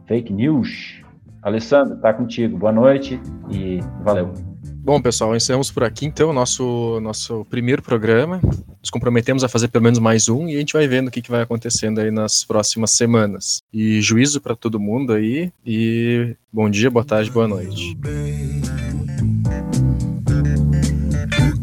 fake 0.08 0.32
news. 0.32 1.02
Alessandro, 1.42 1.98
tá 1.98 2.14
contigo. 2.14 2.58
Boa 2.58 2.72
noite 2.72 3.20
e 3.50 3.80
valeu. 4.04 4.34
Bom, 4.82 5.02
pessoal, 5.02 5.36
encerramos 5.36 5.72
por 5.72 5.84
aqui 5.84 6.06
então 6.06 6.30
o 6.30 6.34
nosso, 6.34 7.00
nosso 7.02 7.46
primeiro 7.46 7.82
programa. 7.82 8.42
Nos 8.82 8.90
comprometemos 8.90 9.44
a 9.44 9.50
fazer 9.50 9.68
pelo 9.68 9.84
menos 9.84 10.00
mais 10.00 10.30
um 10.30 10.48
e 10.48 10.56
a 10.56 10.60
gente 10.60 10.74
vai 10.74 10.88
vendo 10.88 11.10
o 11.10 11.12
que, 11.12 11.22
que 11.22 11.30
vai 11.30 11.42
acontecendo 11.42 12.00
aí 12.00 12.10
nas 12.12 12.44
próximas 12.44 12.92
semanas. 12.92 13.62
E 13.74 14.02
juízo 14.02 14.42
para 14.42 14.56
todo 14.56 14.80
mundo 14.80 15.14
aí 15.14 15.52
e 15.66 16.36
bom 16.52 16.70
dia, 16.70 16.90
boa 16.90 17.06
tarde, 17.06 17.30
boa 17.30 17.48
noite 17.48 17.96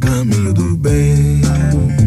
caminho 0.06 0.54
do 0.54 0.76
bem. 0.76 2.05